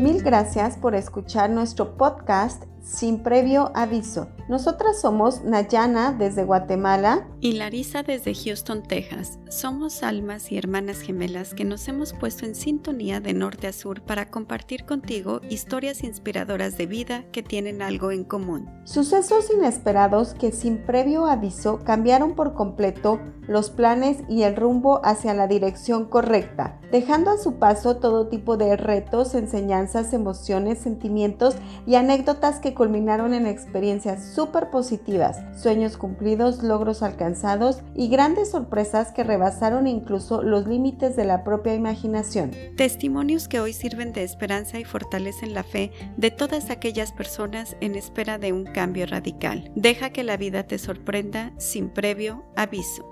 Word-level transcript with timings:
Mil 0.00 0.22
gracias 0.22 0.78
por 0.78 0.94
escuchar 0.94 1.50
nuestro 1.50 1.98
podcast 1.98 2.64
sin 2.82 3.22
previo 3.22 3.70
aviso. 3.74 4.28
Nosotras 4.48 4.98
somos 4.98 5.44
Nayana 5.44 6.12
desde 6.12 6.44
Guatemala 6.44 7.28
y 7.40 7.52
Larisa 7.52 8.02
desde 8.02 8.34
Houston, 8.34 8.82
Texas. 8.82 9.38
Somos 9.50 10.02
almas 10.02 10.50
y 10.50 10.56
hermanas 10.56 11.02
gemelas 11.02 11.52
que 11.52 11.66
nos 11.66 11.86
hemos 11.86 12.14
puesto 12.14 12.46
en 12.46 12.54
sintonía 12.54 13.20
de 13.20 13.34
norte 13.34 13.66
a 13.66 13.74
sur 13.74 14.02
para 14.02 14.30
compartir 14.30 14.86
contigo 14.86 15.42
historias 15.50 16.02
inspiradoras 16.02 16.78
de 16.78 16.86
vida 16.86 17.24
que 17.30 17.42
tienen 17.42 17.82
algo 17.82 18.10
en 18.10 18.24
común. 18.24 18.70
Sucesos 18.84 19.50
inesperados 19.54 20.32
que 20.32 20.50
sin 20.50 20.78
previo 20.78 21.26
aviso 21.26 21.80
cambiaron 21.84 22.34
por 22.34 22.54
completo 22.54 23.20
los 23.46 23.68
planes 23.68 24.22
y 24.30 24.44
el 24.44 24.56
rumbo 24.56 25.02
hacia 25.04 25.34
la 25.34 25.46
dirección 25.46 26.06
correcta, 26.06 26.79
dejando 26.90 27.30
a 27.30 27.38
su 27.38 27.54
paso 27.54 27.96
todo 27.96 28.28
tipo 28.28 28.56
de 28.56 28.76
retos, 28.76 29.34
enseñanzas, 29.34 30.12
emociones, 30.12 30.78
sentimientos 30.78 31.54
y 31.86 31.94
anécdotas 31.94 32.58
que 32.58 32.74
culminaron 32.74 33.34
en 33.34 33.46
experiencias 33.46 34.34
súper 34.34 34.70
positivas, 34.70 35.38
sueños 35.60 35.96
cumplidos, 35.96 36.62
logros 36.62 37.02
alcanzados 37.02 37.82
y 37.94 38.08
grandes 38.08 38.50
sorpresas 38.50 39.12
que 39.12 39.24
rebasaron 39.24 39.86
incluso 39.86 40.42
los 40.42 40.66
límites 40.66 41.16
de 41.16 41.24
la 41.24 41.44
propia 41.44 41.74
imaginación. 41.74 42.52
Testimonios 42.76 43.48
que 43.48 43.60
hoy 43.60 43.72
sirven 43.72 44.12
de 44.12 44.24
esperanza 44.24 44.78
y 44.78 44.84
fortalecen 44.84 45.54
la 45.54 45.62
fe 45.62 45.92
de 46.16 46.30
todas 46.30 46.70
aquellas 46.70 47.12
personas 47.12 47.76
en 47.80 47.94
espera 47.94 48.38
de 48.38 48.52
un 48.52 48.64
cambio 48.64 49.06
radical. 49.06 49.70
Deja 49.74 50.10
que 50.10 50.24
la 50.24 50.36
vida 50.36 50.64
te 50.64 50.78
sorprenda 50.78 51.52
sin 51.58 51.90
previo 51.90 52.44
aviso. 52.56 53.06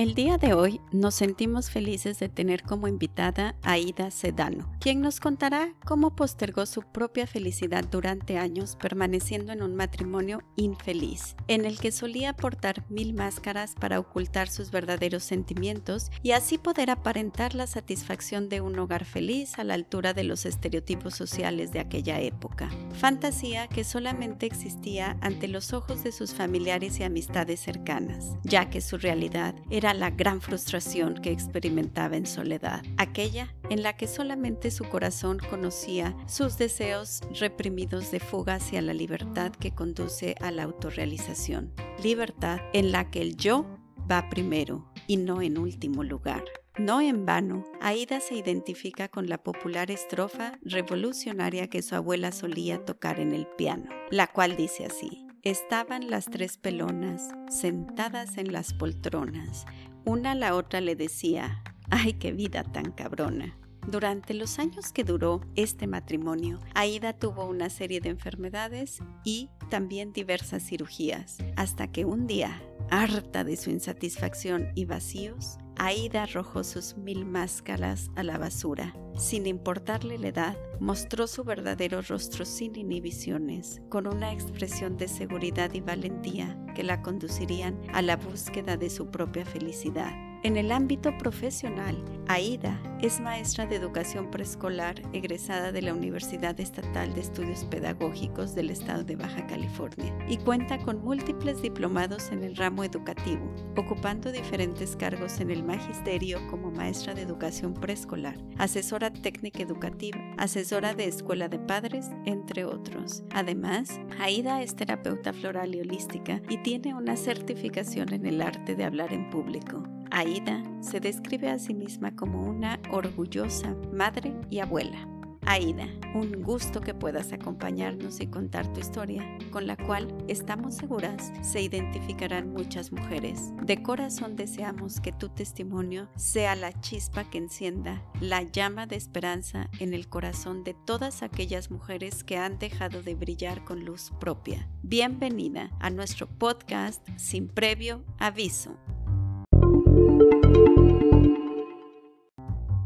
El 0.00 0.14
día 0.14 0.38
de 0.38 0.54
hoy 0.54 0.80
nos 0.92 1.14
sentimos 1.14 1.70
felices 1.70 2.18
de 2.18 2.30
tener 2.30 2.62
como 2.62 2.88
invitada 2.88 3.54
a 3.62 3.76
Ida 3.76 4.10
Sedano, 4.10 4.72
quien 4.80 5.02
nos 5.02 5.20
contará 5.20 5.74
cómo 5.84 6.16
postergó 6.16 6.64
su 6.64 6.80
propia 6.80 7.26
felicidad 7.26 7.84
durante 7.84 8.38
años 8.38 8.76
permaneciendo 8.76 9.52
en 9.52 9.62
un 9.62 9.76
matrimonio 9.76 10.40
infeliz, 10.56 11.36
en 11.48 11.66
el 11.66 11.78
que 11.78 11.92
solía 11.92 12.34
portar 12.34 12.82
mil 12.88 13.12
máscaras 13.12 13.74
para 13.78 14.00
ocultar 14.00 14.48
sus 14.48 14.70
verdaderos 14.70 15.22
sentimientos 15.22 16.10
y 16.22 16.30
así 16.30 16.56
poder 16.56 16.88
aparentar 16.90 17.54
la 17.54 17.66
satisfacción 17.66 18.48
de 18.48 18.62
un 18.62 18.78
hogar 18.78 19.04
feliz 19.04 19.58
a 19.58 19.64
la 19.64 19.74
altura 19.74 20.14
de 20.14 20.24
los 20.24 20.46
estereotipos 20.46 21.14
sociales 21.14 21.72
de 21.72 21.80
aquella 21.80 22.22
época. 22.22 22.70
Fantasía 22.94 23.68
que 23.68 23.84
solamente 23.84 24.46
existía 24.46 25.18
ante 25.20 25.46
los 25.46 25.74
ojos 25.74 26.02
de 26.04 26.12
sus 26.12 26.32
familiares 26.32 26.98
y 27.00 27.02
amistades 27.02 27.60
cercanas, 27.60 28.38
ya 28.44 28.70
que 28.70 28.80
su 28.80 28.96
realidad 28.96 29.54
era 29.68 29.89
la 29.94 30.10
gran 30.10 30.40
frustración 30.40 31.14
que 31.14 31.30
experimentaba 31.30 32.16
en 32.16 32.26
soledad, 32.26 32.82
aquella 32.96 33.54
en 33.70 33.82
la 33.82 33.96
que 33.96 34.06
solamente 34.06 34.70
su 34.70 34.84
corazón 34.84 35.38
conocía 35.50 36.16
sus 36.26 36.58
deseos 36.58 37.20
reprimidos 37.38 38.10
de 38.10 38.20
fuga 38.20 38.54
hacia 38.54 38.82
la 38.82 38.94
libertad 38.94 39.52
que 39.52 39.74
conduce 39.74 40.34
a 40.40 40.50
la 40.50 40.64
autorrealización, 40.64 41.72
libertad 42.02 42.60
en 42.72 42.92
la 42.92 43.10
que 43.10 43.22
el 43.22 43.36
yo 43.36 43.66
va 44.10 44.28
primero 44.28 44.92
y 45.06 45.16
no 45.16 45.42
en 45.42 45.58
último 45.58 46.04
lugar. 46.04 46.44
No 46.78 47.00
en 47.00 47.26
vano, 47.26 47.64
Aida 47.80 48.20
se 48.20 48.36
identifica 48.36 49.08
con 49.08 49.28
la 49.28 49.42
popular 49.42 49.90
estrofa 49.90 50.58
revolucionaria 50.62 51.68
que 51.68 51.82
su 51.82 51.94
abuela 51.94 52.32
solía 52.32 52.84
tocar 52.84 53.20
en 53.20 53.32
el 53.32 53.46
piano, 53.46 53.90
la 54.10 54.28
cual 54.28 54.56
dice 54.56 54.86
así, 54.86 55.26
Estaban 55.42 56.10
las 56.10 56.26
tres 56.26 56.58
pelonas 56.58 57.30
sentadas 57.48 58.36
en 58.36 58.52
las 58.52 58.74
poltronas. 58.74 59.64
Una 60.04 60.32
a 60.32 60.34
la 60.34 60.54
otra 60.54 60.82
le 60.82 60.96
decía, 60.96 61.64
¡ay, 61.88 62.12
qué 62.12 62.32
vida 62.32 62.62
tan 62.62 62.92
cabrona! 62.92 63.56
Durante 63.88 64.34
los 64.34 64.58
años 64.58 64.92
que 64.92 65.02
duró 65.02 65.40
este 65.56 65.86
matrimonio, 65.86 66.58
Aida 66.74 67.14
tuvo 67.14 67.46
una 67.46 67.70
serie 67.70 68.02
de 68.02 68.10
enfermedades 68.10 68.98
y 69.24 69.48
también 69.70 70.12
diversas 70.12 70.62
cirugías, 70.62 71.38
hasta 71.56 71.90
que 71.90 72.04
un 72.04 72.26
día, 72.26 72.62
harta 72.90 73.42
de 73.42 73.56
su 73.56 73.70
insatisfacción 73.70 74.68
y 74.74 74.84
vacíos, 74.84 75.56
Aida 75.82 76.24
arrojó 76.24 76.62
sus 76.62 76.98
mil 76.98 77.24
máscaras 77.24 78.10
a 78.14 78.22
la 78.22 78.36
basura. 78.36 78.94
Sin 79.16 79.46
importarle 79.46 80.18
la 80.18 80.28
edad, 80.28 80.58
mostró 80.78 81.26
su 81.26 81.42
verdadero 81.42 82.02
rostro 82.02 82.44
sin 82.44 82.76
inhibiciones, 82.76 83.80
con 83.88 84.06
una 84.06 84.30
expresión 84.30 84.98
de 84.98 85.08
seguridad 85.08 85.72
y 85.72 85.80
valentía 85.80 86.62
que 86.74 86.84
la 86.84 87.00
conducirían 87.00 87.80
a 87.94 88.02
la 88.02 88.16
búsqueda 88.16 88.76
de 88.76 88.90
su 88.90 89.10
propia 89.10 89.46
felicidad. 89.46 90.29
En 90.42 90.56
el 90.56 90.72
ámbito 90.72 91.18
profesional, 91.18 92.02
Aida 92.26 92.80
es 93.02 93.20
maestra 93.20 93.66
de 93.66 93.76
educación 93.76 94.30
preescolar 94.30 94.94
egresada 95.12 95.70
de 95.70 95.82
la 95.82 95.92
Universidad 95.92 96.58
Estatal 96.58 97.12
de 97.12 97.20
Estudios 97.20 97.64
Pedagógicos 97.64 98.54
del 98.54 98.70
Estado 98.70 99.04
de 99.04 99.16
Baja 99.16 99.46
California 99.46 100.16
y 100.30 100.38
cuenta 100.38 100.78
con 100.78 101.04
múltiples 101.04 101.60
diplomados 101.60 102.32
en 102.32 102.42
el 102.42 102.56
ramo 102.56 102.84
educativo, 102.84 103.54
ocupando 103.76 104.32
diferentes 104.32 104.96
cargos 104.96 105.40
en 105.40 105.50
el 105.50 105.62
magisterio 105.62 106.38
como 106.48 106.70
maestra 106.70 107.12
de 107.12 107.20
educación 107.20 107.74
preescolar, 107.74 108.38
asesora 108.56 109.12
técnica 109.12 109.62
educativa, 109.62 110.18
asesora 110.38 110.94
de 110.94 111.04
escuela 111.04 111.50
de 111.50 111.58
padres, 111.58 112.06
entre 112.24 112.64
otros. 112.64 113.24
Además, 113.34 114.00
Aida 114.18 114.62
es 114.62 114.74
terapeuta 114.74 115.34
floral 115.34 115.74
y 115.74 115.80
holística 115.80 116.40
y 116.48 116.62
tiene 116.62 116.94
una 116.94 117.18
certificación 117.18 118.14
en 118.14 118.24
el 118.24 118.40
arte 118.40 118.74
de 118.74 118.84
hablar 118.84 119.12
en 119.12 119.28
público. 119.28 119.82
Aida 120.10 120.62
se 120.80 120.98
describe 120.98 121.50
a 121.50 121.58
sí 121.58 121.72
misma 121.72 122.16
como 122.16 122.42
una 122.42 122.80
orgullosa 122.90 123.76
madre 123.92 124.34
y 124.50 124.58
abuela. 124.58 125.06
Aida, 125.46 125.88
un 126.14 126.42
gusto 126.42 126.80
que 126.80 126.94
puedas 126.94 127.32
acompañarnos 127.32 128.20
y 128.20 128.26
contar 128.26 128.70
tu 128.72 128.80
historia, 128.80 129.24
con 129.50 129.66
la 129.66 129.76
cual 129.76 130.12
estamos 130.28 130.76
seguras 130.76 131.32
se 131.40 131.62
identificarán 131.62 132.52
muchas 132.52 132.92
mujeres. 132.92 133.52
De 133.62 133.82
corazón 133.82 134.36
deseamos 134.36 135.00
que 135.00 135.12
tu 135.12 135.28
testimonio 135.30 136.08
sea 136.14 136.56
la 136.56 136.78
chispa 136.80 137.24
que 137.30 137.38
encienda 137.38 138.02
la 138.20 138.42
llama 138.42 138.86
de 138.86 138.96
esperanza 138.96 139.70
en 139.78 139.94
el 139.94 140.08
corazón 140.08 140.62
de 140.62 140.74
todas 140.74 141.22
aquellas 141.22 141.70
mujeres 141.70 142.22
que 142.22 142.36
han 142.36 142.58
dejado 142.58 143.02
de 143.02 143.14
brillar 143.14 143.64
con 143.64 143.84
luz 143.84 144.12
propia. 144.20 144.68
Bienvenida 144.82 145.70
a 145.80 145.88
nuestro 145.90 146.28
podcast 146.28 147.08
sin 147.16 147.48
previo 147.48 148.04
aviso. 148.18 148.76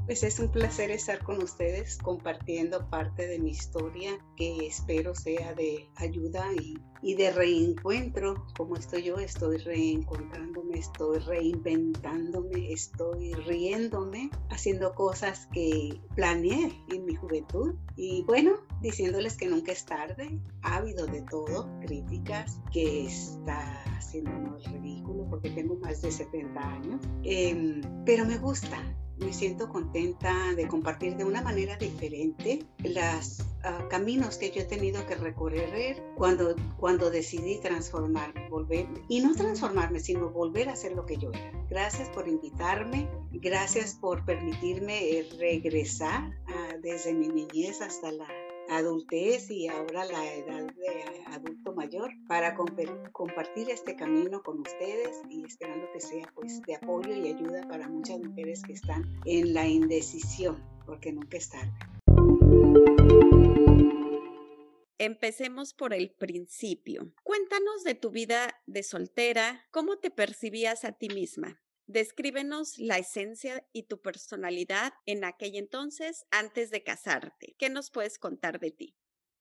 Pues 0.06 0.22
es 0.22 0.38
un 0.38 0.50
placer 0.50 0.90
estar 0.90 1.24
con 1.24 1.42
ustedes 1.42 1.96
compartiendo 1.96 2.90
parte 2.90 3.26
de 3.26 3.38
mi 3.38 3.52
historia 3.52 4.10
que 4.36 4.66
espero 4.66 5.14
sea 5.14 5.54
de 5.54 5.88
ayuda 5.96 6.44
y, 6.52 7.14
de 7.14 7.30
reencuentro. 7.30 8.46
Como 8.54 8.76
estoy 8.76 9.04
yo, 9.04 9.16
estoy 9.16 9.56
reencontrándome, 9.58 10.78
estoy 10.78 11.20
reinventándome, 11.20 12.70
estoy 12.70 13.32
riéndome, 13.32 14.30
haciendo 14.50 14.94
cosas 14.94 15.48
que 15.52 15.98
planeé 16.14 16.70
en 16.92 17.04
mi 17.06 17.14
juventud. 17.14 17.74
Y 17.96 18.24
bueno, 18.24 18.56
diciéndoles 18.82 19.38
que 19.38 19.46
nunca 19.46 19.72
es 19.72 19.86
tarde, 19.86 20.38
ávido 20.60 21.06
de 21.06 21.22
todo, 21.22 21.66
críticas, 21.80 22.60
que 22.72 23.06
está 23.06 23.82
haciendo 23.96 24.56
el 24.58 24.64
ridículo 24.64 25.26
porque 25.30 25.48
tengo 25.50 25.76
más 25.76 26.02
de 26.02 26.10
70 26.10 26.60
años. 26.60 27.00
Em, 27.22 27.80
pero 28.04 28.26
me 28.26 28.38
gusta, 28.38 28.78
me 29.18 29.32
siento 29.32 29.68
contenta 29.68 30.54
de 30.54 30.66
compartir 30.66 31.16
de 31.16 31.24
una 31.24 31.42
manera 31.42 31.76
diferente 31.76 32.64
los 32.82 33.40
ah, 33.62 33.86
caminos 33.88 34.36
que 34.36 34.50
yo 34.50 34.62
he 34.62 34.64
tenido 34.64 35.06
que 35.06 35.14
recorrer 35.14 36.02
cuando, 36.16 36.56
cuando 36.78 37.10
decidí 37.10 37.58
transformarme, 37.60 38.48
volver, 38.48 38.86
y 39.08 39.20
no 39.20 39.34
transformarme, 39.34 40.00
sino 40.00 40.30
volver 40.30 40.68
a 40.68 40.76
ser 40.76 40.92
lo 40.92 41.06
que 41.06 41.16
yo 41.16 41.30
era. 41.32 41.52
Gracias 41.70 42.08
por 42.10 42.28
invitarme, 42.28 43.08
gracias 43.32 43.94
por 43.94 44.24
permitirme 44.24 45.10
eh, 45.10 45.28
regresar 45.38 46.32
ah, 46.46 46.74
desde 46.82 47.14
mi 47.14 47.28
niñez 47.28 47.80
hasta 47.80 48.12
la 48.12 48.26
adultez 48.76 49.50
y 49.50 49.68
ahora 49.68 50.04
la 50.04 50.34
edad 50.34 50.64
de 50.74 51.24
adulto 51.26 51.72
mayor 51.74 52.10
para 52.28 52.54
compartir 52.54 53.70
este 53.70 53.96
camino 53.96 54.42
con 54.42 54.60
ustedes 54.60 55.22
y 55.28 55.44
esperando 55.44 55.86
que 55.92 56.00
sea 56.00 56.30
pues 56.34 56.60
de 56.62 56.76
apoyo 56.76 57.14
y 57.14 57.28
ayuda 57.28 57.66
para 57.68 57.88
muchas 57.88 58.18
mujeres 58.20 58.62
que 58.62 58.72
están 58.72 59.04
en 59.24 59.54
la 59.54 59.66
indecisión 59.66 60.62
porque 60.86 61.12
nunca 61.12 61.36
es 61.36 61.50
tarde. 61.50 61.72
Empecemos 64.98 65.74
por 65.74 65.92
el 65.92 66.10
principio. 66.10 67.12
Cuéntanos 67.24 67.84
de 67.84 67.94
tu 67.94 68.10
vida 68.10 68.62
de 68.66 68.82
soltera, 68.82 69.66
cómo 69.70 69.98
te 69.98 70.10
percibías 70.10 70.84
a 70.84 70.92
ti 70.92 71.08
misma. 71.08 71.63
Descríbenos 71.86 72.78
la 72.78 72.98
esencia 72.98 73.66
y 73.72 73.84
tu 73.84 74.00
personalidad 74.00 74.94
en 75.04 75.24
aquel 75.24 75.56
entonces 75.56 76.24
antes 76.30 76.70
de 76.70 76.82
casarte. 76.82 77.54
¿Qué 77.58 77.68
nos 77.68 77.90
puedes 77.90 78.18
contar 78.18 78.58
de 78.58 78.70
ti? 78.70 78.96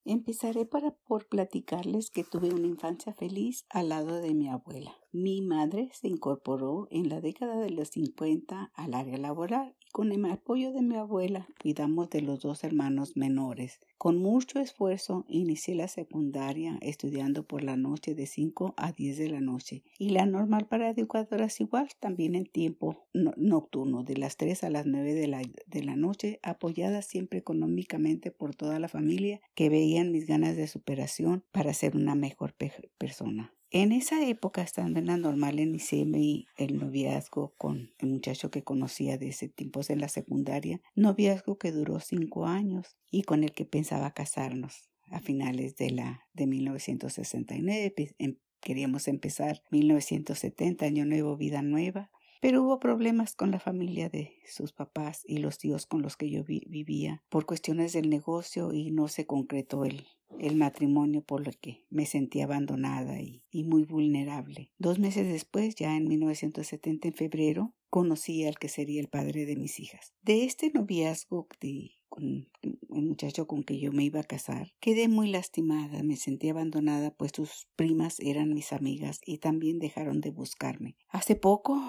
Empezaré 0.06 0.66
para, 0.66 0.92
por 0.92 1.28
platicarles 1.30 2.10
que 2.10 2.26
tuve 2.26 2.54
una 2.54 2.68
infancia 2.68 3.14
feliz 3.14 3.66
al 3.70 3.90
lado 3.90 4.20
de 4.20 4.34
mi 4.34 4.50
abuela. 4.50 5.00
Mi 5.14 5.42
madre 5.42 5.90
se 5.94 6.10
incorporó 6.10 6.90
en 6.92 7.08
la 7.08 7.22
década 7.22 7.62
de 7.62 7.70
los 7.70 7.90
50 7.90 8.74
al 8.74 8.94
área 8.94 9.18
laboral 9.18 9.78
con 9.94 10.12
el 10.12 10.26
apoyo 10.26 10.74
de 10.74 10.82
mi 10.82 10.96
abuela 10.96 11.48
cuidamos 11.62 12.10
de 12.10 12.22
los 12.22 12.40
dos 12.40 12.64
hermanos 12.64 13.16
menores. 13.16 13.80
Con 14.00 14.18
mucho 14.18 14.60
esfuerzo 14.60 15.24
inicié 15.30 15.76
la 15.76 15.88
secundaria 15.88 16.80
estudiando 16.82 17.44
por 17.44 17.64
la 17.64 17.78
noche 17.78 18.16
de 18.16 18.26
5 18.26 18.74
a 18.76 18.92
10 18.92 19.18
de 19.20 19.30
la 19.30 19.40
noche 19.40 19.84
y 20.00 20.10
la 20.10 20.26
normal 20.26 20.66
para 20.66 20.90
educadoras 20.90 21.62
igual 21.62 21.90
también 22.00 22.34
en 22.34 22.48
tiempo 22.48 23.06
nocturno 23.14 24.04
de 24.04 24.18
las 24.18 24.36
3 24.36 24.64
a 24.64 24.72
las 24.72 24.88
9 24.88 25.14
de 25.14 25.28
la, 25.28 25.44
de 25.68 25.84
la 25.84 25.96
noche 25.96 26.40
apoyada 26.42 27.04
siempre 27.04 27.38
económicamente 27.38 28.32
por 28.32 28.56
toda 28.56 28.80
la 28.80 28.88
familia 28.88 29.42
que 29.54 29.70
veían 29.70 30.12
mis 30.12 30.26
ganas 30.26 30.58
de 30.58 30.68
superación 30.68 31.44
para 31.52 31.72
ser 31.76 31.96
una 31.96 32.16
mejor 32.16 32.56
persona. 32.98 33.54
En 33.76 33.92
esa 33.92 34.24
época, 34.24 34.62
estando 34.62 35.00
en 35.00 35.08
la 35.08 35.18
normal, 35.18 35.60
inicié 35.60 36.06
mi, 36.06 36.46
el 36.58 36.78
noviazgo 36.78 37.56
con 37.58 37.92
el 37.98 38.08
muchacho 38.08 38.52
que 38.52 38.64
conocía 38.64 39.18
de 39.18 39.30
ese 39.30 39.50
tiempo 39.50 39.82
en 39.90 40.00
la 40.00 40.10
secundaria, 40.10 40.80
noviazgo 40.94 41.58
que 41.58 41.72
duró 41.72 42.00
cinco 42.00 42.46
años 42.46 42.96
y 43.10 43.24
con 43.24 43.44
el 43.44 43.52
que 43.52 43.66
pensaba 43.66 44.14
casarnos 44.14 44.92
a 45.10 45.22
finales 45.22 45.76
de 45.76 45.90
la 45.90 46.28
de 46.34 46.46
1969. 46.46 48.14
Em, 48.20 48.38
queríamos 48.62 49.08
empezar 49.08 49.64
1970, 49.72 50.86
año 50.86 51.06
nuevo, 51.06 51.36
vida 51.36 51.64
nueva, 51.64 52.12
pero 52.44 52.62
hubo 52.62 52.78
problemas 52.78 53.38
con 53.38 53.52
la 53.52 53.60
familia 53.60 54.10
de 54.10 54.34
sus 54.46 54.74
papás 54.74 55.24
y 55.26 55.38
los 55.38 55.58
tíos 55.60 55.86
con 55.86 56.02
los 56.02 56.18
que 56.18 56.30
yo 56.30 56.44
vivía 56.44 57.24
por 57.30 57.46
cuestiones 57.46 57.94
del 57.94 58.10
negocio 58.10 58.74
y 58.74 58.92
no 58.92 59.08
se 59.08 59.26
concretó 59.26 59.86
el, 59.86 60.06
el 60.40 60.58
matrimonio 60.58 61.22
por 61.22 61.46
lo 61.46 61.54
que 61.62 61.86
me 61.90 62.06
sentí 62.06 62.42
abandonada 62.42 63.22
y, 63.22 63.46
muy 63.64 63.86
vulnerable. 63.86 64.72
Dos 64.78 65.00
meses 65.00 65.26
después, 65.26 65.76
ya 65.76 65.96
en 65.96 66.06
1970, 66.10 67.08
en 67.08 67.14
febrero, 67.14 67.74
conocí 67.90 68.44
al 68.44 68.60
que 68.60 68.68
sería 68.68 69.00
el 69.00 69.08
padre 69.08 69.46
de 69.46 69.56
mis 69.56 69.80
hijas. 69.80 70.14
De 70.22 70.44
este 70.44 70.70
noviazgo 70.70 71.48
de 71.62 71.92
con 72.10 72.50
el 72.62 72.78
muchacho 72.90 73.48
con 73.48 73.64
que 73.64 73.80
yo 73.80 73.92
me 73.92 74.04
iba 74.04 74.20
a 74.20 74.24
casar, 74.24 74.74
quedé 74.82 75.08
muy 75.08 75.30
lastimada, 75.30 76.04
me 76.04 76.18
sentí 76.18 76.50
abandonada, 76.50 77.10
pues 77.10 77.32
sus 77.34 77.70
primas 77.76 78.20
eran 78.20 78.54
mis 78.54 78.72
amigas 78.72 79.20
y 79.26 79.40
también 79.40 79.80
dejaron 79.80 80.22
de 80.22 80.30
buscarme. 80.30 80.96
Hace 81.08 81.36
poco, 81.36 81.82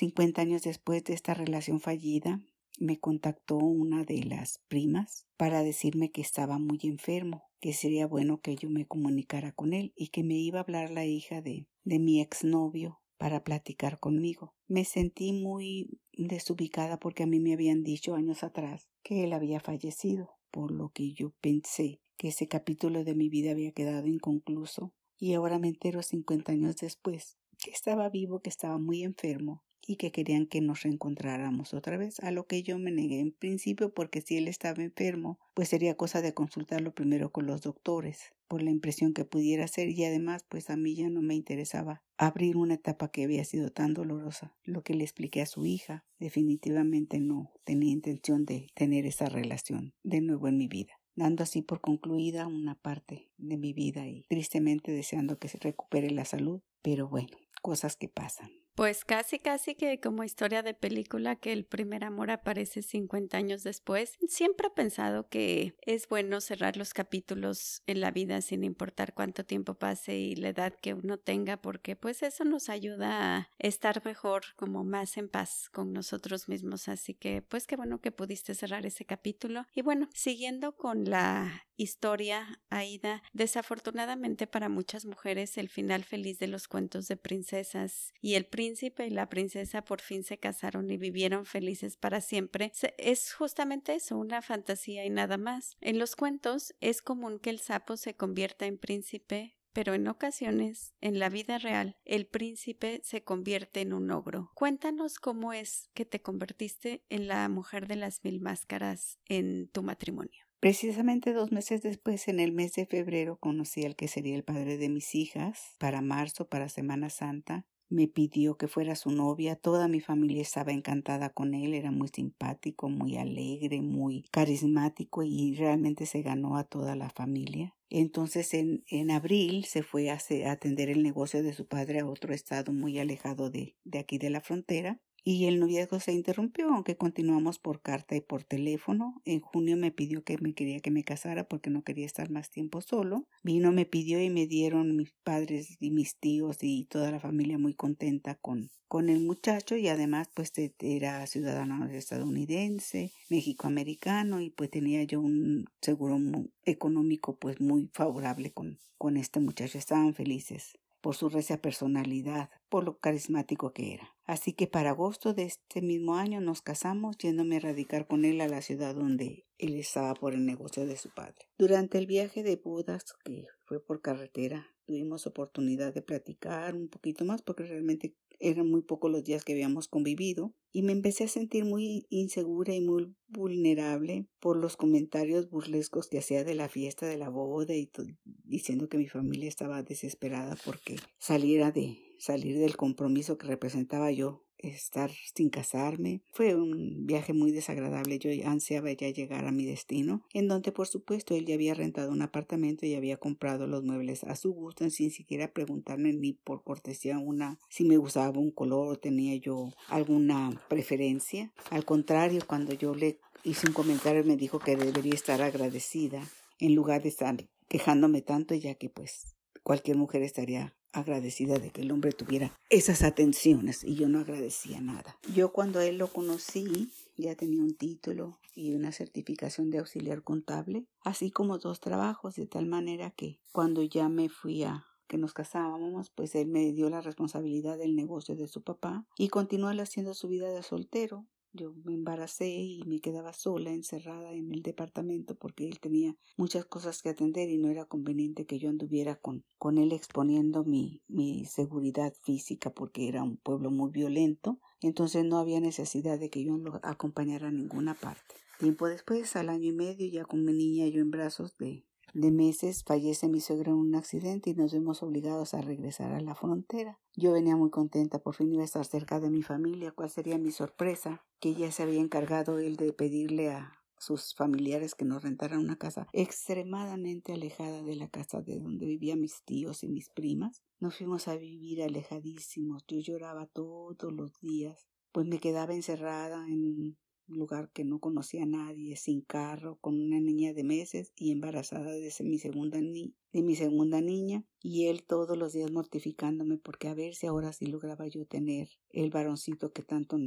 cincuenta 0.00 0.40
años 0.40 0.62
después 0.62 1.04
de 1.04 1.12
esta 1.12 1.34
relación 1.34 1.78
fallida, 1.78 2.40
me 2.78 2.98
contactó 2.98 3.58
una 3.58 4.02
de 4.02 4.24
las 4.24 4.62
primas 4.66 5.26
para 5.36 5.62
decirme 5.62 6.10
que 6.10 6.22
estaba 6.22 6.58
muy 6.58 6.78
enfermo, 6.84 7.44
que 7.60 7.74
sería 7.74 8.06
bueno 8.06 8.40
que 8.40 8.56
yo 8.56 8.70
me 8.70 8.86
comunicara 8.86 9.52
con 9.52 9.74
él 9.74 9.92
y 9.94 10.08
que 10.08 10.24
me 10.24 10.38
iba 10.38 10.58
a 10.58 10.62
hablar 10.62 10.90
la 10.90 11.04
hija 11.04 11.42
de, 11.42 11.66
de 11.84 11.98
mi 11.98 12.22
exnovio 12.22 13.02
para 13.18 13.44
platicar 13.44 14.00
conmigo. 14.00 14.54
Me 14.68 14.86
sentí 14.86 15.34
muy 15.34 16.00
desubicada 16.12 16.98
porque 16.98 17.24
a 17.24 17.26
mí 17.26 17.38
me 17.38 17.52
habían 17.52 17.82
dicho 17.82 18.14
años 18.14 18.42
atrás 18.42 18.88
que 19.02 19.24
él 19.24 19.34
había 19.34 19.60
fallecido, 19.60 20.30
por 20.50 20.70
lo 20.70 20.88
que 20.94 21.12
yo 21.12 21.34
pensé 21.42 22.00
que 22.16 22.28
ese 22.28 22.48
capítulo 22.48 23.04
de 23.04 23.14
mi 23.14 23.28
vida 23.28 23.50
había 23.50 23.72
quedado 23.72 24.06
inconcluso 24.06 24.94
y 25.18 25.34
ahora 25.34 25.58
me 25.58 25.68
entero 25.68 26.02
cincuenta 26.02 26.52
años 26.52 26.76
después 26.76 27.36
que 27.62 27.70
estaba 27.70 28.08
vivo, 28.08 28.40
que 28.40 28.48
estaba 28.48 28.78
muy 28.78 29.02
enfermo 29.02 29.62
y 29.90 29.96
que 29.96 30.12
querían 30.12 30.46
que 30.46 30.60
nos 30.60 30.84
reencontráramos 30.84 31.74
otra 31.74 31.96
vez, 31.96 32.20
a 32.20 32.30
lo 32.30 32.46
que 32.46 32.62
yo 32.62 32.78
me 32.78 32.92
negué 32.92 33.18
en 33.18 33.32
principio 33.32 33.92
porque 33.92 34.20
si 34.20 34.36
él 34.36 34.46
estaba 34.46 34.84
enfermo, 34.84 35.40
pues 35.52 35.68
sería 35.68 35.96
cosa 35.96 36.22
de 36.22 36.32
consultarlo 36.32 36.94
primero 36.94 37.32
con 37.32 37.46
los 37.46 37.62
doctores, 37.62 38.32
por 38.46 38.62
la 38.62 38.70
impresión 38.70 39.14
que 39.14 39.24
pudiera 39.24 39.66
ser 39.66 39.88
y 39.88 40.04
además 40.04 40.44
pues 40.48 40.70
a 40.70 40.76
mí 40.76 40.94
ya 40.94 41.10
no 41.10 41.22
me 41.22 41.34
interesaba 41.34 42.04
abrir 42.18 42.56
una 42.56 42.74
etapa 42.74 43.10
que 43.10 43.24
había 43.24 43.44
sido 43.44 43.70
tan 43.70 43.92
dolorosa. 43.92 44.54
Lo 44.62 44.84
que 44.84 44.94
le 44.94 45.02
expliqué 45.02 45.42
a 45.42 45.46
su 45.46 45.66
hija, 45.66 46.04
definitivamente 46.20 47.18
no 47.18 47.50
tenía 47.64 47.90
intención 47.90 48.44
de 48.44 48.68
tener 48.76 49.06
esa 49.06 49.28
relación 49.28 49.92
de 50.04 50.20
nuevo 50.20 50.46
en 50.46 50.56
mi 50.56 50.68
vida 50.68 50.92
dando 51.16 51.42
así 51.42 51.60
por 51.60 51.80
concluida 51.80 52.46
una 52.46 52.76
parte 52.76 53.28
de 53.36 53.58
mi 53.58 53.72
vida 53.72 54.06
y 54.06 54.24
tristemente 54.28 54.92
deseando 54.92 55.38
que 55.38 55.48
se 55.48 55.58
recupere 55.58 56.10
la 56.10 56.24
salud, 56.24 56.62
pero 56.80 57.08
bueno, 57.08 57.36
cosas 57.60 57.96
que 57.96 58.08
pasan. 58.08 58.50
Pues 58.80 59.04
casi, 59.04 59.38
casi 59.38 59.74
que 59.74 60.00
como 60.00 60.24
historia 60.24 60.62
de 60.62 60.72
película 60.72 61.36
que 61.36 61.52
el 61.52 61.66
primer 61.66 62.02
amor 62.02 62.30
aparece 62.30 62.80
50 62.80 63.36
años 63.36 63.62
después. 63.62 64.16
Siempre 64.26 64.68
he 64.68 64.70
pensado 64.70 65.28
que 65.28 65.74
es 65.82 66.08
bueno 66.08 66.40
cerrar 66.40 66.78
los 66.78 66.94
capítulos 66.94 67.82
en 67.86 68.00
la 68.00 68.10
vida 68.10 68.40
sin 68.40 68.64
importar 68.64 69.12
cuánto 69.12 69.44
tiempo 69.44 69.74
pase 69.74 70.16
y 70.16 70.34
la 70.34 70.48
edad 70.48 70.72
que 70.80 70.94
uno 70.94 71.18
tenga, 71.18 71.58
porque 71.58 71.94
pues 71.94 72.22
eso 72.22 72.46
nos 72.46 72.70
ayuda 72.70 73.36
a 73.36 73.50
estar 73.58 74.02
mejor, 74.02 74.44
como 74.56 74.82
más 74.82 75.18
en 75.18 75.28
paz 75.28 75.68
con 75.72 75.92
nosotros 75.92 76.48
mismos. 76.48 76.88
Así 76.88 77.12
que 77.12 77.42
pues 77.42 77.66
qué 77.66 77.76
bueno 77.76 78.00
que 78.00 78.12
pudiste 78.12 78.54
cerrar 78.54 78.86
ese 78.86 79.04
capítulo. 79.04 79.66
Y 79.74 79.82
bueno, 79.82 80.08
siguiendo 80.14 80.74
con 80.74 81.04
la 81.04 81.66
historia, 81.76 82.62
Aida, 82.70 83.22
desafortunadamente 83.34 84.46
para 84.46 84.70
muchas 84.70 85.04
mujeres 85.04 85.58
el 85.58 85.68
final 85.68 86.02
feliz 86.04 86.38
de 86.38 86.46
los 86.46 86.66
cuentos 86.66 87.08
de 87.08 87.18
princesas 87.18 88.14
y 88.22 88.36
el 88.36 88.46
príncipe 88.46 88.69
y 89.06 89.10
la 89.10 89.28
princesa 89.28 89.82
por 89.82 90.00
fin 90.00 90.24
se 90.24 90.38
casaron 90.38 90.90
y 90.90 90.96
vivieron 90.96 91.44
felices 91.44 91.96
para 91.96 92.20
siempre 92.20 92.72
es 92.98 93.32
justamente 93.32 93.94
eso, 93.94 94.16
una 94.16 94.42
fantasía 94.42 95.04
y 95.04 95.10
nada 95.10 95.36
más. 95.36 95.76
En 95.80 95.98
los 95.98 96.16
cuentos 96.16 96.74
es 96.80 97.02
común 97.02 97.38
que 97.38 97.50
el 97.50 97.60
sapo 97.60 97.96
se 97.96 98.14
convierta 98.14 98.66
en 98.66 98.78
príncipe 98.78 99.56
pero 99.72 99.94
en 99.94 100.08
ocasiones, 100.08 100.94
en 101.00 101.18
la 101.18 101.28
vida 101.28 101.58
real, 101.58 101.96
el 102.04 102.26
príncipe 102.26 103.00
se 103.04 103.22
convierte 103.22 103.80
en 103.80 103.92
un 103.92 104.10
ogro. 104.10 104.50
Cuéntanos 104.54 105.18
cómo 105.20 105.52
es 105.52 105.90
que 105.94 106.04
te 106.04 106.20
convertiste 106.20 107.04
en 107.08 107.28
la 107.28 107.48
mujer 107.48 107.86
de 107.86 107.96
las 107.96 108.24
mil 108.24 108.40
máscaras 108.40 109.20
en 109.26 109.68
tu 109.68 109.82
matrimonio. 109.82 110.44
Precisamente 110.58 111.32
dos 111.32 111.52
meses 111.52 111.82
después, 111.82 112.28
en 112.28 112.40
el 112.40 112.52
mes 112.52 112.74
de 112.74 112.84
febrero, 112.84 113.38
conocí 113.38 113.84
al 113.84 113.96
que 113.96 114.08
sería 114.08 114.36
el 114.36 114.44
padre 114.44 114.76
de 114.76 114.90
mis 114.90 115.14
hijas. 115.14 115.76
Para 115.78 116.02
marzo, 116.02 116.48
para 116.48 116.68
Semana 116.68 117.08
Santa, 117.08 117.64
me 117.90 118.08
pidió 118.08 118.56
que 118.56 118.68
fuera 118.68 118.94
su 118.94 119.10
novia. 119.10 119.56
Toda 119.56 119.88
mi 119.88 120.00
familia 120.00 120.40
estaba 120.40 120.72
encantada 120.72 121.30
con 121.30 121.54
él. 121.54 121.74
Era 121.74 121.90
muy 121.90 122.08
simpático, 122.08 122.88
muy 122.88 123.16
alegre, 123.16 123.82
muy 123.82 124.24
carismático 124.30 125.22
y 125.22 125.54
realmente 125.56 126.06
se 126.06 126.22
ganó 126.22 126.56
a 126.56 126.64
toda 126.64 126.96
la 126.96 127.10
familia. 127.10 127.74
Entonces 127.90 128.54
en, 128.54 128.84
en 128.86 129.10
abril 129.10 129.64
se 129.64 129.82
fue 129.82 130.10
a, 130.10 130.18
atender 130.46 130.88
el 130.88 131.02
negocio 131.02 131.42
de 131.42 131.52
su 131.52 131.66
padre 131.66 132.00
a 132.00 132.06
otro 132.06 132.32
estado 132.32 132.72
muy 132.72 132.98
alejado 133.00 133.50
de, 133.50 133.76
de 133.84 133.98
aquí 133.98 134.16
de 134.16 134.30
la 134.30 134.40
frontera 134.40 135.00
y 135.24 135.46
el 135.46 135.60
noviazgo 135.60 136.00
se 136.00 136.12
interrumpió, 136.12 136.68
aunque 136.68 136.96
continuamos 136.96 137.58
por 137.58 137.82
carta 137.82 138.16
y 138.16 138.20
por 138.20 138.44
teléfono. 138.44 139.20
En 139.24 139.40
junio 139.40 139.76
me 139.76 139.90
pidió 139.90 140.24
que 140.24 140.38
me 140.38 140.54
quería 140.54 140.80
que 140.80 140.90
me 140.90 141.04
casara 141.04 141.44
porque 141.44 141.70
no 141.70 141.82
quería 141.82 142.06
estar 142.06 142.30
más 142.30 142.50
tiempo 142.50 142.80
solo. 142.80 143.26
Vino, 143.42 143.72
me 143.72 143.86
pidió 143.86 144.22
y 144.22 144.30
me 144.30 144.46
dieron 144.46 144.96
mis 144.96 145.12
padres 145.22 145.76
y 145.80 145.90
mis 145.90 146.16
tíos 146.16 146.58
y 146.62 146.84
toda 146.84 147.10
la 147.10 147.20
familia 147.20 147.58
muy 147.58 147.74
contenta 147.74 148.34
con, 148.36 148.70
con 148.88 149.08
el 149.08 149.20
muchacho 149.20 149.76
y 149.76 149.88
además 149.88 150.28
pues 150.34 150.52
era 150.78 151.26
ciudadano 151.26 151.86
estadounidense, 151.86 153.12
mexicoamericano 153.28 154.40
y 154.40 154.50
pues 154.50 154.70
tenía 154.70 155.02
yo 155.04 155.20
un 155.20 155.66
seguro 155.80 156.18
económico 156.64 157.36
pues 157.36 157.60
muy 157.60 157.90
favorable 157.92 158.52
con, 158.52 158.78
con 158.98 159.16
este 159.16 159.40
muchacho. 159.40 159.78
Estaban 159.78 160.14
felices 160.14 160.74
por 161.00 161.16
su 161.16 161.28
recia 161.28 161.60
personalidad, 161.60 162.50
por 162.68 162.84
lo 162.84 162.98
carismático 162.98 163.72
que 163.72 163.94
era. 163.94 164.14
Así 164.24 164.52
que 164.52 164.66
para 164.66 164.90
agosto 164.90 165.34
de 165.34 165.44
este 165.44 165.82
mismo 165.82 166.14
año 166.16 166.40
nos 166.40 166.62
casamos 166.62 167.16
yéndome 167.18 167.56
a 167.56 167.60
radicar 167.60 168.06
con 168.06 168.24
él 168.24 168.40
a 168.40 168.48
la 168.48 168.62
ciudad 168.62 168.94
donde 168.94 169.46
él 169.58 169.76
estaba 169.76 170.14
por 170.14 170.34
el 170.34 170.46
negocio 170.46 170.86
de 170.86 170.96
su 170.96 171.10
padre. 171.10 171.48
Durante 171.58 171.98
el 171.98 172.06
viaje 172.06 172.42
de 172.42 172.56
Budas, 172.56 173.04
que 173.24 173.46
fue 173.64 173.84
por 173.84 174.00
carretera, 174.00 174.68
tuvimos 174.86 175.26
oportunidad 175.26 175.94
de 175.94 176.02
platicar 176.02 176.74
un 176.74 176.88
poquito 176.88 177.24
más 177.24 177.42
porque 177.42 177.64
realmente 177.64 178.14
eran 178.40 178.68
muy 178.68 178.82
pocos 178.82 179.10
los 179.10 179.22
días 179.22 179.44
que 179.44 179.52
habíamos 179.52 179.86
convivido 179.88 180.54
y 180.72 180.82
me 180.82 180.92
empecé 180.92 181.24
a 181.24 181.28
sentir 181.28 181.64
muy 181.64 182.06
insegura 182.08 182.74
y 182.74 182.80
muy 182.80 183.14
vulnerable 183.28 184.26
por 184.40 184.56
los 184.56 184.76
comentarios 184.76 185.50
burlescos 185.50 186.08
que 186.08 186.18
hacía 186.18 186.42
de 186.44 186.54
la 186.54 186.68
fiesta 186.68 187.06
de 187.06 187.18
la 187.18 187.28
boda 187.28 187.74
y 187.74 187.90
diciendo 188.24 188.88
que 188.88 188.98
mi 188.98 189.08
familia 189.08 189.48
estaba 189.48 189.82
desesperada 189.82 190.56
porque 190.64 190.96
saliera 191.18 191.70
de 191.70 191.98
salir 192.18 192.58
del 192.58 192.76
compromiso 192.76 193.38
que 193.38 193.46
representaba 193.46 194.10
yo 194.10 194.44
estar 194.62 195.10
sin 195.34 195.50
casarme. 195.50 196.22
Fue 196.32 196.54
un 196.54 197.06
viaje 197.06 197.32
muy 197.32 197.50
desagradable. 197.50 198.18
Yo 198.18 198.30
ansiaba 198.48 198.92
ya 198.92 199.10
llegar 199.10 199.46
a 199.46 199.52
mi 199.52 199.64
destino, 199.64 200.22
en 200.32 200.48
donde 200.48 200.72
por 200.72 200.86
supuesto 200.86 201.34
él 201.34 201.46
ya 201.46 201.54
había 201.54 201.74
rentado 201.74 202.10
un 202.10 202.22
apartamento 202.22 202.86
y 202.86 202.94
había 202.94 203.16
comprado 203.16 203.66
los 203.66 203.84
muebles 203.84 204.24
a 204.24 204.36
su 204.36 204.52
gusto, 204.52 204.88
sin 204.90 205.10
siquiera 205.10 205.52
preguntarme 205.52 206.12
ni 206.12 206.32
por 206.32 206.62
cortesía 206.62 207.18
una 207.18 207.58
si 207.68 207.84
me 207.84 207.96
gustaba 207.96 208.38
un 208.38 208.50
color 208.50 208.88
o 208.88 208.98
tenía 208.98 209.36
yo 209.36 209.72
alguna 209.88 210.60
preferencia. 210.68 211.52
Al 211.70 211.84
contrario, 211.84 212.40
cuando 212.46 212.74
yo 212.74 212.94
le 212.94 213.18
hice 213.44 213.66
un 213.66 213.72
comentario 213.72 214.24
me 214.24 214.36
dijo 214.36 214.58
que 214.58 214.76
debería 214.76 215.14
estar 215.14 215.40
agradecida 215.42 216.22
en 216.58 216.74
lugar 216.74 217.02
de 217.02 217.08
estar 217.08 217.48
quejándome 217.68 218.20
tanto 218.20 218.54
ya 218.54 218.74
que 218.74 218.90
pues 218.90 219.34
cualquier 219.62 219.96
mujer 219.96 220.22
estaría 220.22 220.74
agradecida 220.92 221.58
de 221.58 221.70
que 221.70 221.82
el 221.82 221.92
hombre 221.92 222.12
tuviera 222.12 222.52
esas 222.68 223.02
atenciones 223.02 223.84
y 223.84 223.94
yo 223.94 224.08
no 224.08 224.20
agradecía 224.20 224.80
nada. 224.80 225.16
Yo 225.34 225.52
cuando 225.52 225.80
él 225.80 225.98
lo 225.98 226.08
conocí 226.08 226.90
ya 227.16 227.34
tenía 227.34 227.62
un 227.62 227.74
título 227.74 228.38
y 228.54 228.74
una 228.74 228.92
certificación 228.92 229.70
de 229.70 229.78
auxiliar 229.78 230.22
contable, 230.22 230.86
así 231.04 231.30
como 231.30 231.58
dos 231.58 231.80
trabajos, 231.80 232.34
de 232.36 232.46
tal 232.46 232.66
manera 232.66 233.10
que 233.10 233.40
cuando 233.52 233.82
ya 233.82 234.08
me 234.08 234.28
fui 234.28 234.64
a 234.64 234.86
que 235.06 235.18
nos 235.18 235.34
casábamos, 235.34 236.10
pues 236.10 236.34
él 236.36 236.46
me 236.46 236.72
dio 236.72 236.88
la 236.88 237.00
responsabilidad 237.00 237.76
del 237.76 237.96
negocio 237.96 238.36
de 238.36 238.46
su 238.46 238.62
papá 238.62 239.04
y 239.18 239.28
continuó 239.28 239.68
haciendo 239.70 240.14
su 240.14 240.28
vida 240.28 240.52
de 240.52 240.62
soltero. 240.62 241.26
Yo 241.52 241.74
me 241.84 241.94
embaracé 241.94 242.48
y 242.48 242.82
me 242.86 243.00
quedaba 243.00 243.32
sola, 243.32 243.70
encerrada 243.70 244.32
en 244.32 244.52
el 244.52 244.62
departamento 244.62 245.34
porque 245.34 245.66
él 245.66 245.80
tenía 245.80 246.16
muchas 246.36 246.64
cosas 246.64 247.02
que 247.02 247.08
atender 247.08 247.50
y 247.50 247.58
no 247.58 247.70
era 247.70 247.86
conveniente 247.86 248.46
que 248.46 248.58
yo 248.58 248.68
anduviera 248.68 249.16
con, 249.16 249.44
con 249.58 249.78
él 249.78 249.92
exponiendo 249.92 250.64
mi, 250.64 251.02
mi 251.08 251.44
seguridad 251.46 252.14
física 252.22 252.70
porque 252.70 253.08
era 253.08 253.22
un 253.24 253.36
pueblo 253.36 253.70
muy 253.70 253.90
violento. 253.90 254.60
Entonces 254.80 255.24
no 255.24 255.38
había 255.38 255.60
necesidad 255.60 256.18
de 256.18 256.30
que 256.30 256.44
yo 256.44 256.56
lo 256.56 256.78
acompañara 256.82 257.48
a 257.48 257.52
ninguna 257.52 257.94
parte. 257.94 258.34
Tiempo 258.60 258.86
después, 258.86 259.34
al 259.36 259.48
año 259.48 259.70
y 259.70 259.72
medio, 259.72 260.06
ya 260.08 260.24
con 260.24 260.44
mi 260.44 260.52
niña 260.52 260.86
yo 260.86 261.00
en 261.00 261.10
brazos 261.10 261.56
de 261.56 261.84
de 262.14 262.30
meses 262.30 262.84
fallece 262.84 263.28
mi 263.28 263.40
suegra 263.40 263.70
en 263.70 263.78
un 263.78 263.94
accidente 263.94 264.50
y 264.50 264.54
nos 264.54 264.72
vemos 264.72 265.02
obligados 265.02 265.54
a 265.54 265.60
regresar 265.60 266.12
a 266.12 266.20
la 266.20 266.34
frontera. 266.34 266.98
Yo 267.16 267.32
venía 267.32 267.56
muy 267.56 267.70
contenta, 267.70 268.18
por 268.18 268.34
fin 268.34 268.52
iba 268.52 268.62
a 268.62 268.64
estar 268.64 268.84
cerca 268.84 269.20
de 269.20 269.30
mi 269.30 269.42
familia. 269.42 269.92
¿Cuál 269.92 270.10
sería 270.10 270.38
mi 270.38 270.50
sorpresa? 270.50 271.24
Que 271.38 271.54
ya 271.54 271.70
se 271.72 271.82
había 271.82 272.00
encargado 272.00 272.58
él 272.58 272.76
de 272.76 272.92
pedirle 272.92 273.50
a 273.50 273.80
sus 274.00 274.34
familiares 274.34 274.94
que 274.94 275.04
nos 275.04 275.22
rentaran 275.22 275.60
una 275.60 275.76
casa 275.76 276.08
extremadamente 276.12 277.34
alejada 277.34 277.82
de 277.82 277.96
la 277.96 278.08
casa 278.08 278.40
de 278.40 278.58
donde 278.58 278.86
vivían 278.86 279.20
mis 279.20 279.42
tíos 279.44 279.84
y 279.84 279.88
mis 279.88 280.08
primas. 280.08 280.62
Nos 280.78 280.96
fuimos 280.96 281.28
a 281.28 281.36
vivir 281.36 281.82
alejadísimos. 281.82 282.84
Yo 282.88 282.98
lloraba 282.98 283.46
todos 283.46 284.12
los 284.12 284.40
días, 284.40 284.88
pues 285.12 285.26
me 285.26 285.38
quedaba 285.38 285.74
encerrada 285.74 286.48
en 286.48 286.96
lugar 287.30 287.70
que 287.72 287.84
no 287.84 287.98
conocía 287.98 288.42
a 288.42 288.46
nadie, 288.46 288.96
sin 288.96 289.20
carro, 289.20 289.78
con 289.80 290.00
una 290.00 290.20
niña 290.20 290.52
de 290.52 290.64
meses 290.64 291.12
y 291.16 291.32
embarazada 291.32 291.92
de 291.92 292.12
mi 292.20 292.38
segunda, 292.38 292.80
ni 292.80 293.14
de 293.32 293.42
mi 293.42 293.56
segunda 293.56 294.00
niña, 294.00 294.44
y 294.60 294.86
él 294.86 295.04
todos 295.04 295.36
los 295.36 295.52
días 295.52 295.70
mortificándome 295.70 296.58
porque 296.58 296.88
a 296.88 296.94
ver 296.94 297.14
si 297.14 297.26
ahora 297.26 297.52
sí 297.52 297.66
lograba 297.66 298.06
yo 298.08 298.26
tener 298.26 298.68
el 298.90 299.10
varoncito 299.10 299.72
que 299.72 299.82
tanto 299.82 300.18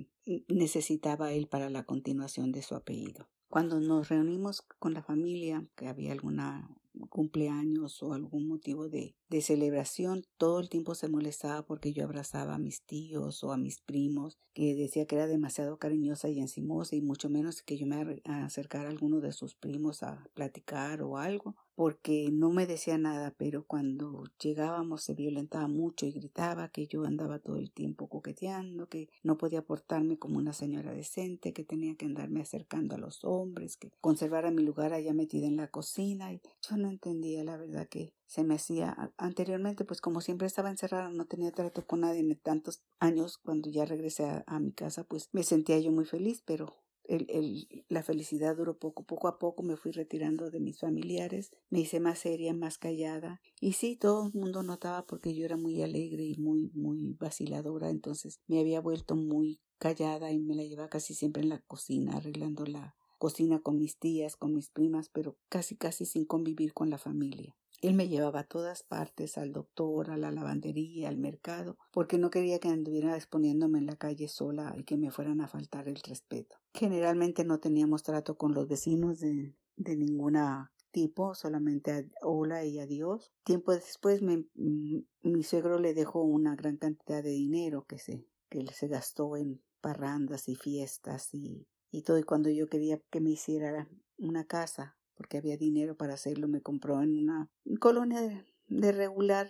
necesitaba 0.47 1.33
él 1.33 1.47
para 1.47 1.69
la 1.69 1.83
continuación 1.83 2.51
de 2.51 2.61
su 2.61 2.75
apellido. 2.75 3.27
Cuando 3.49 3.79
nos 3.79 4.09
reunimos 4.09 4.61
con 4.79 4.93
la 4.93 5.03
familia, 5.03 5.67
que 5.75 5.87
había 5.87 6.11
alguna 6.11 6.75
cumpleaños 7.09 8.01
o 8.03 8.13
algún 8.13 8.47
motivo 8.47 8.89
de, 8.89 9.15
de 9.29 9.41
celebración, 9.41 10.23
todo 10.37 10.59
el 10.59 10.69
tiempo 10.69 10.95
se 10.95 11.07
molestaba 11.07 11.65
porque 11.65 11.93
yo 11.93 12.03
abrazaba 12.03 12.55
a 12.55 12.59
mis 12.59 12.83
tíos 12.83 13.43
o 13.43 13.51
a 13.51 13.57
mis 13.57 13.81
primos, 13.81 14.37
que 14.53 14.75
decía 14.75 15.05
que 15.05 15.15
era 15.15 15.27
demasiado 15.27 15.77
cariñosa 15.77 16.29
y 16.29 16.39
encimosa 16.39 16.95
y 16.95 17.01
mucho 17.01 17.29
menos 17.29 17.61
que 17.61 17.77
yo 17.77 17.87
me 17.87 18.21
acercara 18.25 18.89
a 18.89 18.91
alguno 18.91 19.19
de 19.19 19.31
sus 19.31 19.55
primos 19.55 20.03
a 20.03 20.27
platicar 20.33 21.01
o 21.01 21.17
algo 21.17 21.55
porque 21.75 22.29
no 22.31 22.51
me 22.51 22.67
decía 22.67 22.97
nada, 22.97 23.33
pero 23.37 23.65
cuando 23.65 24.23
llegábamos 24.39 25.03
se 25.03 25.13
violentaba 25.13 25.67
mucho 25.67 26.05
y 26.05 26.11
gritaba 26.11 26.69
que 26.69 26.87
yo 26.87 27.03
andaba 27.03 27.39
todo 27.39 27.57
el 27.57 27.71
tiempo 27.71 28.07
coqueteando, 28.07 28.87
que 28.87 29.09
no 29.23 29.37
podía 29.37 29.63
portarme 29.63 30.17
como 30.17 30.37
una 30.37 30.53
señora 30.53 30.93
decente, 30.93 31.53
que 31.53 31.63
tenía 31.63 31.95
que 31.95 32.05
andarme 32.05 32.41
acercando 32.41 32.95
a 32.95 32.99
los 32.99 33.23
hombres, 33.23 33.77
que 33.77 33.91
conservara 34.01 34.51
mi 34.51 34.63
lugar 34.63 34.93
allá 34.93 35.13
metida 35.13 35.47
en 35.47 35.57
la 35.57 35.67
cocina. 35.67 36.31
Y 36.33 36.41
yo 36.61 36.77
no 36.77 36.89
entendía 36.89 37.43
la 37.43 37.57
verdad 37.57 37.87
que 37.87 38.13
se 38.27 38.43
me 38.43 38.55
hacía 38.55 39.11
anteriormente, 39.17 39.85
pues 39.85 40.01
como 40.01 40.21
siempre 40.21 40.47
estaba 40.47 40.69
encerrada, 40.69 41.09
no 41.09 41.25
tenía 41.25 41.51
trato 41.51 41.85
con 41.85 42.01
nadie 42.01 42.19
en 42.21 42.35
tantos 42.35 42.81
años, 42.99 43.37
cuando 43.37 43.69
ya 43.69 43.85
regresé 43.85 44.25
a, 44.25 44.43
a 44.47 44.59
mi 44.59 44.71
casa, 44.71 45.03
pues 45.03 45.29
me 45.33 45.43
sentía 45.43 45.79
yo 45.79 45.91
muy 45.91 46.05
feliz, 46.05 46.41
pero 46.45 46.82
el, 47.05 47.85
la 47.89 48.03
felicidad 48.03 48.55
duró 48.55 48.77
poco, 48.77 49.03
poco 49.03 49.27
a 49.27 49.39
poco 49.39 49.63
me 49.63 49.77
fui 49.77 49.91
retirando 49.91 50.49
de 50.49 50.59
mis 50.59 50.79
familiares, 50.79 51.51
me 51.69 51.81
hice 51.81 51.99
más 51.99 52.19
seria, 52.19 52.53
más 52.53 52.77
callada, 52.77 53.41
y 53.59 53.73
sí, 53.73 53.95
todo 53.95 54.27
el 54.27 54.33
mundo 54.33 54.63
notaba 54.63 55.05
porque 55.05 55.35
yo 55.35 55.45
era 55.45 55.57
muy 55.57 55.81
alegre 55.81 56.23
y 56.23 56.35
muy, 56.37 56.71
muy 56.73 57.15
vaciladora, 57.19 57.89
entonces 57.89 58.39
me 58.47 58.59
había 58.59 58.81
vuelto 58.81 59.15
muy 59.15 59.59
callada 59.77 60.31
y 60.31 60.39
me 60.39 60.55
la 60.55 60.63
llevaba 60.63 60.89
casi 60.89 61.13
siempre 61.13 61.43
en 61.43 61.49
la 61.49 61.59
cocina, 61.59 62.17
arreglando 62.17 62.65
la 62.65 62.95
cocina 63.17 63.59
con 63.59 63.77
mis 63.77 63.97
tías, 63.97 64.35
con 64.35 64.53
mis 64.53 64.69
primas, 64.69 65.09
pero 65.09 65.37
casi 65.49 65.75
casi 65.75 66.05
sin 66.05 66.25
convivir 66.25 66.73
con 66.73 66.89
la 66.89 66.97
familia. 66.97 67.55
Él 67.83 67.95
me 67.95 68.07
llevaba 68.07 68.39
a 68.39 68.47
todas 68.47 68.81
partes, 68.83 69.37
al 69.37 69.51
doctor, 69.51 70.09
a 70.09 70.15
la 70.15 70.31
lavandería, 70.31 71.09
al 71.09 71.17
mercado, 71.17 71.77
porque 71.91 72.17
no 72.17 72.29
quería 72.29 72.57
que 72.59 72.69
anduviera 72.69 73.17
exponiéndome 73.17 73.79
en 73.79 73.87
la 73.87 73.97
calle 73.97 74.29
sola 74.29 74.73
y 74.77 74.85
que 74.85 74.95
me 74.95 75.11
fueran 75.11 75.41
a 75.41 75.49
faltar 75.49 75.89
el 75.89 75.97
respeto. 75.97 76.55
Generalmente 76.73 77.43
no 77.43 77.59
teníamos 77.59 78.03
trato 78.03 78.37
con 78.37 78.53
los 78.53 78.69
vecinos 78.69 79.19
de, 79.19 79.53
de 79.75 79.97
ninguna 79.97 80.71
tipo, 80.91 81.35
solamente 81.35 82.09
hola 82.21 82.63
y 82.63 82.79
adiós. 82.79 83.33
Tiempo 83.43 83.73
después 83.73 84.21
mm, 84.21 84.99
mi 85.23 85.43
suegro 85.43 85.77
le 85.77 85.93
dejó 85.93 86.23
una 86.23 86.55
gran 86.55 86.77
cantidad 86.77 87.21
de 87.21 87.31
dinero 87.31 87.85
que 87.85 87.99
se, 87.99 88.25
que 88.47 88.65
se 88.67 88.87
gastó 88.87 89.35
en 89.35 89.61
parrandas 89.81 90.47
y 90.47 90.55
fiestas 90.55 91.33
y, 91.33 91.67
y 91.91 92.03
todo. 92.03 92.17
Y 92.17 92.23
cuando 92.23 92.49
yo 92.49 92.69
quería 92.69 93.01
que 93.09 93.19
me 93.19 93.31
hiciera 93.31 93.89
una 94.17 94.45
casa 94.45 94.95
porque 95.15 95.37
había 95.37 95.57
dinero 95.57 95.95
para 95.95 96.13
hacerlo, 96.13 96.47
me 96.47 96.61
compró 96.61 97.01
en 97.01 97.17
una 97.17 97.49
colonia 97.79 98.21
de, 98.21 98.91
regular 98.91 99.49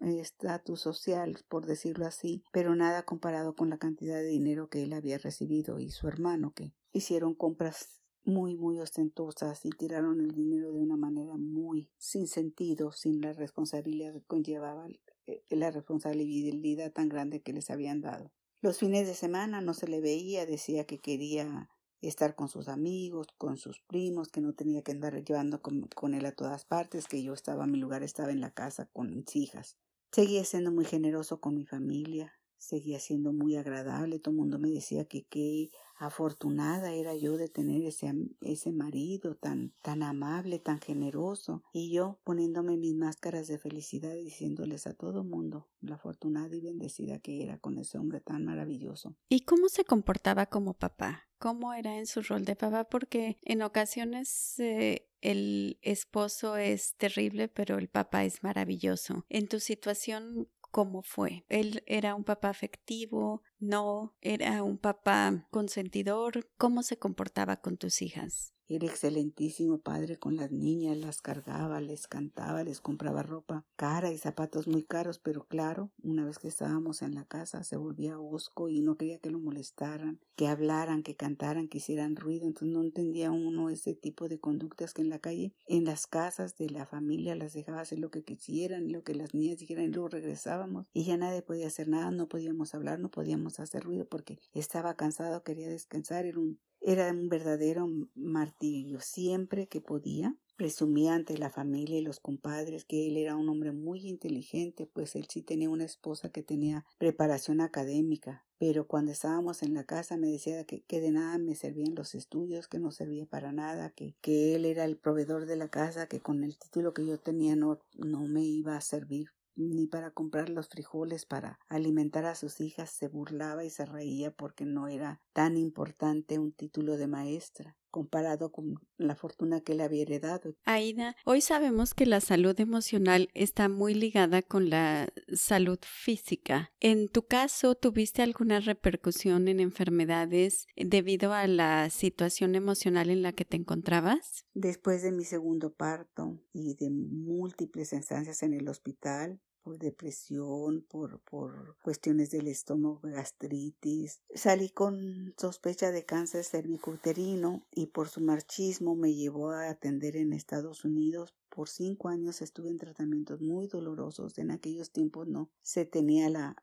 estatus 0.00 0.80
social, 0.80 1.38
por 1.48 1.66
decirlo 1.66 2.06
así, 2.06 2.42
pero 2.52 2.74
nada 2.74 3.04
comparado 3.04 3.54
con 3.54 3.70
la 3.70 3.78
cantidad 3.78 4.16
de 4.16 4.26
dinero 4.26 4.68
que 4.68 4.82
él 4.82 4.92
había 4.92 5.18
recibido 5.18 5.78
y 5.78 5.90
su 5.90 6.08
hermano, 6.08 6.52
que 6.52 6.74
hicieron 6.92 7.34
compras 7.34 8.00
muy, 8.26 8.56
muy 8.56 8.80
ostentosas 8.80 9.64
y 9.64 9.70
tiraron 9.70 10.20
el 10.20 10.32
dinero 10.32 10.72
de 10.72 10.80
una 10.80 10.96
manera 10.96 11.36
muy 11.36 11.88
sin 11.96 12.26
sentido, 12.26 12.90
sin 12.92 13.20
la 13.20 13.32
responsabilidad 13.32 14.12
que 14.12 14.24
conllevaba 14.24 14.88
eh, 15.26 15.42
la 15.50 15.70
responsabilidad 15.70 16.92
tan 16.92 17.08
grande 17.08 17.40
que 17.40 17.52
les 17.52 17.70
habían 17.70 18.00
dado. 18.00 18.32
Los 18.60 18.78
fines 18.78 19.06
de 19.06 19.14
semana 19.14 19.60
no 19.60 19.74
se 19.74 19.86
le 19.86 20.00
veía, 20.00 20.44
decía 20.44 20.84
que 20.86 20.98
quería 20.98 21.70
estar 22.02 22.34
con 22.34 22.48
sus 22.48 22.68
amigos, 22.68 23.28
con 23.38 23.56
sus 23.56 23.80
primos, 23.80 24.28
que 24.28 24.40
no 24.40 24.52
tenía 24.52 24.82
que 24.82 24.92
andar 24.92 25.22
llevando 25.24 25.60
con, 25.62 26.14
él 26.14 26.26
a 26.26 26.32
todas 26.32 26.64
partes, 26.64 27.08
que 27.08 27.22
yo 27.22 27.32
estaba, 27.32 27.66
mi 27.66 27.78
lugar 27.78 28.02
estaba 28.02 28.30
en 28.30 28.40
la 28.40 28.50
casa 28.50 28.86
con 28.92 29.14
mis 29.14 29.34
hijas. 29.36 29.76
Seguía 30.12 30.44
siendo 30.44 30.70
muy 30.70 30.84
generoso 30.84 31.40
con 31.40 31.54
mi 31.54 31.66
familia, 31.66 32.35
seguía 32.58 33.00
siendo 33.00 33.32
muy 33.32 33.56
agradable, 33.56 34.18
todo 34.18 34.32
el 34.32 34.38
mundo 34.38 34.58
me 34.58 34.70
decía 34.70 35.04
que 35.04 35.24
qué 35.24 35.70
afortunada 35.98 36.92
era 36.92 37.14
yo 37.16 37.36
de 37.36 37.48
tener 37.48 37.82
ese, 37.84 38.12
ese 38.40 38.72
marido 38.72 39.34
tan, 39.34 39.72
tan 39.82 40.02
amable, 40.02 40.58
tan 40.58 40.78
generoso, 40.78 41.62
y 41.72 41.90
yo 41.90 42.20
poniéndome 42.24 42.76
mis 42.76 42.94
máscaras 42.94 43.46
de 43.46 43.58
felicidad 43.58 44.14
diciéndoles 44.14 44.86
a 44.86 44.94
todo 44.94 45.24
mundo 45.24 45.68
la 45.80 45.94
afortunada 45.94 46.54
y 46.54 46.60
bendecida 46.60 47.18
que 47.18 47.42
era 47.42 47.58
con 47.58 47.78
ese 47.78 47.98
hombre 47.98 48.20
tan 48.20 48.44
maravilloso. 48.44 49.16
¿Y 49.28 49.40
cómo 49.40 49.68
se 49.68 49.84
comportaba 49.84 50.46
como 50.46 50.74
papá? 50.74 51.22
¿Cómo 51.38 51.74
era 51.74 51.98
en 51.98 52.06
su 52.06 52.22
rol 52.22 52.44
de 52.44 52.56
papá? 52.56 52.84
Porque 52.84 53.36
en 53.42 53.62
ocasiones 53.62 54.58
eh, 54.58 55.06
el 55.20 55.78
esposo 55.82 56.56
es 56.56 56.94
terrible, 56.96 57.48
pero 57.48 57.78
el 57.78 57.88
papá 57.88 58.24
es 58.24 58.42
maravilloso. 58.42 59.26
En 59.28 59.48
tu 59.48 59.60
situación, 59.60 60.48
cómo 60.76 61.00
fue. 61.00 61.46
Él 61.48 61.82
era 61.86 62.14
un 62.14 62.22
papá 62.22 62.50
afectivo, 62.50 63.40
no, 63.58 64.14
era 64.20 64.62
un 64.62 64.76
papá 64.76 65.48
consentidor. 65.50 66.50
¿Cómo 66.58 66.82
se 66.82 66.98
comportaba 66.98 67.62
con 67.62 67.78
tus 67.78 68.02
hijas? 68.02 68.52
Era 68.68 68.86
excelentísimo 68.86 69.78
padre 69.78 70.18
con 70.18 70.34
las 70.34 70.50
niñas, 70.50 70.96
las 70.96 71.22
cargaba, 71.22 71.80
les 71.80 72.08
cantaba, 72.08 72.64
les 72.64 72.80
compraba 72.80 73.22
ropa 73.22 73.64
cara 73.76 74.10
y 74.10 74.18
zapatos 74.18 74.66
muy 74.66 74.82
caros, 74.82 75.20
pero 75.20 75.44
claro, 75.44 75.92
una 76.02 76.24
vez 76.24 76.40
que 76.40 76.48
estábamos 76.48 77.02
en 77.02 77.14
la 77.14 77.24
casa 77.24 77.62
se 77.62 77.76
volvía 77.76 78.18
osco 78.18 78.68
y 78.68 78.80
no 78.80 78.96
quería 78.96 79.18
que 79.18 79.30
lo 79.30 79.38
molestaran, 79.38 80.18
que 80.34 80.48
hablaran, 80.48 81.04
que 81.04 81.14
cantaran, 81.14 81.68
que 81.68 81.78
hicieran 81.78 82.16
ruido, 82.16 82.46
entonces 82.46 82.74
no 82.74 82.82
entendía 82.82 83.30
uno 83.30 83.70
ese 83.70 83.94
tipo 83.94 84.28
de 84.28 84.40
conductas 84.40 84.94
que 84.94 85.02
en 85.02 85.10
la 85.10 85.20
calle, 85.20 85.54
en 85.68 85.84
las 85.84 86.08
casas 86.08 86.56
de 86.56 86.68
la 86.68 86.86
familia 86.86 87.36
las 87.36 87.52
dejaba 87.52 87.82
hacer 87.82 88.00
lo 88.00 88.10
que 88.10 88.24
quisieran, 88.24 88.90
lo 88.90 89.04
que 89.04 89.14
las 89.14 89.32
niñas 89.32 89.58
dijeran 89.58 89.84
y 89.84 89.88
luego 89.92 90.08
regresábamos 90.08 90.86
y 90.92 91.04
ya 91.04 91.16
nadie 91.16 91.42
podía 91.42 91.68
hacer 91.68 91.86
nada, 91.86 92.10
no 92.10 92.28
podíamos 92.28 92.74
hablar, 92.74 92.98
no 92.98 93.10
podíamos 93.10 93.60
hacer 93.60 93.84
ruido 93.84 94.06
porque 94.06 94.40
estaba 94.54 94.94
cansado, 94.94 95.44
quería 95.44 95.68
descansar, 95.68 96.26
era 96.26 96.40
un 96.40 96.58
era 96.86 97.10
un 97.10 97.28
verdadero 97.28 97.88
martirio. 98.14 99.00
Siempre 99.00 99.66
que 99.66 99.80
podía, 99.80 100.36
presumía 100.54 101.16
ante 101.16 101.36
la 101.36 101.50
familia 101.50 101.98
y 101.98 102.02
los 102.02 102.20
compadres 102.20 102.84
que 102.84 103.08
él 103.08 103.16
era 103.16 103.34
un 103.34 103.48
hombre 103.48 103.72
muy 103.72 104.06
inteligente, 104.06 104.86
pues 104.86 105.16
él 105.16 105.26
sí 105.28 105.42
tenía 105.42 105.68
una 105.68 105.84
esposa 105.84 106.30
que 106.30 106.44
tenía 106.44 106.86
preparación 106.96 107.60
académica. 107.60 108.44
Pero 108.58 108.86
cuando 108.86 109.10
estábamos 109.10 109.64
en 109.64 109.74
la 109.74 109.82
casa 109.82 110.16
me 110.16 110.28
decía 110.28 110.64
que, 110.64 110.84
de 110.88 111.10
nada 111.10 111.38
me 111.38 111.56
servían 111.56 111.96
los 111.96 112.14
estudios, 112.14 112.68
que 112.68 112.78
no 112.78 112.92
servía 112.92 113.26
para 113.26 113.50
nada, 113.50 113.90
que, 113.90 114.14
que 114.20 114.54
él 114.54 114.64
era 114.64 114.84
el 114.84 114.96
proveedor 114.96 115.46
de 115.46 115.56
la 115.56 115.68
casa, 115.68 116.06
que 116.06 116.20
con 116.20 116.44
el 116.44 116.56
título 116.56 116.94
que 116.94 117.04
yo 117.04 117.18
tenía 117.18 117.56
no, 117.56 117.80
no 117.96 118.28
me 118.28 118.44
iba 118.44 118.76
a 118.76 118.80
servir 118.80 119.35
ni 119.56 119.86
para 119.86 120.10
comprar 120.10 120.48
los 120.48 120.68
frijoles 120.68 121.26
para 121.26 121.58
alimentar 121.68 122.24
a 122.26 122.34
sus 122.34 122.60
hijas 122.60 122.90
se 122.90 123.08
burlaba 123.08 123.64
y 123.64 123.70
se 123.70 123.84
reía 123.86 124.30
porque 124.30 124.64
no 124.64 124.88
era 124.88 125.20
tan 125.32 125.56
importante 125.56 126.38
un 126.38 126.52
título 126.52 126.96
de 126.96 127.06
maestra 127.06 127.76
comparado 127.96 128.52
con 128.52 128.74
la 128.98 129.16
fortuna 129.16 129.62
que 129.62 129.74
le 129.74 129.82
había 129.82 130.02
heredado. 130.02 130.54
Aida, 130.66 131.16
hoy 131.24 131.40
sabemos 131.40 131.94
que 131.94 132.04
la 132.04 132.20
salud 132.20 132.60
emocional 132.60 133.30
está 133.32 133.70
muy 133.70 133.94
ligada 133.94 134.42
con 134.42 134.68
la 134.68 135.08
salud 135.32 135.78
física. 135.80 136.74
¿En 136.78 137.08
tu 137.08 137.26
caso 137.26 137.74
tuviste 137.74 138.20
alguna 138.20 138.60
repercusión 138.60 139.48
en 139.48 139.60
enfermedades 139.60 140.66
debido 140.76 141.32
a 141.32 141.46
la 141.46 141.88
situación 141.88 142.54
emocional 142.54 143.08
en 143.08 143.22
la 143.22 143.32
que 143.32 143.46
te 143.46 143.56
encontrabas? 143.56 144.44
Después 144.52 145.02
de 145.02 145.12
mi 145.12 145.24
segundo 145.24 145.72
parto 145.72 146.38
y 146.52 146.74
de 146.74 146.90
múltiples 146.90 147.94
instancias 147.94 148.42
en 148.42 148.52
el 148.52 148.68
hospital, 148.68 149.40
por 149.66 149.80
depresión, 149.80 150.86
por, 150.88 151.18
por 151.22 151.76
cuestiones 151.82 152.30
del 152.30 152.46
estómago, 152.46 153.00
gastritis. 153.02 154.20
Salí 154.32 154.68
con 154.68 155.34
sospecha 155.36 155.90
de 155.90 156.04
cáncer 156.04 156.44
cervicuterino 156.44 157.66
y 157.74 157.86
por 157.86 158.08
su 158.08 158.20
marchismo 158.20 158.94
me 158.94 159.12
llevó 159.12 159.50
a 159.50 159.68
atender 159.68 160.14
en 160.14 160.32
Estados 160.32 160.84
Unidos 160.84 161.34
por 161.56 161.70
cinco 161.70 162.10
años 162.10 162.42
estuve 162.42 162.68
en 162.68 162.76
tratamientos 162.76 163.40
muy 163.40 163.66
dolorosos. 163.66 164.36
En 164.36 164.50
aquellos 164.50 164.90
tiempos 164.90 165.26
no 165.26 165.48
se 165.62 165.86
tenía 165.86 166.28
la, 166.28 166.62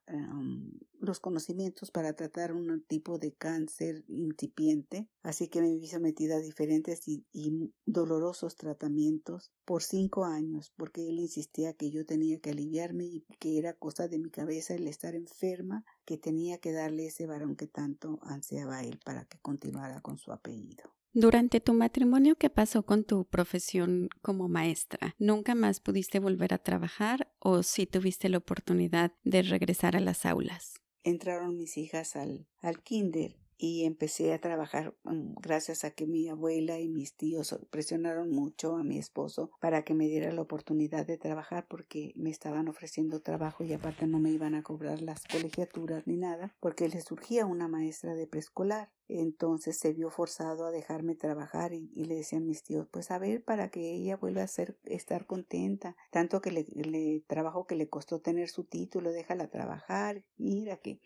los 1.00 1.20
conocimientos 1.20 1.90
para 1.90 2.14
tratar 2.14 2.54
un 2.54 2.80
tipo 2.84 3.18
de 3.18 3.34
cáncer 3.34 4.06
incipiente, 4.08 5.10
así 5.24 5.48
que 5.48 5.62
me 5.62 5.76
vi 5.76 5.88
sometida 5.88 6.36
a 6.36 6.42
diferentes 6.42 7.08
y, 7.08 7.26
y 7.32 7.74
dolorosos 7.88 8.56
tratamientos 8.56 9.52
por 9.66 9.82
cinco 9.82 10.26
años, 10.26 10.72
porque 10.78 11.10
él 11.10 11.20
insistía 11.20 11.74
que 11.74 11.90
yo 11.90 12.06
tenía 12.06 12.40
que 12.40 12.52
aliviarme 12.52 13.06
y 13.06 13.26
que 13.40 13.58
era 13.58 13.74
cosa 13.74 14.08
de 14.08 14.20
mi 14.20 14.30
cabeza 14.30 14.76
el 14.76 14.88
estar 14.88 15.16
enferma, 15.16 15.84
que 16.06 16.20
tenía 16.20 16.60
que 16.60 16.72
darle 16.72 17.08
ese 17.08 17.26
varón 17.26 17.56
que 17.56 17.66
tanto 17.66 18.20
ansiaba 18.22 18.84
él 18.84 19.00
para 19.04 19.26
que 19.26 19.40
continuara 19.40 20.02
con 20.02 20.20
su 20.20 20.32
apellido. 20.32 20.84
Durante 21.15 21.62
tu 21.62 21.74
matrimonio, 21.74 22.38
¿qué 22.39 22.50
pasó 22.50 22.88
con 22.88 23.03
tu 23.03 23.25
profesión 23.25 24.10
como 24.24 24.48
maestra? 24.48 25.15
¿Nunca 25.20 25.53
más 25.53 25.79
pudiste 25.79 26.17
volver 26.17 26.55
a 26.55 26.58
trabajar 26.58 27.32
o 27.38 27.62
si 27.62 27.86
tuviste 27.86 28.29
la 28.29 28.39
oportunidad 28.39 29.13
de 29.24 29.43
regresar 29.43 29.96
a 29.96 30.00
las 30.00 30.25
aulas? 30.25 30.82
Entraron 31.03 31.55
mis 31.55 31.77
hijas 31.77 32.15
al, 32.15 32.48
al 32.62 32.82
kinder 32.82 33.38
y 33.58 33.86
empecé 33.86 34.34
a 34.34 34.39
trabajar 34.39 34.93
mm, 35.03 35.36
gracias 35.39 35.84
a 35.84 35.91
que 35.91 36.05
mi 36.05 36.27
abuela 36.29 36.79
y 36.79 36.89
mis 36.89 37.15
tíos 37.15 37.58
presionaron 37.70 38.29
mucho 38.29 38.75
a 38.75 38.84
mi 38.84 38.98
esposo 38.98 39.51
para 39.62 39.84
que 39.84 39.93
me 39.93 40.08
diera 40.08 40.34
la 40.34 40.41
oportunidad 40.41 41.05
de 41.05 41.17
trabajar 41.17 41.67
porque 41.70 42.12
me 42.15 42.29
estaban 42.29 42.67
ofreciendo 42.67 43.22
trabajo 43.22 43.63
y 43.63 43.72
aparte 43.72 44.08
no 44.08 44.20
me 44.20 44.32
iban 44.32 44.55
a 44.55 44.63
cobrar 44.63 45.01
las 45.01 45.24
colegiaturas 45.25 46.08
ni 46.08 46.17
nada 46.17 46.55
porque 46.60 46.89
le 46.89 47.01
surgía 47.01 47.46
una 47.46 47.67
maestra 47.67 48.15
de 48.15 48.27
preescolar 48.27 48.91
entonces 49.08 49.78
se 49.78 49.94
vio 49.94 50.10
forzado 50.10 50.66
a 50.66 50.72
dejarme 50.72 51.16
trabajar 51.16 51.74
y, 51.74 51.90
le 51.96 52.16
decían 52.16 52.46
mis 52.46 52.64
tíos, 52.64 52.88
pues 52.92 53.12
a 53.12 53.20
ver, 53.20 53.44
para 53.44 53.70
que 53.70 53.94
ella 53.94 54.18
vuelva 54.18 54.44
a 54.44 54.48
ser, 54.48 54.78
estar 54.86 55.26
contenta, 55.26 55.96
tanto 56.12 56.42
que 56.42 56.52
le, 56.52 56.66
le 56.76 57.24
trabajo 57.28 57.66
que 57.66 57.76
le 57.76 57.90
costó 57.90 58.20
tener 58.20 58.50
su 58.50 58.64
título, 58.64 59.12
déjala 59.12 59.48
trabajar, 59.50 60.24
mira 60.38 60.78
que 60.78 61.00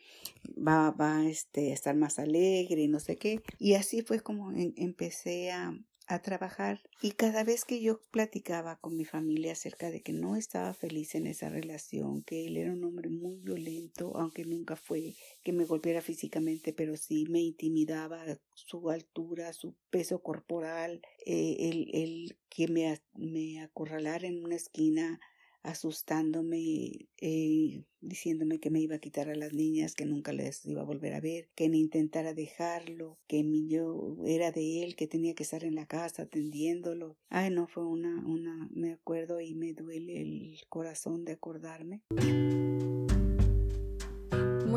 va, 0.56 0.92
va 0.92 1.26
este, 1.26 1.72
a 1.72 1.74
estar 1.74 1.96
más 1.96 2.20
alegre 2.20 2.82
y 2.82 2.88
no 2.88 3.00
sé 3.00 3.18
qué. 3.18 3.42
Y 3.60 3.74
así 3.74 4.02
fue 4.02 4.20
como 4.20 4.52
empecé 4.52 5.52
a, 5.52 5.74
a 6.08 6.22
trabajar 6.22 6.82
y 7.02 7.12
cada 7.12 7.44
vez 7.44 7.66
que 7.66 7.82
yo 7.82 8.00
platicaba 8.12 8.78
con 8.78 8.96
mi 8.96 9.06
familia 9.06 9.52
acerca 9.52 9.92
de 9.92 10.02
que 10.02 10.14
no 10.14 10.36
estaba 10.36 10.74
feliz 10.74 11.16
en 11.16 11.28
esa 11.28 11.50
relación, 11.50 12.24
que 12.24 12.48
él 12.48 12.58
era 12.58 12.72
un 12.72 12.84
hombre 12.84 13.10
muy 13.10 13.38
violento, 13.38 14.16
aunque 14.16 14.46
nunca 14.46 14.76
fue 14.76 15.16
que 15.44 15.52
me 15.52 15.66
golpeara 15.66 16.02
físicamente, 16.02 16.72
pero 16.74 16.96
sí 16.96 17.26
me 17.30 17.42
intimidaba 17.42 18.24
su 18.54 18.90
altura, 18.90 19.54
su 19.54 19.76
peso 19.90 20.22
corporal, 20.22 21.02
eh, 21.26 21.58
el, 21.60 21.90
el, 21.94 22.38
que 22.50 22.68
me, 22.68 23.00
me 23.14 23.62
acorralara 23.62 24.28
en 24.28 24.44
una 24.44 24.56
esquina 24.56 25.20
asustándome, 25.68 27.08
eh, 27.20 27.84
diciéndome 28.00 28.60
que 28.60 28.70
me 28.70 28.80
iba 28.80 28.96
a 28.96 29.00
quitar 29.00 29.30
a 29.30 29.36
las 29.36 29.54
niñas, 29.54 29.96
que 29.96 30.06
nunca 30.06 30.32
les 30.32 30.66
iba 30.66 30.82
a 30.82 30.86
volver 30.86 31.14
a 31.14 31.20
ver, 31.20 31.50
que 31.56 31.68
ni 31.68 31.80
intentara 31.80 32.34
dejarlo, 32.34 33.18
que 33.28 33.44
mi 33.44 33.68
yo 33.68 34.18
era 34.26 34.52
de 34.52 34.84
él, 34.84 34.96
que 34.96 35.08
tenía 35.08 35.36
que 35.36 35.44
estar 35.44 35.64
en 35.64 35.76
la 35.76 35.86
casa 35.86 36.24
atendiéndolo. 36.24 37.18
Ay, 37.30 37.52
no, 37.52 37.68
fue 37.68 37.86
una, 37.86 38.26
una, 38.26 38.70
me 38.72 38.94
acuerdo 38.94 39.42
y 39.42 39.56
me 39.56 39.74
duele 39.74 40.22
el 40.22 40.58
corazón 40.70 41.26
de 41.26 41.34
acordarme. 41.34 42.02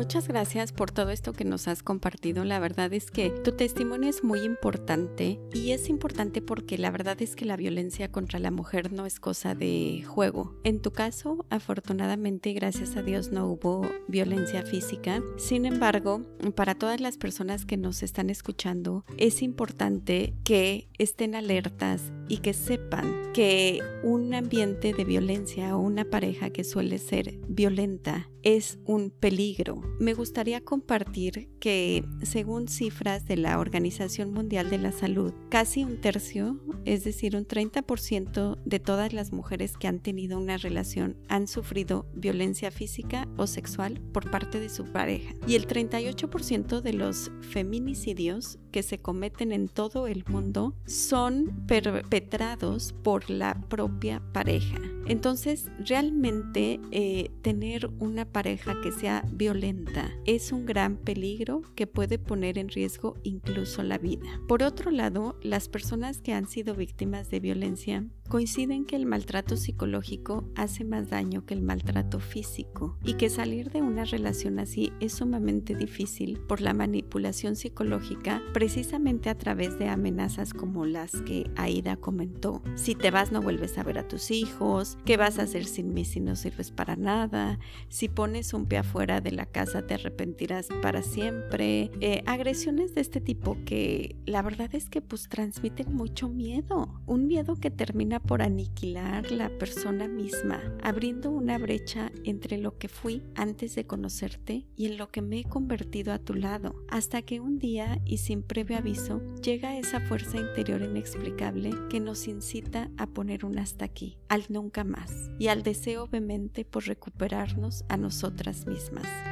Muchas 0.01 0.27
gracias 0.27 0.71
por 0.71 0.89
todo 0.89 1.11
esto 1.11 1.31
que 1.31 1.45
nos 1.45 1.67
has 1.67 1.83
compartido. 1.83 2.43
La 2.43 2.57
verdad 2.57 2.91
es 2.91 3.11
que 3.11 3.29
tu 3.29 3.51
testimonio 3.51 4.09
es 4.09 4.23
muy 4.23 4.39
importante 4.39 5.39
y 5.53 5.73
es 5.73 5.89
importante 5.89 6.41
porque 6.41 6.79
la 6.79 6.89
verdad 6.89 7.21
es 7.21 7.35
que 7.35 7.45
la 7.45 7.55
violencia 7.55 8.11
contra 8.11 8.39
la 8.39 8.49
mujer 8.49 8.91
no 8.91 9.05
es 9.05 9.19
cosa 9.19 9.53
de 9.53 10.03
juego. 10.07 10.55
En 10.63 10.81
tu 10.81 10.91
caso, 10.91 11.45
afortunadamente, 11.51 12.51
gracias 12.53 12.97
a 12.97 13.03
Dios, 13.03 13.31
no 13.31 13.45
hubo 13.45 13.87
violencia 14.07 14.63
física. 14.63 15.21
Sin 15.37 15.67
embargo, 15.67 16.25
para 16.55 16.73
todas 16.73 16.99
las 16.99 17.17
personas 17.17 17.67
que 17.67 17.77
nos 17.77 18.01
están 18.01 18.31
escuchando, 18.31 19.05
es 19.17 19.43
importante 19.43 20.33
que 20.43 20.89
estén 20.97 21.35
alertas 21.35 22.11
y 22.27 22.37
que 22.37 22.53
sepan 22.53 23.31
que 23.33 23.81
un 24.01 24.33
ambiente 24.33 24.93
de 24.93 25.05
violencia 25.05 25.77
o 25.77 25.79
una 25.79 26.05
pareja 26.05 26.49
que 26.49 26.63
suele 26.63 26.97
ser 26.97 27.37
violenta 27.47 28.31
es 28.43 28.79
un 28.85 29.09
peligro. 29.09 29.81
Me 29.99 30.13
gustaría 30.13 30.61
compartir 30.61 31.49
que 31.59 32.03
según 32.23 32.67
cifras 32.67 33.25
de 33.25 33.37
la 33.37 33.59
Organización 33.59 34.33
Mundial 34.33 34.69
de 34.69 34.77
la 34.77 34.91
Salud, 34.91 35.33
casi 35.49 35.83
un 35.83 36.01
tercio, 36.01 36.59
es 36.85 37.03
decir, 37.03 37.35
un 37.35 37.45
30% 37.45 38.57
de 38.63 38.79
todas 38.79 39.13
las 39.13 39.31
mujeres 39.31 39.77
que 39.77 39.87
han 39.87 39.99
tenido 39.99 40.39
una 40.39 40.57
relación 40.57 41.17
han 41.27 41.47
sufrido 41.47 42.05
violencia 42.15 42.71
física 42.71 43.27
o 43.37 43.47
sexual 43.47 44.01
por 44.11 44.29
parte 44.31 44.59
de 44.59 44.69
su 44.69 44.85
pareja. 44.91 45.33
Y 45.47 45.55
el 45.55 45.67
38% 45.67 46.81
de 46.81 46.93
los 46.93 47.31
feminicidios 47.41 48.57
que 48.71 48.83
se 48.83 48.99
cometen 48.99 49.51
en 49.51 49.67
todo 49.67 50.07
el 50.07 50.23
mundo 50.27 50.75
son 50.85 51.65
perpetrados 51.67 52.93
por 53.03 53.29
la 53.29 53.59
propia 53.69 54.21
pareja. 54.33 54.79
Entonces, 55.07 55.69
realmente 55.79 56.79
eh, 56.91 57.31
tener 57.41 57.89
una 57.99 58.30
pareja 58.31 58.79
que 58.81 58.91
sea 58.91 59.23
violenta 59.31 60.11
es 60.25 60.51
un 60.51 60.65
gran 60.65 60.97
peligro 60.97 61.61
que 61.75 61.87
puede 61.87 62.19
poner 62.19 62.57
en 62.57 62.69
riesgo 62.69 63.15
incluso 63.23 63.83
la 63.83 63.97
vida. 63.97 64.27
Por 64.47 64.63
otro 64.63 64.91
lado, 64.91 65.37
las 65.41 65.67
personas 65.67 66.21
que 66.21 66.33
han 66.33 66.47
sido 66.47 66.75
víctimas 66.75 67.29
de 67.29 67.39
violencia 67.39 68.05
coinciden 68.31 68.85
que 68.85 68.95
el 68.95 69.05
maltrato 69.05 69.57
psicológico 69.57 70.45
hace 70.55 70.85
más 70.85 71.09
daño 71.09 71.45
que 71.45 71.53
el 71.53 71.61
maltrato 71.61 72.21
físico 72.21 72.97
y 73.03 73.15
que 73.15 73.29
salir 73.29 73.71
de 73.71 73.81
una 73.81 74.05
relación 74.05 74.57
así 74.57 74.93
es 75.01 75.11
sumamente 75.11 75.75
difícil 75.75 76.39
por 76.39 76.61
la 76.61 76.73
manipulación 76.73 77.57
psicológica 77.57 78.41
precisamente 78.53 79.29
a 79.29 79.37
través 79.37 79.77
de 79.77 79.89
amenazas 79.89 80.53
como 80.53 80.85
las 80.85 81.11
que 81.23 81.51
Aida 81.57 81.97
comentó. 81.97 82.61
Si 82.75 82.95
te 82.95 83.11
vas 83.11 83.33
no 83.33 83.41
vuelves 83.41 83.77
a 83.77 83.83
ver 83.83 83.99
a 83.99 84.07
tus 84.07 84.31
hijos, 84.31 84.97
¿qué 85.03 85.17
vas 85.17 85.37
a 85.37 85.41
hacer 85.41 85.65
sin 85.65 85.93
mí 85.93 86.05
si 86.05 86.21
no 86.21 86.37
sirves 86.37 86.71
para 86.71 86.95
nada? 86.95 87.59
Si 87.89 88.07
pones 88.07 88.53
un 88.53 88.65
pie 88.65 88.77
afuera 88.77 89.19
de 89.19 89.31
la 89.31 89.45
casa 89.45 89.85
te 89.85 89.95
arrepentirás 89.95 90.69
para 90.81 91.01
siempre. 91.01 91.91
Eh, 91.99 92.23
agresiones 92.27 92.95
de 92.95 93.01
este 93.01 93.19
tipo 93.19 93.57
que 93.65 94.15
la 94.25 94.41
verdad 94.41 94.69
es 94.71 94.89
que 94.89 95.01
pues 95.01 95.27
transmiten 95.27 95.93
mucho 95.93 96.29
miedo, 96.29 97.01
un 97.05 97.27
miedo 97.27 97.57
que 97.57 97.71
termina 97.71 98.20
por 98.27 98.41
aniquilar 98.41 99.31
la 99.31 99.49
persona 99.57 100.07
misma, 100.07 100.61
abriendo 100.83 101.31
una 101.31 101.57
brecha 101.57 102.11
entre 102.23 102.57
lo 102.57 102.77
que 102.77 102.87
fui 102.87 103.23
antes 103.35 103.75
de 103.75 103.85
conocerte 103.85 104.65
y 104.75 104.85
en 104.85 104.97
lo 104.97 105.09
que 105.09 105.21
me 105.21 105.39
he 105.39 105.43
convertido 105.43 106.13
a 106.13 106.19
tu 106.19 106.33
lado, 106.33 106.75
hasta 106.89 107.21
que 107.21 107.39
un 107.39 107.59
día 107.59 108.01
y 108.05 108.17
sin 108.17 108.43
previo 108.43 108.77
aviso 108.77 109.21
llega 109.41 109.77
esa 109.77 109.99
fuerza 110.01 110.37
interior 110.37 110.81
inexplicable 110.81 111.71
que 111.89 111.99
nos 111.99 112.27
incita 112.27 112.89
a 112.97 113.07
poner 113.07 113.45
un 113.45 113.59
hasta 113.59 113.85
aquí, 113.85 114.17
al 114.29 114.45
nunca 114.49 114.83
más, 114.83 115.31
y 115.39 115.47
al 115.47 115.63
deseo 115.63 116.07
vehemente 116.07 116.65
por 116.65 116.85
recuperarnos 116.87 117.85
a 117.89 117.97
nosotras 117.97 118.65
mismas. 118.65 119.30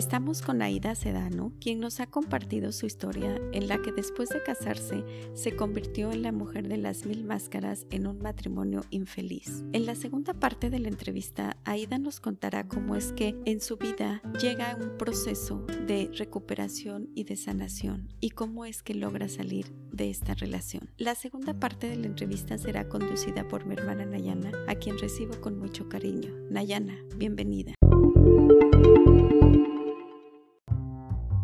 Estamos 0.00 0.40
con 0.40 0.62
Aida 0.62 0.94
Sedano, 0.94 1.52
quien 1.60 1.78
nos 1.78 2.00
ha 2.00 2.06
compartido 2.06 2.72
su 2.72 2.86
historia 2.86 3.38
en 3.52 3.68
la 3.68 3.82
que 3.82 3.92
después 3.92 4.30
de 4.30 4.42
casarse 4.42 5.04
se 5.34 5.54
convirtió 5.54 6.10
en 6.10 6.22
la 6.22 6.32
mujer 6.32 6.68
de 6.68 6.78
las 6.78 7.04
mil 7.04 7.22
máscaras 7.22 7.84
en 7.90 8.06
un 8.06 8.18
matrimonio 8.18 8.82
infeliz. 8.88 9.62
En 9.74 9.84
la 9.84 9.94
segunda 9.94 10.32
parte 10.32 10.70
de 10.70 10.78
la 10.78 10.88
entrevista, 10.88 11.58
Aida 11.66 11.98
nos 11.98 12.18
contará 12.18 12.66
cómo 12.66 12.96
es 12.96 13.12
que 13.12 13.36
en 13.44 13.60
su 13.60 13.76
vida 13.76 14.22
llega 14.40 14.74
un 14.80 14.96
proceso 14.96 15.66
de 15.86 16.10
recuperación 16.16 17.10
y 17.14 17.24
de 17.24 17.36
sanación 17.36 18.08
y 18.20 18.30
cómo 18.30 18.64
es 18.64 18.82
que 18.82 18.94
logra 18.94 19.28
salir 19.28 19.66
de 19.92 20.08
esta 20.08 20.32
relación. 20.32 20.88
La 20.96 21.14
segunda 21.14 21.60
parte 21.60 21.90
de 21.90 21.96
la 21.96 22.06
entrevista 22.06 22.56
será 22.56 22.88
conducida 22.88 23.46
por 23.46 23.66
mi 23.66 23.74
hermana 23.74 24.06
Nayana, 24.06 24.50
a 24.66 24.76
quien 24.76 24.98
recibo 24.98 25.38
con 25.42 25.58
mucho 25.58 25.90
cariño. 25.90 26.32
Nayana, 26.48 26.96
bienvenida. 27.18 27.74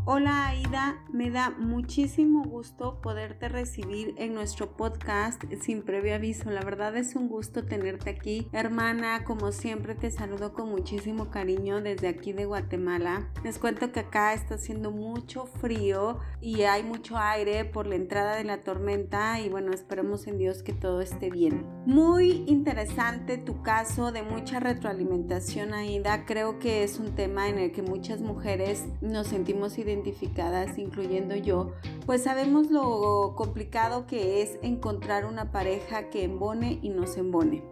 Hola 0.09 0.47
Aida, 0.51 1.03
me 1.13 1.33
da 1.33 1.51
muchísimo 1.51 2.45
gusto 2.45 3.01
poderte 3.01 3.49
recibir 3.49 4.15
en 4.19 4.35
nuestro 4.35 4.77
podcast 4.77 5.43
sin 5.61 5.83
previo 5.83 6.15
aviso. 6.15 6.49
La 6.49 6.61
verdad 6.61 6.97
es 6.97 7.17
un 7.17 7.29
gusto 7.29 7.65
tenerte 7.65 8.11
aquí. 8.11 8.47
Hermana, 8.53 9.25
como 9.25 9.51
siempre 9.51 9.97
te 9.97 10.13
saludo 10.13 10.53
con 10.53 10.71
muchísimo 10.71 11.33
cariño 11.33 11.81
desde 11.81 12.07
aquí 12.07 12.33
de 12.33 12.45
Guatemala. 12.45 13.33
Les 13.43 13.59
cuento 13.59 13.91
que 13.91 13.99
acá 13.99 14.33
está 14.33 14.55
haciendo 14.55 14.93
mucho 14.93 15.47
frío 15.47 16.21
y 16.41 16.63
hay 16.63 16.85
mucho 16.85 17.19
aire 17.19 17.65
por 17.65 17.89
la 17.89 17.97
entrada 17.97 18.37
de 18.37 18.45
la 18.45 18.63
tormenta 18.63 19.41
y 19.41 19.49
bueno, 19.49 19.73
esperemos 19.73 20.29
en 20.29 20.39
Dios 20.39 20.63
que 20.63 20.73
todo 20.73 21.01
esté 21.01 21.31
bien. 21.31 21.67
Muy 21.85 22.45
interesante 22.47 23.39
tu 23.39 23.61
caso 23.65 24.13
de 24.13 24.23
mucha 24.23 24.61
retroalimentación 24.61 25.75
Aida. 25.75 26.27
Creo 26.27 26.61
que 26.61 26.85
es 26.85 27.01
un 27.01 27.17
tema 27.17 27.49
en 27.49 27.59
el 27.59 27.73
que 27.73 27.83
muchas 27.83 28.21
mujeres 28.21 28.85
nos 29.01 29.27
sentimos 29.27 29.77
identificadas 29.79 29.96
identificadas, 29.97 30.79
incluyendo 30.79 31.35
yo, 31.37 31.73
pues 32.05 32.23
sabemos 32.23 32.71
lo 32.71 33.35
complicado 33.37 34.07
que 34.07 34.43
es 34.43 34.59
encontrar 34.63 35.25
una 35.25 35.53
pareja 35.53 36.11
que 36.11 36.25
embone 36.25 36.79
y 36.83 36.91
nos 36.91 37.17
embone. 37.17 37.65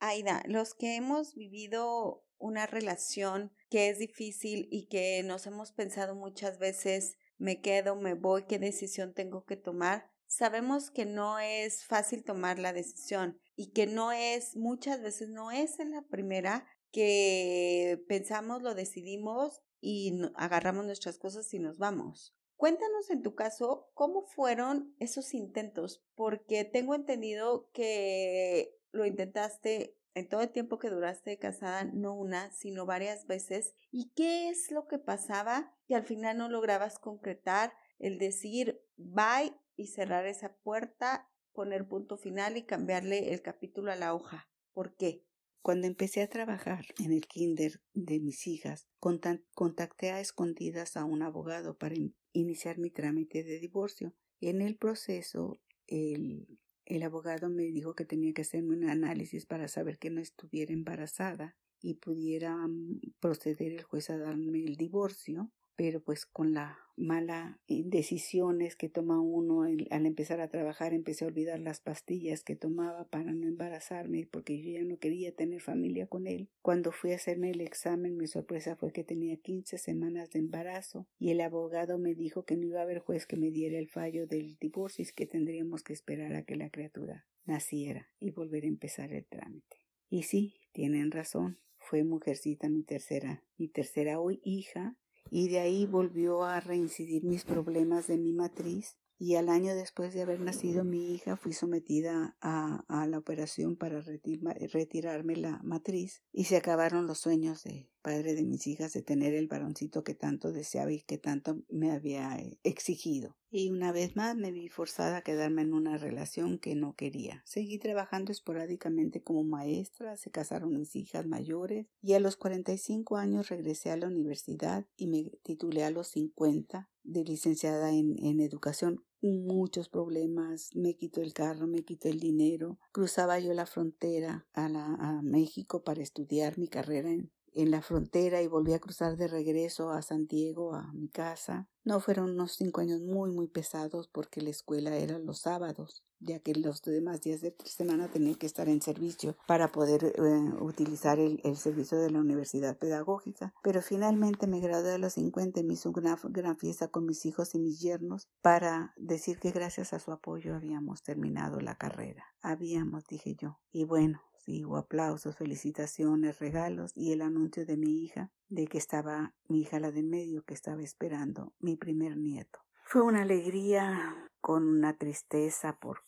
Aida, 0.00 0.42
los 0.46 0.74
que 0.74 0.96
hemos 0.96 1.34
vivido 1.34 2.24
una 2.38 2.66
relación 2.66 3.52
que 3.70 3.88
es 3.88 3.98
difícil 3.98 4.68
y 4.70 4.88
que 4.88 5.22
nos 5.22 5.46
hemos 5.46 5.72
pensado 5.72 6.14
muchas 6.14 6.58
veces, 6.58 7.16
me 7.38 7.60
quedo, 7.60 7.96
me 7.96 8.14
voy, 8.14 8.44
qué 8.46 8.58
decisión 8.58 9.14
tengo 9.14 9.44
que 9.44 9.56
tomar, 9.56 10.10
sabemos 10.26 10.90
que 10.90 11.06
no 11.06 11.38
es 11.38 11.84
fácil 11.84 12.24
tomar 12.24 12.58
la 12.58 12.72
decisión 12.72 13.38
y 13.54 13.72
que 13.72 13.86
no 13.86 14.12
es, 14.12 14.56
muchas 14.56 15.00
veces 15.00 15.28
no 15.28 15.50
es 15.50 15.78
en 15.78 15.92
la 15.92 16.02
primera 16.02 16.66
que 16.92 18.02
pensamos, 18.08 18.62
lo 18.62 18.74
decidimos 18.74 19.62
y 19.80 20.20
agarramos 20.34 20.84
nuestras 20.84 21.18
cosas 21.18 21.52
y 21.54 21.58
nos 21.58 21.78
vamos. 21.78 22.34
Cuéntanos 22.56 23.10
en 23.10 23.22
tu 23.22 23.34
caso 23.34 23.90
cómo 23.92 24.22
fueron 24.22 24.94
esos 24.98 25.34
intentos, 25.34 26.02
porque 26.14 26.64
tengo 26.64 26.94
entendido 26.94 27.68
que 27.72 28.78
lo 28.92 29.04
intentaste 29.04 29.96
en 30.14 30.28
todo 30.30 30.40
el 30.40 30.50
tiempo 30.50 30.78
que 30.78 30.88
duraste 30.88 31.38
casada, 31.38 31.84
no 31.84 32.14
una, 32.14 32.50
sino 32.50 32.86
varias 32.86 33.26
veces. 33.26 33.74
¿Y 33.90 34.12
qué 34.14 34.48
es 34.48 34.70
lo 34.70 34.88
que 34.88 34.98
pasaba 34.98 35.74
que 35.86 35.94
al 35.94 36.04
final 36.04 36.38
no 36.38 36.48
lograbas 36.48 36.98
concretar 36.98 37.74
el 37.98 38.18
decir 38.18 38.82
bye 38.96 39.54
y 39.76 39.88
cerrar 39.88 40.26
esa 40.26 40.56
puerta, 40.56 41.28
poner 41.52 41.86
punto 41.86 42.16
final 42.16 42.56
y 42.56 42.64
cambiarle 42.64 43.34
el 43.34 43.42
capítulo 43.42 43.92
a 43.92 43.96
la 43.96 44.14
hoja? 44.14 44.48
¿Por 44.72 44.96
qué? 44.96 45.25
Cuando 45.66 45.88
empecé 45.88 46.22
a 46.22 46.28
trabajar 46.28 46.84
en 46.96 47.10
el 47.10 47.26
kinder 47.26 47.80
de 47.92 48.20
mis 48.20 48.46
hijas, 48.46 48.86
contacté 49.00 50.12
a 50.12 50.20
escondidas 50.20 50.96
a 50.96 51.04
un 51.04 51.22
abogado 51.22 51.76
para 51.76 51.96
iniciar 52.32 52.78
mi 52.78 52.88
trámite 52.88 53.42
de 53.42 53.58
divorcio. 53.58 54.14
En 54.40 54.62
el 54.62 54.76
proceso, 54.76 55.58
el, 55.88 56.46
el 56.84 57.02
abogado 57.02 57.50
me 57.50 57.64
dijo 57.64 57.96
que 57.96 58.04
tenía 58.04 58.32
que 58.32 58.42
hacerme 58.42 58.76
un 58.76 58.88
análisis 58.88 59.44
para 59.44 59.66
saber 59.66 59.98
que 59.98 60.08
no 60.08 60.20
estuviera 60.20 60.72
embarazada 60.72 61.56
y 61.80 61.94
pudiera 61.94 62.54
mm, 62.54 63.00
proceder 63.18 63.72
el 63.72 63.82
juez 63.82 64.08
a 64.10 64.18
darme 64.18 64.62
el 64.62 64.76
divorcio 64.76 65.50
pero 65.76 66.00
pues 66.00 66.26
con 66.26 66.54
la 66.54 66.78
mala 66.96 67.60
decisiones 67.68 68.74
que 68.74 68.88
toma 68.88 69.20
uno 69.20 69.62
al 69.62 70.06
empezar 70.06 70.40
a 70.40 70.48
trabajar 70.48 70.94
empecé 70.94 71.24
a 71.24 71.28
olvidar 71.28 71.60
las 71.60 71.80
pastillas 71.80 72.42
que 72.42 72.56
tomaba 72.56 73.04
para 73.08 73.34
no 73.34 73.46
embarazarme 73.46 74.26
porque 74.30 74.60
yo 74.62 74.70
ya 74.70 74.84
no 74.84 74.98
quería 74.98 75.34
tener 75.34 75.60
familia 75.60 76.06
con 76.06 76.26
él. 76.26 76.48
Cuando 76.62 76.92
fui 76.92 77.12
a 77.12 77.16
hacerme 77.16 77.50
el 77.50 77.60
examen 77.60 78.16
mi 78.16 78.26
sorpresa 78.26 78.76
fue 78.76 78.92
que 78.92 79.04
tenía 79.04 79.36
quince 79.36 79.76
semanas 79.76 80.30
de 80.30 80.38
embarazo 80.38 81.06
y 81.18 81.30
el 81.30 81.40
abogado 81.42 81.98
me 81.98 82.14
dijo 82.14 82.44
que 82.44 82.56
no 82.56 82.66
iba 82.66 82.80
a 82.80 82.84
haber 82.84 83.00
juez 83.00 83.26
que 83.26 83.36
me 83.36 83.50
diera 83.50 83.78
el 83.78 83.88
fallo 83.88 84.26
del 84.26 84.56
divorcio 84.58 85.04
y 85.04 85.14
que 85.14 85.26
tendríamos 85.26 85.82
que 85.82 85.92
esperar 85.92 86.34
a 86.34 86.44
que 86.44 86.56
la 86.56 86.70
criatura 86.70 87.26
naciera 87.44 88.08
y 88.18 88.30
volver 88.30 88.64
a 88.64 88.68
empezar 88.68 89.12
el 89.12 89.26
trámite. 89.26 89.82
Y 90.08 90.22
sí, 90.22 90.54
tienen 90.72 91.10
razón, 91.10 91.58
fue 91.78 92.04
mujercita 92.04 92.68
mi 92.68 92.82
tercera, 92.82 93.42
mi 93.58 93.68
tercera 93.68 94.18
hoy 94.18 94.40
hija 94.44 94.96
y 95.30 95.48
de 95.48 95.60
ahí 95.60 95.86
volvió 95.86 96.44
a 96.44 96.60
reincidir 96.60 97.24
mis 97.24 97.44
problemas 97.44 98.06
de 98.06 98.18
mi 98.18 98.32
matriz 98.32 98.96
y 99.18 99.36
al 99.36 99.48
año 99.48 99.74
después 99.74 100.12
de 100.12 100.22
haber 100.22 100.40
nacido 100.40 100.84
mi 100.84 101.14
hija 101.14 101.36
fui 101.36 101.52
sometida 101.52 102.36
a, 102.40 102.84
a 102.88 103.06
la 103.06 103.18
operación 103.18 103.76
para 103.76 104.02
retirarme 104.02 105.36
la 105.36 105.60
matriz 105.62 106.22
y 106.32 106.44
se 106.44 106.56
acabaron 106.56 107.06
los 107.06 107.18
sueños 107.18 107.64
de 107.64 107.88
padre 108.06 108.36
de 108.36 108.44
mis 108.44 108.68
hijas 108.68 108.92
de 108.92 109.02
tener 109.02 109.34
el 109.34 109.48
varoncito 109.48 110.04
que 110.04 110.14
tanto 110.14 110.52
deseaba 110.52 110.92
y 110.92 111.00
que 111.00 111.18
tanto 111.18 111.64
me 111.68 111.90
había 111.90 112.36
eh, 112.36 112.56
exigido. 112.62 113.34
Y 113.50 113.70
una 113.70 113.90
vez 113.90 114.14
más 114.14 114.36
me 114.36 114.52
vi 114.52 114.68
forzada 114.68 115.16
a 115.16 115.22
quedarme 115.22 115.62
en 115.62 115.74
una 115.74 115.98
relación 115.98 116.60
que 116.60 116.76
no 116.76 116.94
quería. 116.94 117.42
Seguí 117.44 117.80
trabajando 117.80 118.30
esporádicamente 118.30 119.24
como 119.24 119.42
maestra, 119.42 120.16
se 120.16 120.30
casaron 120.30 120.78
mis 120.78 120.94
hijas 120.94 121.26
mayores 121.26 121.88
y 122.00 122.12
a 122.12 122.20
los 122.20 122.36
45 122.36 123.16
años 123.16 123.48
regresé 123.48 123.90
a 123.90 123.96
la 123.96 124.06
universidad 124.06 124.86
y 124.96 125.08
me 125.08 125.32
titulé 125.42 125.82
a 125.82 125.90
los 125.90 126.06
50 126.06 126.88
de 127.02 127.24
licenciada 127.24 127.90
en, 127.90 128.14
en 128.24 128.40
educación 128.40 129.02
muchos 129.20 129.88
problemas, 129.88 130.70
me 130.76 130.94
quitó 130.94 131.22
el 131.22 131.32
carro, 131.32 131.66
me 131.66 131.82
quitó 131.82 132.08
el 132.08 132.20
dinero, 132.20 132.78
cruzaba 132.92 133.40
yo 133.40 133.52
la 133.52 133.66
frontera 133.66 134.46
a, 134.52 134.68
la, 134.68 134.84
a 134.94 135.22
México 135.22 135.82
para 135.82 136.02
estudiar 136.02 136.58
mi 136.58 136.68
carrera 136.68 137.10
en, 137.10 137.32
en 137.56 137.70
la 137.70 137.80
frontera 137.80 138.42
y 138.42 138.46
volví 138.46 138.74
a 138.74 138.78
cruzar 138.78 139.16
de 139.16 139.28
regreso 139.28 139.90
a 139.90 140.02
San 140.02 140.26
Diego, 140.26 140.74
a 140.74 140.92
mi 140.92 141.08
casa. 141.08 141.68
No 141.84 142.00
fueron 142.00 142.30
unos 142.30 142.52
cinco 142.52 142.80
años 142.82 143.00
muy, 143.00 143.30
muy 143.30 143.46
pesados 143.48 144.08
porque 144.08 144.42
la 144.42 144.50
escuela 144.50 144.96
era 144.96 145.18
los 145.18 145.40
sábados, 145.40 146.04
ya 146.20 146.40
que 146.40 146.54
los 146.54 146.82
demás 146.82 147.22
días 147.22 147.40
de 147.40 147.54
semana 147.64 148.08
tenía 148.08 148.34
que 148.34 148.46
estar 148.46 148.68
en 148.68 148.82
servicio 148.82 149.36
para 149.46 149.72
poder 149.72 150.04
eh, 150.04 150.52
utilizar 150.60 151.18
el, 151.18 151.40
servicio 151.56 151.98
de 151.98 152.10
la 152.10 152.18
universidad 152.18 152.76
pedagógica. 152.76 153.54
Pero 153.62 153.80
finalmente 153.80 154.46
me 154.46 154.60
gradué 154.60 154.92
a 154.92 154.98
los 154.98 155.14
50 155.14 155.60
y 155.60 155.64
me 155.64 155.74
hizo 155.74 155.90
una 155.90 156.18
gran 156.24 156.58
fiesta 156.58 156.88
con 156.88 157.06
mis 157.06 157.24
hijos 157.24 157.54
y 157.54 157.58
mis 157.58 157.80
yernos 157.80 158.28
para 158.42 158.92
decir 158.96 159.38
que 159.38 159.50
gracias 159.50 159.94
a 159.94 159.98
su 159.98 160.12
apoyo 160.12 160.54
habíamos 160.54 161.02
terminado 161.02 161.60
la 161.60 161.76
carrera. 161.76 162.24
Habíamos, 162.42 163.06
dije 163.06 163.34
yo. 163.34 163.58
Y 163.72 163.84
bueno, 163.84 164.20
hubo 164.46 164.76
aplausos, 164.76 165.36
felicitaciones, 165.36 166.38
regalos 166.38 166.92
y 166.94 167.12
el 167.12 167.22
anuncio 167.22 167.66
de 167.66 167.76
mi 167.76 168.04
hija, 168.04 168.30
de 168.48 168.66
que 168.66 168.78
estaba 168.78 169.34
mi 169.48 169.60
hija 169.60 169.80
la 169.80 169.92
de 169.92 170.02
medio, 170.02 170.44
que 170.44 170.54
estaba 170.54 170.82
esperando 170.82 171.52
mi 171.58 171.76
primer 171.76 172.16
nieto. 172.16 172.60
Fue 172.84 173.02
una 173.02 173.22
alegría 173.22 174.14
con 174.40 174.68
una 174.68 174.96
tristeza 174.96 175.76
por 175.78 176.02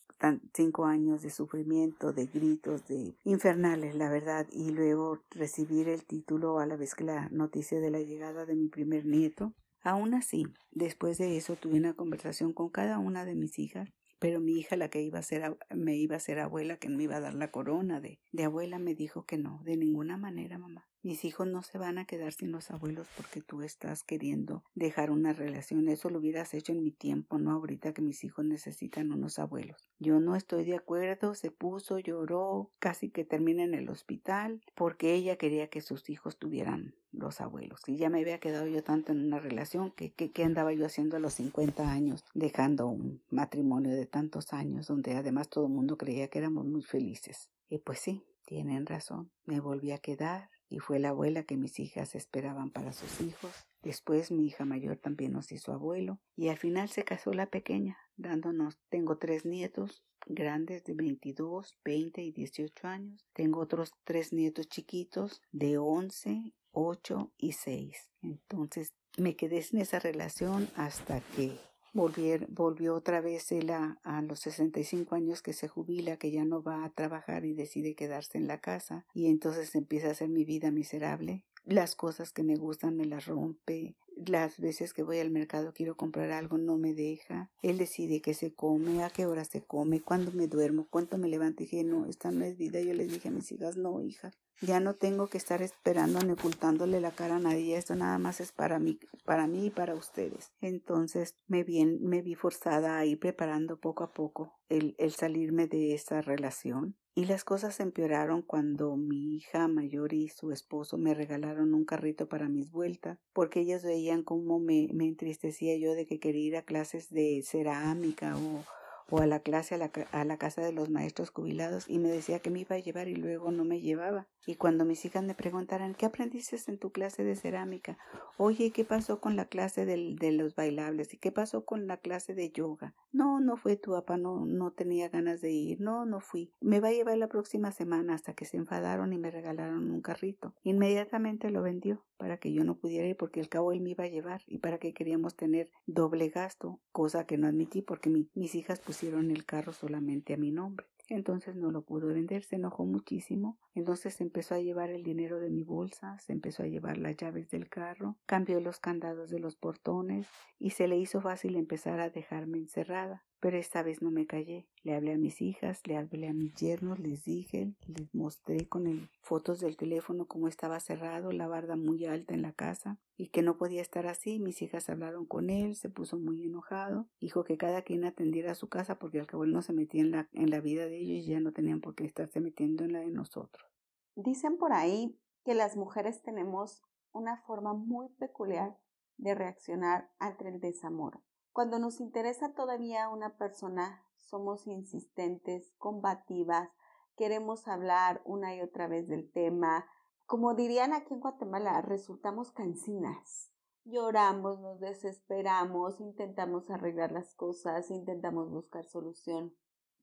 cinco 0.53 0.85
años 0.87 1.22
de 1.22 1.31
sufrimiento, 1.31 2.12
de 2.12 2.27
gritos, 2.27 2.87
de 2.87 3.16
infernales, 3.24 3.94
la 3.94 4.11
verdad, 4.11 4.46
y 4.51 4.70
luego 4.70 5.22
recibir 5.31 5.88
el 5.88 6.05
título 6.05 6.59
a 6.59 6.66
la 6.66 6.77
vez 6.77 6.94
que 6.94 7.05
la 7.05 7.29
noticia 7.31 7.81
de 7.81 7.90
la 7.90 8.01
llegada 8.01 8.46
de 8.46 8.55
mi 8.55 8.68
primer 8.68 9.07
nieto. 9.07 9.53
Aún 9.83 10.14
así, 10.14 10.46
después 10.72 11.18
de 11.18 11.37
eso 11.37 11.57
tuve 11.57 11.79
una 11.79 11.94
conversación 11.94 12.53
con 12.53 12.68
cada 12.68 12.98
una 12.98 13.24
de 13.24 13.37
mis 13.37 13.59
hijas 13.59 13.88
pero 14.18 14.40
mi 14.40 14.59
hija, 14.59 14.76
la 14.76 14.88
que 14.88 15.02
iba 15.02 15.18
a 15.18 15.22
ser, 15.22 15.57
me 15.74 15.96
iba 15.96 16.16
a 16.16 16.20
ser 16.20 16.38
abuela, 16.40 16.78
que 16.78 16.88
me 16.88 17.04
iba 17.04 17.16
a 17.16 17.20
dar 17.20 17.35
la 17.35 17.50
corona 17.50 18.00
de, 18.00 18.20
de 18.33 18.44
abuela, 18.44 18.78
me 18.78 18.94
dijo 18.94 19.24
que 19.26 19.38
no, 19.38 19.62
de 19.64 19.76
ninguna 19.76 20.16
manera, 20.16 20.59
mamá. 20.59 20.88
Mis 21.08 21.24
hijos 21.24 21.46
no 21.46 21.62
se 21.62 21.78
van 21.78 21.96
a 21.96 22.04
quedar 22.04 22.34
sin 22.34 22.52
los 22.52 22.70
abuelos 22.70 23.06
porque 23.16 23.40
tú 23.40 23.62
estás 23.62 24.02
queriendo 24.02 24.62
dejar 24.74 25.10
una 25.10 25.32
relación. 25.32 25.88
Eso 25.88 26.10
lo 26.10 26.18
hubieras 26.18 26.52
hecho 26.52 26.72
en 26.72 26.82
mi 26.82 26.90
tiempo, 26.90 27.38
no 27.38 27.52
ahorita 27.52 27.94
que 27.94 28.02
mis 28.02 28.24
hijos 28.24 28.44
necesitan 28.44 29.10
unos 29.10 29.38
abuelos. 29.38 29.88
Yo 29.98 30.20
no 30.20 30.36
estoy 30.36 30.66
de 30.66 30.76
acuerdo, 30.76 31.34
se 31.34 31.50
puso, 31.50 31.98
lloró, 31.98 32.72
casi 32.78 33.08
que 33.08 33.24
termina 33.24 33.64
en 33.64 33.72
el 33.72 33.88
hospital, 33.88 34.60
porque 34.74 35.14
ella 35.14 35.36
quería 35.36 35.68
que 35.68 35.80
sus 35.80 36.10
hijos 36.10 36.36
tuvieran 36.36 36.94
los 37.10 37.40
abuelos. 37.40 37.80
Y 37.86 37.96
ya 37.96 38.10
me 38.10 38.20
había 38.20 38.38
quedado 38.38 38.66
yo 38.66 38.84
tanto 38.84 39.12
en 39.12 39.24
una 39.24 39.38
relación 39.38 39.92
que, 39.92 40.12
que, 40.12 40.44
andaba 40.44 40.74
yo 40.74 40.84
haciendo 40.84 41.16
a 41.16 41.20
los 41.20 41.32
50 41.32 41.90
años, 41.90 42.22
dejando 42.34 42.86
un 42.86 43.22
matrimonio 43.30 43.92
de 43.92 44.04
tantos 44.04 44.52
años, 44.52 44.88
donde 44.88 45.14
además 45.14 45.48
todo 45.48 45.68
el 45.68 45.72
mundo 45.72 45.96
creía 45.96 46.28
que 46.28 46.38
éramos 46.38 46.66
muy 46.66 46.82
felices. 46.82 47.48
Y 47.70 47.78
pues 47.78 47.98
sí, 47.98 48.26
tienen 48.44 48.84
razón, 48.84 49.30
me 49.46 49.60
volví 49.60 49.92
a 49.92 49.98
quedar 49.98 50.50
y 50.68 50.78
fue 50.78 50.98
la 50.98 51.11
abuela 51.11 51.44
que 51.44 51.57
mis 51.57 51.78
hijas 51.78 52.14
esperaban 52.14 52.70
para 52.70 52.92
sus 52.92 53.20
hijos. 53.20 53.52
Después 53.83 54.31
mi 54.31 54.46
hija 54.46 54.64
mayor 54.64 54.96
también 54.96 55.33
nos 55.33 55.52
hizo 55.52 55.72
abuelo 55.72 56.18
y 56.37 56.48
al 56.48 56.59
final 56.59 56.88
se 56.88 57.04
casó 57.04 57.33
la 57.33 57.46
pequeña, 57.46 57.98
dándonos, 58.16 58.78
tengo 58.88 59.18
tres 59.18 59.44
nietos 59.44 60.04
grandes 60.26 60.85
de 60.85 60.94
22, 60.94 61.78
20 61.85 62.22
y 62.22 62.33
18 62.33 62.88
años. 62.88 63.24
Tengo 63.33 63.61
otros 63.61 63.92
tres 64.04 64.33
nietos 64.33 64.68
chiquitos 64.68 65.42
de 65.52 65.78
11, 65.78 66.52
8 66.72 67.33
y 67.38 67.52
6. 67.52 68.11
Entonces 68.22 68.94
me 69.16 69.37
quedé 69.37 69.64
en 69.72 69.81
esa 69.81 69.98
relación 69.98 70.68
hasta 70.76 71.20
que 71.20 71.57
Volvió, 71.92 72.38
volvió 72.48 72.94
otra 72.94 73.20
vez 73.20 73.51
él 73.53 73.70
a, 73.70 73.98
a, 74.03 74.22
los 74.22 74.40
65 74.40 75.14
años 75.14 75.42
que 75.42 75.53
se 75.53 75.68
jubila, 75.68 76.16
que 76.16 76.31
ya 76.31 76.44
no 76.44 76.62
va 76.62 76.85
a 76.85 76.90
trabajar 76.90 77.44
y 77.44 77.55
decide 77.55 77.94
quedarse 77.94 78.38
en 78.38 78.46
la 78.46 78.61
casa 78.61 79.07
y 79.14 79.27
entonces 79.27 79.74
empieza 79.74 80.09
a 80.09 80.12
hacer 80.12 80.29
mi 80.29 80.44
vida 80.44 80.70
miserable. 80.70 81.44
Las 81.68 81.94
cosas 81.94 82.33
que 82.33 82.42
me 82.42 82.57
gustan 82.57 82.96
me 82.96 83.05
las 83.05 83.27
rompe. 83.27 83.94
Las 84.16 84.59
veces 84.59 84.94
que 84.94 85.03
voy 85.03 85.18
al 85.18 85.31
mercado 85.31 85.74
quiero 85.74 85.98
comprar 85.98 86.31
algo 86.31 86.57
no 86.57 86.79
me 86.79 86.94
deja. 86.94 87.51
Él 87.61 87.77
decide 87.77 88.22
qué 88.22 88.33
se 88.33 88.55
come, 88.55 89.05
a 89.05 89.11
qué 89.11 89.27
hora 89.27 89.44
se 89.44 89.61
come, 89.61 90.01
cuándo 90.01 90.33
me 90.33 90.46
duermo, 90.46 90.87
cuánto 90.88 91.18
me 91.18 91.29
levanto. 91.29 91.62
Y 91.62 91.66
dije, 91.66 91.85
no, 91.85 92.07
esta 92.07 92.31
no 92.31 92.44
es 92.46 92.57
vida. 92.57 92.81
Yo 92.81 92.94
les 92.94 93.12
dije 93.12 93.29
a 93.29 93.33
mis 93.33 93.53
hijas, 93.53 93.77
no, 93.77 94.01
hija, 94.01 94.33
ya 94.60 94.80
no 94.80 94.94
tengo 94.94 95.28
que 95.28 95.38
estar 95.38 95.62
esperando 95.62 96.20
ni 96.20 96.32
ocultándole 96.32 97.00
la 97.00 97.10
cara 97.10 97.36
a 97.36 97.40
nadie. 97.40 97.76
Esto 97.76 97.94
nada 97.94 98.18
más 98.18 98.40
es 98.40 98.52
para 98.52 98.78
mí, 98.78 98.98
para 99.24 99.46
mí 99.46 99.66
y 99.66 99.70
para 99.70 99.94
ustedes. 99.94 100.52
Entonces 100.60 101.36
me 101.46 101.64
vi, 101.64 102.34
forzada 102.34 102.98
a 102.98 103.04
ir 103.04 103.18
preparando 103.18 103.78
poco 103.78 104.04
a 104.04 104.12
poco 104.12 104.52
el, 104.68 104.94
el 104.98 105.12
salirme 105.12 105.66
de 105.66 105.94
esa 105.94 106.20
relación. 106.20 106.96
Y 107.14 107.24
las 107.24 107.42
cosas 107.42 107.80
empeoraron 107.80 108.42
cuando 108.42 108.96
mi 108.96 109.34
hija 109.34 109.66
mayor 109.66 110.12
y 110.12 110.28
su 110.28 110.52
esposo 110.52 110.98
me 110.98 111.14
regalaron 111.14 111.74
un 111.74 111.84
carrito 111.84 112.28
para 112.28 112.48
mis 112.48 112.70
vueltas, 112.70 113.18
porque 113.32 113.58
ellas 113.58 113.82
veían 113.82 114.22
cómo 114.22 114.60
me, 114.60 114.88
me 114.92 115.08
entristecía 115.08 115.76
yo 115.76 115.94
de 115.94 116.06
que 116.06 116.20
quería 116.20 116.46
ir 116.46 116.56
a 116.56 116.62
clases 116.62 117.10
de 117.10 117.42
cerámica 117.44 118.36
o 118.36 118.64
o 119.10 119.20
a 119.20 119.26
la 119.26 119.40
clase 119.40 119.74
a 119.74 119.78
la, 119.78 119.90
a 120.12 120.24
la, 120.24 120.36
casa 120.36 120.62
de 120.62 120.72
los 120.72 120.90
maestros 120.90 121.30
jubilados 121.30 121.88
y 121.88 121.98
me 121.98 122.08
decía 122.08 122.40
que 122.40 122.50
me 122.50 122.60
iba 122.60 122.76
a 122.76 122.78
llevar 122.78 123.08
y 123.08 123.16
luego 123.16 123.50
no 123.50 123.64
me 123.64 123.80
llevaba. 123.80 124.26
Y 124.46 124.56
cuando 124.56 124.84
mis 124.84 125.04
hijas 125.04 125.24
me 125.24 125.34
preguntaran 125.34 125.94
¿qué 125.94 126.06
aprendiste 126.06 126.58
en 126.68 126.78
tu 126.78 126.90
clase 126.90 127.24
de 127.24 127.36
cerámica? 127.36 127.98
Oye, 128.36 128.70
¿qué 128.70 128.84
pasó 128.84 129.20
con 129.20 129.36
la 129.36 129.46
clase 129.46 129.86
del, 129.86 130.16
de 130.16 130.32
los 130.32 130.54
bailables? 130.54 131.12
¿Y 131.14 131.18
qué 131.18 131.32
pasó 131.32 131.64
con 131.64 131.86
la 131.86 131.98
clase 131.98 132.34
de 132.34 132.50
yoga? 132.50 132.94
No, 133.12 133.40
no 133.40 133.56
fue 133.56 133.76
tu 133.76 133.92
papá, 133.92 134.16
no, 134.16 134.44
no 134.46 134.72
tenía 134.72 135.08
ganas 135.08 135.40
de 135.40 135.50
ir. 135.50 135.80
No, 135.80 136.06
no 136.06 136.20
fui. 136.20 136.52
Me 136.60 136.80
va 136.80 136.88
a 136.88 136.92
llevar 136.92 137.18
la 137.18 137.28
próxima 137.28 137.72
semana 137.72 138.14
hasta 138.14 138.34
que 138.34 138.44
se 138.44 138.56
enfadaron 138.56 139.12
y 139.12 139.18
me 139.18 139.30
regalaron 139.30 139.90
un 139.90 140.00
carrito. 140.00 140.54
Inmediatamente 140.62 141.50
lo 141.50 141.62
vendió 141.62 142.04
para 142.18 142.37
que 142.37 142.52
yo 142.52 142.64
no 142.64 142.76
pudiera 142.76 143.07
ir 143.07 143.16
porque 143.16 143.40
al 143.40 143.48
cabo 143.48 143.72
él 143.72 143.81
me 143.81 143.90
iba 143.90 144.04
a 144.04 144.09
llevar 144.09 144.42
y 144.46 144.59
para 144.59 144.78
que 144.78 144.92
queríamos 144.92 145.37
tener 145.37 145.70
doble 145.87 146.28
gasto, 146.28 146.81
cosa 146.92 147.26
que 147.26 147.38
no 147.38 147.46
admití 147.46 147.81
porque 147.81 148.11
mi, 148.11 148.28
mis 148.35 148.54
hijas 148.54 148.81
pusieron 148.81 149.31
el 149.31 149.46
carro 149.46 149.72
solamente 149.72 150.35
a 150.35 150.37
mi 150.37 150.50
nombre. 150.50 150.87
Entonces 151.09 151.57
no 151.57 151.70
lo 151.70 151.83
pudo 151.83 152.09
vender, 152.09 152.42
se 152.44 152.57
enojó 152.57 152.85
muchísimo. 152.85 153.59
Entonces 153.74 154.20
empezó 154.20 154.54
a 154.54 154.61
llevar 154.61 154.90
el 154.90 155.02
dinero 155.02 155.40
de 155.40 155.48
mi 155.48 155.62
bolsa, 155.62 156.18
se 156.18 156.33
empezó 156.33 156.62
a 156.62 156.66
llevar 156.66 156.98
las 156.98 157.16
llaves 157.16 157.48
del 157.50 157.68
carro, 157.68 158.16
cambió 158.26 158.61
los 158.61 158.78
candados 158.78 159.31
de 159.31 159.38
los 159.38 159.57
portones 159.57 160.28
y 160.59 160.70
se 160.70 160.87
le 160.87 160.98
hizo 160.98 161.22
fácil 161.22 161.57
empezar 161.57 162.00
a 162.00 162.11
dejarme 162.11 162.59
encerrada. 162.59 163.24
Pero 163.40 163.57
esta 163.57 163.83
vez 163.83 164.03
no 164.03 164.11
me 164.11 164.27
callé. 164.27 164.66
Le 164.83 164.94
hablé 164.94 165.12
a 165.12 165.18
mis 165.18 165.40
hijas, 165.40 165.81
le 165.87 165.96
hablé 165.96 166.29
a 166.29 166.33
mis 166.33 166.55
yernos, 166.55 166.98
les 166.98 167.24
dije, 167.24 167.72
les 167.87 168.12
mostré 168.14 168.68
con 168.68 168.87
el, 168.87 169.09
fotos 169.20 169.61
del 169.61 169.77
teléfono 169.77 170.27
cómo 170.27 170.48
estaba 170.48 170.81
cerrado, 170.81 171.31
la 171.31 171.46
barda 171.46 171.77
muy 171.77 172.05
alta 172.05 172.35
en 172.35 172.42
la 172.42 172.53
casa 172.53 172.98
y 173.16 173.29
que 173.29 173.42
no 173.42 173.57
podía 173.57 173.83
estar 173.83 174.07
así. 174.07 174.40
Mis 174.40 174.61
hijas 174.62 174.88
hablaron 174.88 175.27
con 175.27 175.51
él, 175.51 175.77
se 175.77 175.88
puso 175.88 176.18
muy 176.18 176.42
enojado, 176.44 177.09
dijo 177.20 177.44
que 177.44 177.57
cada 177.57 177.83
quien 177.83 178.05
atendiera 178.05 178.53
a 178.53 178.57
su 178.57 178.68
casa 178.68 178.98
porque 178.98 179.20
al 179.20 179.27
cabo 179.27 179.46
no 179.46 179.62
se 179.62 179.72
metía 179.72 180.01
en 180.01 180.11
la, 180.11 180.29
en 180.33 180.51
la 180.51 180.61
vida 180.61 180.87
de 180.87 180.98
ellos 180.98 181.24
y 181.24 181.31
ya 181.31 181.40
no 181.40 181.53
tenían 181.53 181.81
por 181.81 181.94
qué 181.94 182.05
estarse 182.05 182.40
metiendo 182.40 182.85
en 182.85 182.92
la 182.92 183.01
de 183.01 183.11
nosotros. 183.11 183.70
Dicen 184.16 184.57
por 184.57 184.72
ahí 184.72 185.16
que 185.44 185.55
las 185.55 185.77
mujeres 185.77 186.22
tenemos 186.22 186.83
una 187.12 187.37
forma 187.42 187.72
muy 187.72 188.09
peculiar 188.18 188.77
de 189.16 189.35
reaccionar 189.35 190.11
ante 190.18 190.48
el 190.48 190.61
desamor. 190.61 191.20
Cuando 191.52 191.78
nos 191.78 192.00
interesa 192.00 192.52
todavía 192.54 193.08
una 193.08 193.37
persona, 193.37 194.04
somos 194.16 194.66
insistentes, 194.66 195.72
combativas, 195.78 196.68
queremos 197.16 197.66
hablar 197.66 198.22
una 198.24 198.54
y 198.54 198.61
otra 198.61 198.87
vez 198.87 199.08
del 199.08 199.30
tema. 199.32 199.87
Como 200.26 200.54
dirían 200.54 200.92
aquí 200.92 201.14
en 201.14 201.20
Guatemala, 201.20 201.80
resultamos 201.80 202.52
cansinas. 202.52 203.50
Lloramos, 203.84 204.61
nos 204.61 204.78
desesperamos, 204.80 206.00
intentamos 206.00 206.70
arreglar 206.70 207.11
las 207.11 207.34
cosas, 207.34 207.90
intentamos 207.90 208.50
buscar 208.50 208.84
solución. 208.84 209.54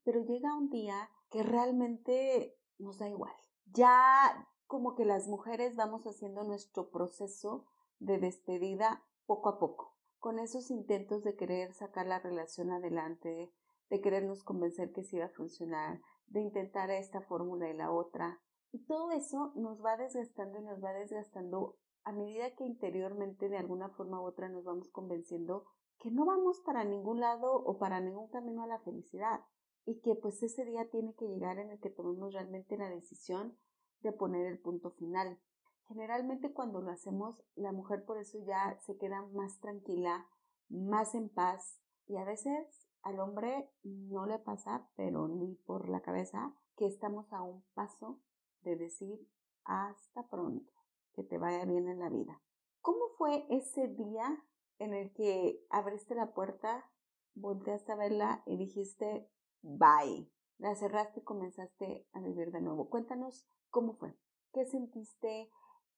Pero 0.04 0.22
llega 0.22 0.58
un 0.58 0.70
día 0.70 1.10
que 1.30 1.44
realmente 1.44 2.58
nos 2.80 2.98
da 2.98 3.08
igual. 3.08 3.34
Ya 3.72 4.50
como 4.66 4.96
que 4.96 5.06
las 5.06 5.28
mujeres 5.28 5.76
vamos 5.76 6.06
haciendo 6.08 6.44
nuestro 6.44 6.90
proceso 6.90 7.66
de 8.00 8.18
despedida 8.18 9.04
poco 9.26 9.50
a 9.50 9.60
poco 9.60 9.95
con 10.26 10.40
esos 10.40 10.72
intentos 10.72 11.24
de 11.24 11.36
querer 11.36 11.72
sacar 11.76 12.08
la 12.08 12.18
relación 12.18 12.72
adelante, 12.72 13.54
de 13.92 14.02
querernos 14.02 14.44
convencer 14.44 14.92
que 14.92 15.04
sí 15.04 15.18
iba 15.18 15.26
a 15.26 15.30
funcionar, 15.38 16.02
de 16.26 16.42
intentar 16.42 16.90
esta 16.90 17.22
fórmula 17.22 17.70
y 17.70 17.76
la 17.76 17.92
otra. 17.92 18.42
Y 18.72 18.80
todo 18.86 19.12
eso 19.12 19.52
nos 19.54 19.86
va 19.86 19.98
desgastando 19.98 20.58
y 20.58 20.64
nos 20.64 20.84
va 20.84 20.94
desgastando 20.94 21.78
a 22.04 22.12
medida 22.12 22.56
que 22.56 22.66
interiormente 22.66 23.50
de 23.50 23.58
alguna 23.60 23.90
forma 23.90 24.20
u 24.20 24.26
otra 24.26 24.50
nos 24.50 24.64
vamos 24.64 24.90
convenciendo 24.90 25.66
que 26.00 26.10
no 26.10 26.26
vamos 26.26 26.60
para 26.62 26.84
ningún 26.84 27.20
lado 27.20 27.54
o 27.54 27.78
para 27.78 28.02
ningún 28.02 28.28
camino 28.30 28.64
a 28.64 28.68
la 28.68 28.80
felicidad 28.80 29.42
y 29.86 30.00
que 30.00 30.16
pues 30.16 30.42
ese 30.42 30.66
día 30.66 30.90
tiene 30.90 31.14
que 31.14 31.28
llegar 31.28 31.60
en 31.60 31.70
el 31.70 31.80
que 31.80 31.92
tomemos 31.92 32.34
realmente 32.34 32.78
la 32.78 32.90
decisión 32.90 33.56
de 34.02 34.12
poner 34.12 34.48
el 34.48 34.58
punto 34.58 34.90
final. 34.90 35.38
Generalmente 35.88 36.52
cuando 36.52 36.82
lo 36.82 36.92
hacemos, 36.92 37.44
la 37.56 37.72
mujer 37.72 38.06
por 38.06 38.18
eso 38.18 38.40
ya 38.46 38.78
se 38.82 38.98
queda 38.98 39.22
más 39.34 39.60
tranquila, 39.60 40.28
más 40.70 41.14
en 41.14 41.30
paz 41.30 41.80
y 42.08 42.18
a 42.18 42.24
veces 42.24 42.88
al 43.04 43.20
hombre 43.20 43.70
no 43.84 44.26
le 44.26 44.40
pasa, 44.40 44.90
pero 44.96 45.28
ni 45.28 45.54
por 45.54 45.90
la 45.90 46.02
cabeza, 46.02 46.56
que 46.76 46.88
estamos 46.88 47.32
a 47.32 47.44
un 47.44 47.64
paso 47.76 48.20
de 48.64 48.76
decir 48.76 49.30
hasta 49.64 50.28
pronto, 50.28 50.74
que 51.14 51.24
te 51.24 51.38
vaya 51.38 51.66
bien 51.66 51.88
en 51.88 52.00
la 52.00 52.10
vida. 52.10 52.42
¿Cómo 52.82 53.10
fue 53.18 53.46
ese 53.50 53.88
día 53.88 54.44
en 54.80 54.94
el 54.94 55.14
que 55.14 55.64
abriste 55.70 56.16
la 56.16 56.34
puerta, 56.34 56.90
volteaste 57.36 57.92
a 57.92 57.96
verla 57.96 58.44
y 58.46 58.58
dijiste 58.58 59.30
bye? 59.62 60.32
La 60.58 60.76
cerraste 60.76 61.20
y 61.20 61.24
comenzaste 61.24 62.08
a 62.14 62.22
vivir 62.22 62.52
de 62.52 62.62
nuevo. 62.62 62.90
Cuéntanos 62.90 63.46
cómo 63.70 63.94
fue. 63.94 64.18
¿Qué 64.54 64.66
sentiste? 64.66 65.50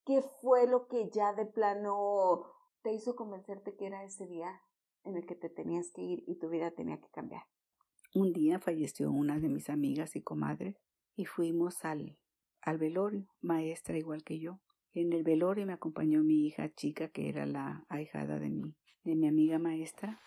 ¿Qué 0.07 0.21
fue 0.39 0.67
lo 0.67 0.87
que 0.87 1.09
ya 1.13 1.33
de 1.33 1.45
plano 1.45 2.45
te 2.81 2.93
hizo 2.93 3.17
convencerte 3.17 3.75
que 3.75 3.87
era 3.87 4.05
ese 4.05 4.25
día 4.25 4.61
en 5.03 5.17
el 5.17 5.25
que 5.25 5.35
te 5.35 5.49
tenías 5.49 5.91
que 5.91 6.01
ir 6.01 6.23
y 6.25 6.39
tu 6.39 6.47
vida 6.47 6.71
tenía 6.71 6.97
que 7.01 7.09
cambiar? 7.09 7.43
Un 8.15 8.31
día 8.31 8.57
falleció 8.61 9.11
una 9.11 9.37
de 9.37 9.49
mis 9.49 9.69
amigas 9.69 10.15
y 10.15 10.21
comadres 10.21 10.77
y 11.17 11.25
fuimos 11.25 11.83
al, 11.83 12.17
al 12.61 12.77
velorio, 12.77 13.27
maestra 13.41 13.97
igual 13.97 14.23
que 14.23 14.39
yo. 14.39 14.61
En 14.93 15.11
el 15.11 15.23
velorio 15.23 15.65
me 15.65 15.73
acompañó 15.73 16.23
mi 16.23 16.47
hija 16.47 16.73
chica, 16.73 17.09
que 17.09 17.27
era 17.27 17.45
la 17.45 17.85
ahijada 17.89 18.39
de 18.39 18.49
mi, 18.49 18.77
de 19.03 19.15
mi 19.17 19.27
amiga 19.27 19.59
maestra, 19.59 20.21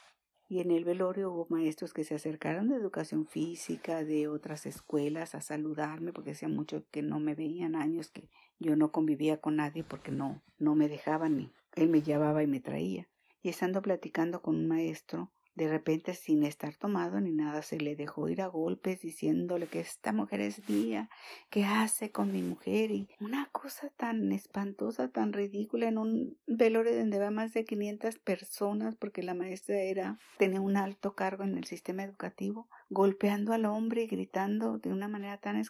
y 0.50 0.58
en 0.58 0.72
el 0.72 0.84
velorio 0.84 1.30
hubo 1.30 1.46
maestros 1.48 1.94
que 1.94 2.02
se 2.02 2.16
acercaron 2.16 2.68
de 2.68 2.74
educación 2.74 3.24
física, 3.24 4.02
de 4.02 4.26
otras 4.26 4.66
escuelas, 4.66 5.36
a 5.36 5.40
saludarme, 5.40 6.12
porque 6.12 6.32
hacía 6.32 6.48
mucho 6.48 6.82
que 6.90 7.02
no 7.02 7.20
me 7.20 7.36
veían, 7.36 7.76
años 7.76 8.10
que 8.10 8.28
yo 8.58 8.74
no 8.74 8.90
convivía 8.90 9.40
con 9.40 9.56
nadie 9.56 9.84
porque 9.84 10.10
no, 10.10 10.42
no 10.58 10.74
me 10.74 10.88
dejaban 10.88 11.36
ni 11.36 11.52
él 11.76 11.88
me 11.88 12.02
llevaba 12.02 12.42
y 12.42 12.48
me 12.48 12.58
traía. 12.58 13.08
Y 13.42 13.48
estando 13.48 13.80
platicando 13.80 14.42
con 14.42 14.56
un 14.56 14.66
maestro, 14.66 15.30
de 15.54 15.68
repente, 15.68 16.14
sin 16.14 16.44
estar 16.44 16.76
tomado 16.76 17.20
ni 17.20 17.32
nada, 17.32 17.62
se 17.62 17.78
le 17.78 17.96
dejó 17.96 18.28
ir 18.28 18.40
a 18.40 18.46
golpes 18.46 19.00
diciéndole 19.00 19.66
que 19.66 19.80
esta 19.80 20.12
mujer 20.12 20.40
es 20.40 20.68
mía, 20.68 21.10
que 21.50 21.64
hace 21.64 22.12
con 22.12 22.32
mi 22.32 22.40
mujer 22.42 22.90
y 22.92 23.08
una 23.20 23.48
cosa 23.50 23.90
tan 23.96 24.30
espantosa, 24.32 25.08
tan 25.08 25.32
ridícula 25.32 25.88
en 25.88 25.98
un 25.98 26.38
velorio 26.46 26.96
donde 26.96 27.18
va 27.18 27.30
más 27.30 27.52
de 27.52 27.64
500 27.64 28.18
personas 28.18 28.94
porque 28.96 29.22
la 29.22 29.34
maestra 29.34 29.76
era 29.76 30.18
tenía 30.38 30.60
un 30.60 30.76
alto 30.76 31.14
cargo 31.14 31.42
en 31.44 31.58
el 31.58 31.64
sistema 31.64 32.04
educativo, 32.04 32.68
golpeando 32.88 33.52
al 33.52 33.66
hombre 33.66 34.04
y 34.04 34.06
gritando 34.06 34.78
de 34.78 34.92
una 34.92 35.08
manera 35.08 35.38
tan 35.38 35.60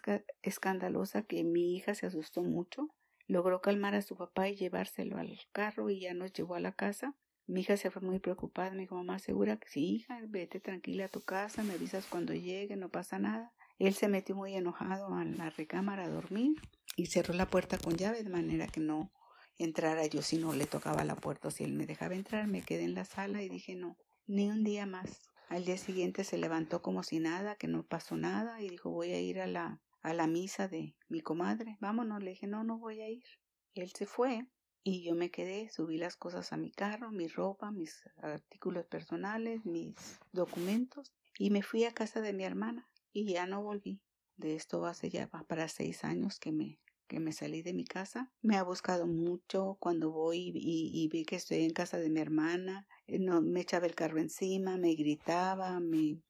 escandalosa 0.41 1.23
que 1.23 1.43
mi 1.43 1.75
hija 1.75 1.95
se 1.95 2.05
asustó 2.05 2.43
mucho. 2.43 2.89
Logró 3.27 3.61
calmar 3.61 3.95
a 3.95 4.01
su 4.01 4.15
papá 4.15 4.47
y 4.49 4.55
llevárselo 4.55 5.17
al 5.17 5.39
carro 5.51 5.89
y 5.89 6.01
ya 6.01 6.13
nos 6.13 6.33
llevó 6.33 6.55
a 6.55 6.59
la 6.59 6.73
casa 6.73 7.15
mi 7.51 7.61
hija 7.61 7.75
se 7.75 7.91
fue 7.91 8.01
muy 8.01 8.19
preocupada, 8.19 8.71
me 8.71 8.83
dijo, 8.83 8.95
mamá, 8.95 9.19
¿segura 9.19 9.57
que 9.57 9.67
sí, 9.67 9.95
hija? 9.95 10.21
Vete 10.29 10.61
tranquila 10.61 11.05
a 11.05 11.09
tu 11.09 11.21
casa, 11.21 11.63
me 11.63 11.73
avisas 11.73 12.05
cuando 12.05 12.33
llegue, 12.33 12.77
no 12.77 12.87
pasa 12.87 13.19
nada. 13.19 13.51
Él 13.77 13.93
se 13.93 14.07
metió 14.07 14.35
muy 14.35 14.55
enojado 14.55 15.13
a 15.13 15.25
la 15.25 15.49
recámara 15.49 16.05
a 16.05 16.09
dormir 16.09 16.55
y 16.95 17.07
cerró 17.07 17.33
la 17.33 17.47
puerta 17.47 17.77
con 17.77 17.97
llave 17.97 18.23
de 18.23 18.29
manera 18.29 18.67
que 18.67 18.79
no 18.79 19.11
entrara 19.57 20.05
yo 20.05 20.21
si 20.21 20.37
no 20.37 20.53
le 20.53 20.65
tocaba 20.65 21.03
la 21.03 21.17
puerta 21.17 21.51
si 21.51 21.65
él 21.65 21.73
me 21.73 21.85
dejaba 21.85 22.15
entrar. 22.15 22.47
Me 22.47 22.61
quedé 22.61 22.83
en 22.85 22.95
la 22.95 23.03
sala 23.03 23.43
y 23.43 23.49
dije 23.49 23.75
no, 23.75 23.97
ni 24.27 24.49
un 24.49 24.63
día 24.63 24.85
más. 24.85 25.19
Al 25.49 25.65
día 25.65 25.77
siguiente 25.77 26.23
se 26.23 26.37
levantó 26.37 26.81
como 26.81 27.03
si 27.03 27.19
nada, 27.19 27.55
que 27.55 27.67
no 27.67 27.83
pasó 27.83 28.15
nada 28.15 28.61
y 28.61 28.69
dijo 28.69 28.91
voy 28.91 29.11
a 29.11 29.19
ir 29.19 29.41
a 29.41 29.47
la, 29.47 29.81
a 30.01 30.13
la 30.13 30.25
misa 30.25 30.69
de 30.69 30.95
mi 31.09 31.19
comadre. 31.19 31.75
Vámonos, 31.81 32.23
le 32.23 32.29
dije 32.29 32.47
no, 32.47 32.63
no 32.63 32.77
voy 32.77 33.01
a 33.01 33.09
ir. 33.09 33.25
Él 33.73 33.91
se 33.91 34.05
fue 34.05 34.47
y 34.83 35.03
yo 35.03 35.15
me 35.15 35.29
quedé, 35.29 35.69
subí 35.69 35.97
las 35.97 36.15
cosas 36.15 36.53
a 36.53 36.57
mi 36.57 36.71
carro, 36.71 37.11
mi 37.11 37.27
ropa, 37.27 37.71
mis 37.71 38.03
artículos 38.17 38.85
personales, 38.85 39.65
mis 39.65 39.95
documentos 40.31 41.11
y 41.37 41.49
me 41.49 41.61
fui 41.61 41.85
a 41.85 41.93
casa 41.93 42.21
de 42.21 42.33
mi 42.33 42.43
hermana 42.43 42.89
y 43.13 43.33
ya 43.33 43.45
no 43.45 43.61
volví. 43.61 44.01
De 44.37 44.55
esto 44.55 44.85
hace 44.85 45.09
ya 45.09 45.27
para 45.27 45.67
seis 45.67 46.03
años 46.03 46.39
que 46.39 46.51
me 46.51 46.79
que 47.11 47.19
me 47.19 47.33
salí 47.33 47.61
de 47.61 47.73
mi 47.73 47.83
casa. 47.83 48.31
Me 48.41 48.55
ha 48.55 48.63
buscado 48.63 49.05
mucho 49.05 49.75
cuando 49.81 50.11
voy 50.11 50.53
y, 50.55 51.09
vi 51.09 51.25
que 51.25 51.35
estoy 51.35 51.65
en 51.65 51.73
casa 51.73 51.97
de 51.97 52.09
mi 52.09 52.21
hermana. 52.21 52.87
Eh, 53.05 53.19
no, 53.19 53.41
me 53.41 53.59
echaba 53.59 53.85
el 53.85 53.95
carro 53.95 54.17
encima, 54.17 54.77
me 54.77 54.95
gritaba, 54.95 55.77
me 55.81 56.21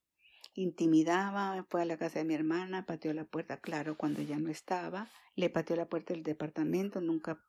intimidaba. 0.56 1.68
Fue 1.70 1.84
a 1.84 1.86
la 1.86 1.98
casa 1.98 2.18
de 2.18 2.26
mi 2.26 2.34
hermana, 2.34 2.88
pateó 2.88 3.14
la 3.14 3.26
puerta, 3.26 3.58
claro, 3.58 3.96
cuando 3.96 4.24
ya 4.24 4.40
no 4.40 4.50
estaba. 4.50 5.08
Le 5.36 5.52
pateó 5.52 5.76
la 5.76 5.88
puerta 5.88 6.16
del 6.16 6.24
departamento, 6.24 7.00
nunca 7.00 7.40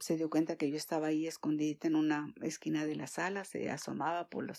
se 0.00 0.16
dio 0.16 0.30
cuenta 0.30 0.56
que 0.56 0.70
yo 0.70 0.76
estaba 0.76 1.08
ahí 1.08 1.26
escondida 1.26 1.88
en 1.88 1.96
una 1.96 2.32
esquina 2.42 2.86
de 2.86 2.96
la 2.96 3.06
sala, 3.06 3.44
se 3.44 3.70
asomaba 3.70 4.28
por 4.28 4.46
la 4.46 4.54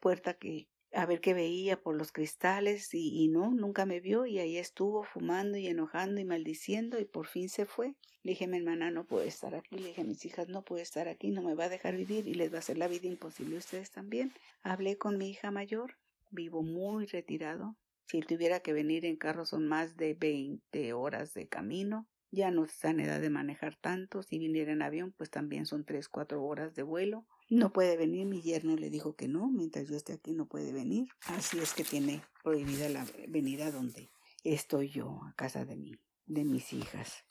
puerta 0.00 0.34
que 0.34 0.68
a 0.94 1.06
ver 1.06 1.20
qué 1.20 1.32
veía 1.32 1.80
por 1.80 1.96
los 1.96 2.12
cristales 2.12 2.92
y, 2.92 3.24
y, 3.24 3.28
no, 3.28 3.50
nunca 3.50 3.86
me 3.86 4.00
vio 4.00 4.26
y 4.26 4.38
ahí 4.38 4.58
estuvo 4.58 5.04
fumando 5.04 5.56
y 5.56 5.66
enojando 5.66 6.20
y 6.20 6.24
maldiciendo 6.24 7.00
y 7.00 7.04
por 7.06 7.26
fin 7.26 7.48
se 7.48 7.64
fue. 7.64 7.94
Le 8.22 8.32
dije 8.32 8.46
mi 8.46 8.58
hermana 8.58 8.90
no 8.90 9.06
puede 9.06 9.26
estar 9.26 9.54
aquí, 9.54 9.78
le 9.78 9.88
dije 9.88 10.02
a 10.02 10.04
mis 10.04 10.24
hijas 10.26 10.48
no 10.48 10.62
puede 10.64 10.82
estar 10.82 11.08
aquí, 11.08 11.30
no 11.30 11.42
me 11.42 11.54
va 11.54 11.64
a 11.64 11.68
dejar 11.70 11.96
vivir 11.96 12.28
y 12.28 12.34
les 12.34 12.52
va 12.52 12.56
a 12.56 12.58
hacer 12.58 12.76
la 12.76 12.88
vida 12.88 13.06
imposible 13.06 13.56
a 13.56 13.60
ustedes 13.60 13.90
también. 13.90 14.32
Hablé 14.62 14.98
con 14.98 15.16
mi 15.16 15.30
hija 15.30 15.50
mayor, 15.50 15.96
vivo 16.30 16.62
muy 16.62 17.06
retirado. 17.06 17.76
Si 18.04 18.20
tuviera 18.20 18.60
que 18.60 18.74
venir 18.74 19.06
en 19.06 19.16
carro 19.16 19.46
son 19.46 19.66
más 19.66 19.96
de 19.96 20.14
20 20.14 20.92
horas 20.92 21.32
de 21.32 21.48
camino. 21.48 22.06
Ya 22.34 22.50
no 22.50 22.64
está 22.64 22.88
en 22.88 23.00
edad 23.00 23.20
de 23.20 23.28
manejar 23.28 23.76
tanto. 23.76 24.22
Si 24.22 24.38
viniera 24.38 24.72
en 24.72 24.80
avión, 24.80 25.12
pues 25.12 25.28
también 25.28 25.66
son 25.66 25.84
3, 25.84 26.08
4 26.08 26.42
horas 26.42 26.74
de 26.74 26.82
vuelo. 26.82 27.26
No 27.50 27.74
puede 27.74 27.98
venir, 27.98 28.26
mi 28.26 28.40
yerno 28.40 28.74
le 28.74 28.88
dijo 28.88 29.14
que 29.14 29.28
no, 29.28 29.50
mientras 29.50 29.86
yo 29.86 29.96
esté 29.96 30.14
aquí 30.14 30.32
no 30.32 30.46
puede 30.46 30.72
venir. 30.72 31.10
Así 31.26 31.58
es 31.58 31.74
que 31.74 31.84
tiene 31.84 32.22
prohibida 32.42 32.88
la 32.88 33.04
venida 33.28 33.70
donde 33.70 34.10
estoy 34.44 34.88
yo, 34.88 35.20
a 35.24 35.34
casa 35.34 35.66
de 35.66 35.76
mí, 35.76 35.92
de 36.24 36.44
mis 36.44 36.72
hijas. 36.72 37.26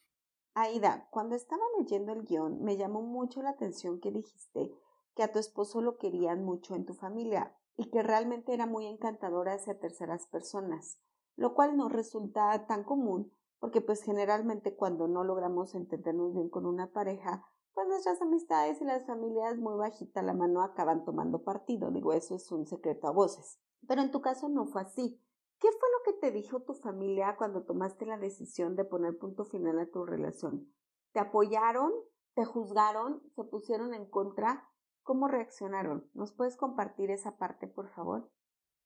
Aida, 0.53 1.07
cuando 1.09 1.35
estaba 1.35 1.63
leyendo 1.79 2.13
el 2.13 2.23
guion, 2.23 2.61
me 2.61 2.77
llamó 2.77 3.01
mucho 3.01 3.41
la 3.41 3.49
atención 3.49 3.99
que 3.99 4.11
dijiste 4.11 4.71
que 5.15 5.23
a 5.23 5.31
tu 5.31 5.39
esposo 5.39 5.81
lo 5.81 5.97
querían 5.97 6.43
mucho 6.43 6.75
en 6.75 6.85
tu 6.85 6.93
familia 6.93 7.55
y 7.75 7.89
que 7.89 8.03
realmente 8.03 8.53
era 8.53 8.67
muy 8.67 8.85
encantadora 8.85 9.53
hacia 9.53 9.79
terceras 9.79 10.27
personas, 10.27 10.99
lo 11.35 11.55
cual 11.55 11.75
no 11.75 11.89
resulta 11.89 12.67
tan 12.67 12.83
común 12.83 13.33
porque 13.61 13.79
pues 13.79 14.01
generalmente 14.01 14.75
cuando 14.75 15.07
no 15.07 15.23
logramos 15.23 15.75
entendernos 15.75 16.33
bien 16.33 16.49
con 16.49 16.65
una 16.65 16.91
pareja, 16.91 17.45
pues 17.75 17.87
nuestras 17.87 18.19
amistades 18.19 18.81
y 18.81 18.85
las 18.85 19.05
familias 19.05 19.57
muy 19.57 19.75
bajita 19.75 20.23
la 20.23 20.33
mano 20.33 20.63
acaban 20.63 21.05
tomando 21.05 21.43
partido. 21.43 21.91
Digo, 21.91 22.11
eso 22.11 22.35
es 22.35 22.51
un 22.51 22.65
secreto 22.65 23.07
a 23.07 23.11
voces. 23.11 23.61
Pero 23.87 24.01
en 24.01 24.09
tu 24.09 24.19
caso 24.19 24.49
no 24.49 24.65
fue 24.65 24.81
así. 24.81 25.21
¿Qué 25.59 25.67
fue 25.71 25.89
lo 25.91 26.03
que 26.03 26.19
te 26.19 26.31
dijo 26.31 26.63
tu 26.63 26.73
familia 26.73 27.35
cuando 27.37 27.63
tomaste 27.63 28.07
la 28.07 28.17
decisión 28.17 28.75
de 28.75 28.83
poner 28.83 29.19
punto 29.19 29.45
final 29.45 29.77
a 29.77 29.85
tu 29.85 30.05
relación? 30.05 30.73
¿Te 31.13 31.19
apoyaron? 31.19 31.91
¿Te 32.33 32.45
juzgaron? 32.45 33.21
¿Se 33.35 33.43
pusieron 33.43 33.93
en 33.93 34.09
contra? 34.09 34.67
¿Cómo 35.03 35.27
reaccionaron? 35.27 36.09
¿Nos 36.15 36.33
puedes 36.33 36.57
compartir 36.57 37.11
esa 37.11 37.37
parte, 37.37 37.67
por 37.67 37.89
favor? 37.89 38.31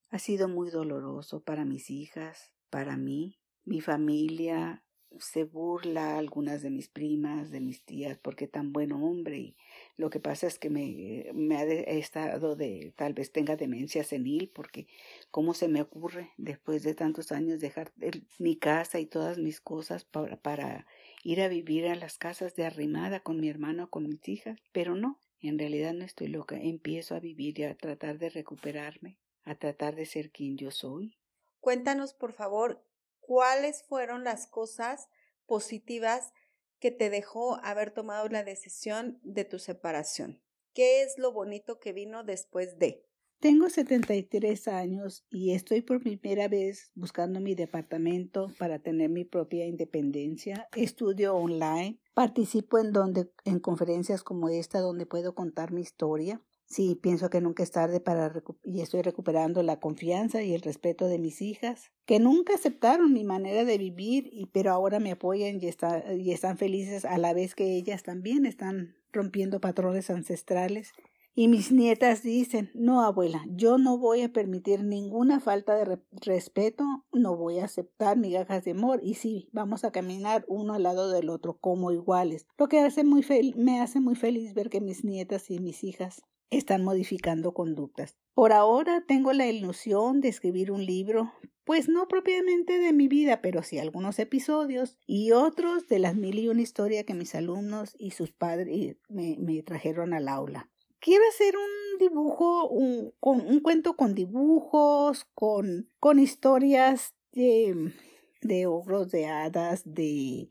Ha 0.10 0.20
sido 0.20 0.50
muy 0.50 0.70
doloroso 0.70 1.44
para 1.44 1.64
mis 1.64 1.90
hijas, 1.90 2.54
para 2.70 2.98
mí, 2.98 3.40
mi 3.66 3.82
familia, 3.82 4.84
se 5.20 5.44
burla 5.44 6.18
algunas 6.18 6.62
de 6.62 6.70
mis 6.70 6.88
primas, 6.88 7.52
de 7.52 7.62
mis 7.62 7.84
tías, 7.84 8.18
porque 8.18 8.48
tan 8.48 8.74
buen 8.74 8.92
hombre. 8.92 9.38
Y 9.38 9.58
lo 9.98 10.10
que 10.10 10.20
pasa 10.20 10.48
es 10.48 10.60
que 10.60 10.70
me, 10.70 11.32
me 11.34 11.58
ha 11.58 11.64
estado 11.64 12.56
de, 12.56 12.94
tal 12.96 13.14
vez 13.14 13.32
tenga 13.32 13.56
demencia 13.56 14.04
senil, 14.04 14.50
porque 14.54 14.88
cómo 15.32 15.54
se 15.54 15.68
me 15.68 15.82
ocurre 15.82 16.32
después 16.38 16.84
de 16.84 16.96
tantos 16.96 17.32
años 17.32 17.60
dejar 17.60 17.94
mi 18.40 18.56
casa 18.58 19.00
y 19.00 19.06
todas 19.06 19.38
mis 19.38 19.62
cosas 19.62 20.06
para, 20.06 20.38
para 20.38 20.86
ir 21.24 21.42
a 21.42 21.48
vivir 21.48 21.88
a 21.88 21.96
las 21.96 22.18
casas 22.18 22.56
de 22.56 22.66
arrimada 22.66 23.22
con 23.22 23.40
mi 23.40 23.50
hermano, 23.50 23.90
con 23.90 24.08
mis 24.08 24.28
hijas. 24.28 24.60
Pero 24.72 24.96
no, 24.96 25.20
en 25.40 25.60
realidad 25.60 25.94
no 25.94 26.06
estoy 26.06 26.28
loca. 26.28 26.58
Empiezo 26.60 27.16
a 27.16 27.20
vivir 27.20 27.60
y 27.60 27.64
a 27.64 27.76
tratar 27.76 28.18
de 28.18 28.30
recuperarme, 28.30 29.18
a 29.44 29.56
tratar 29.56 29.96
de 29.96 30.06
ser 30.06 30.32
quien 30.32 30.58
yo 30.58 30.72
soy. 30.72 31.18
Cuéntanos, 31.60 32.14
por 32.14 32.34
favor, 32.34 32.84
cuáles 33.26 33.84
fueron 33.84 34.24
las 34.24 34.48
cosas 34.48 35.10
positivas 35.46 36.32
que 36.80 36.92
te 36.92 37.10
dejó 37.10 37.58
haber 37.64 37.92
tomado 37.92 38.28
la 38.30 38.44
decisión 38.44 39.20
de 39.24 39.46
tu 39.46 39.60
separación. 39.60 40.42
¿Qué 40.74 41.04
es 41.04 41.18
lo 41.18 41.32
bonito 41.32 41.80
que 41.80 41.94
vino 41.94 42.24
después 42.24 42.78
de? 42.78 43.06
Tengo 43.40 43.70
73 43.70 44.68
años 44.70 45.26
y 45.30 45.52
estoy 45.52 45.82
por 45.82 46.02
primera 46.02 46.48
vez 46.48 46.92
buscando 46.96 47.40
mi 47.40 47.54
departamento 47.54 48.52
para 48.58 48.80
tener 48.80 49.10
mi 49.10 49.24
propia 49.24 49.66
independencia. 49.66 50.68
Estudio 50.76 51.36
online, 51.36 52.00
participo 52.14 52.80
en 52.80 52.92
donde 52.92 53.30
en 53.44 53.60
conferencias 53.60 54.24
como 54.24 54.50
esta 54.50 54.80
donde 54.80 55.06
puedo 55.06 55.36
contar 55.36 55.72
mi 55.72 55.82
historia. 55.82 56.42
Sí, 56.68 56.96
pienso 56.96 57.30
que 57.30 57.42
nunca 57.42 57.62
es 57.62 57.72
tarde 57.72 58.00
para 58.00 58.44
y 58.64 58.82
estoy 58.82 59.04
recuperando 59.04 59.62
la 59.62 59.80
confianza 59.80 60.42
y 60.42 60.54
el 60.54 60.62
respeto 60.62 61.08
de 61.08 61.20
mis 61.20 61.42
hijas, 61.42 61.92
que 62.06 62.20
nunca 62.20 62.56
aceptaron 62.56 63.14
mi 63.14 63.24
manera 63.24 63.66
de 63.66 63.78
vivir, 63.78 64.30
y 64.32 64.48
pero 64.48 64.72
ahora 64.72 65.00
me 65.00 65.12
apoyan 65.12 65.62
y, 65.62 65.68
está, 65.68 66.14
y 66.14 66.32
están 66.32 66.58
felices 66.58 67.06
a 67.06 67.18
la 67.20 67.34
vez 67.34 67.54
que 67.54 67.76
ellas 67.76 68.02
también 68.02 68.46
están 68.46 68.96
rompiendo 69.14 69.62
patrones 69.62 70.10
ancestrales. 70.10 70.92
Y 71.38 71.50
mis 71.50 71.72
nietas 71.72 72.24
dicen, 72.24 72.72
no 72.74 73.02
abuela, 73.02 73.44
yo 73.50 73.78
no 73.78 73.98
voy 73.98 74.22
a 74.22 74.32
permitir 74.32 74.86
ninguna 74.86 75.42
falta 75.42 75.76
de 75.76 76.00
respeto, 76.14 76.86
no 77.12 77.36
voy 77.36 77.60
a 77.60 77.66
aceptar 77.66 78.18
migajas 78.18 78.64
de 78.64 78.72
amor 78.72 79.02
y 79.04 79.16
sí, 79.16 79.50
vamos 79.52 79.84
a 79.84 79.92
caminar 79.92 80.46
uno 80.48 80.74
al 80.74 80.84
lado 80.84 81.12
del 81.12 81.30
otro 81.30 81.58
como 81.58 81.92
iguales. 81.92 82.48
Lo 82.58 82.70
que 82.70 82.80
hace 82.80 83.04
muy 83.04 83.26
me 83.58 83.82
hace 83.82 84.00
muy 84.00 84.16
feliz 84.16 84.54
ver 84.54 84.70
que 84.70 84.80
mis 84.80 85.04
nietas 85.04 85.52
y 85.52 85.60
mis 85.60 85.84
hijas 85.84 86.24
están 86.50 86.84
modificando 86.84 87.54
conductas. 87.54 88.16
Por 88.34 88.52
ahora 88.52 89.04
tengo 89.08 89.34
la 89.34 89.48
ilusión 89.48 90.22
de 90.22 90.30
escribir 90.30 90.72
un 90.72 90.86
libro, 90.86 91.32
pues 91.64 91.90
no 91.90 92.08
propiamente 92.08 92.80
de 92.80 92.94
mi 92.94 93.08
vida, 93.08 93.42
pero 93.42 93.64
sí 93.64 93.80
algunos 93.80 94.20
episodios 94.20 94.98
y 95.08 95.32
otros 95.32 95.88
de 95.88 96.00
las 96.00 96.16
mil 96.16 96.38
y 96.38 96.48
una 96.48 96.62
historias 96.62 97.06
que 97.06 97.14
mis 97.14 97.34
alumnos 97.34 97.96
y 97.98 98.12
sus 98.12 98.32
padres 98.32 98.98
me, 99.10 99.64
trajeron 99.64 100.14
al 100.14 100.28
aula. 100.28 100.70
Quiero 101.00 101.24
hacer 101.30 101.56
un 101.56 101.98
dibujo, 102.00 102.68
un, 102.68 103.60
cuento 103.62 103.96
con 103.96 104.16
dibujos, 104.16 105.26
con, 105.34 105.88
historias 106.20 107.16
de, 107.32 107.94
de 108.42 108.68
de 109.12 109.26
hadas, 109.28 109.82
de 109.86 110.50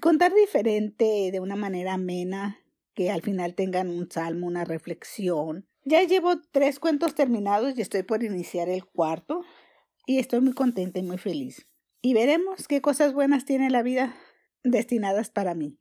contar 0.00 0.32
diferente, 0.34 1.30
de 1.32 1.40
una 1.40 1.56
manera 1.56 1.94
amena, 1.94 2.59
que 2.94 3.10
al 3.10 3.22
final 3.22 3.54
tengan 3.54 3.88
un 3.88 4.10
salmo, 4.10 4.46
una 4.46 4.64
reflexión. 4.64 5.66
Ya 5.84 6.02
llevo 6.02 6.40
tres 6.50 6.78
cuentos 6.78 7.14
terminados 7.14 7.76
y 7.76 7.80
estoy 7.80 8.02
por 8.02 8.22
iniciar 8.22 8.68
el 8.68 8.84
cuarto 8.84 9.42
y 10.06 10.18
estoy 10.18 10.40
muy 10.40 10.52
contenta 10.52 10.98
y 10.98 11.02
muy 11.02 11.18
feliz. 11.18 11.66
Y 12.02 12.14
veremos 12.14 12.66
qué 12.68 12.80
cosas 12.80 13.12
buenas 13.12 13.44
tiene 13.44 13.70
la 13.70 13.82
vida 13.82 14.14
destinadas 14.64 15.30
para 15.30 15.54
mí. 15.54 15.78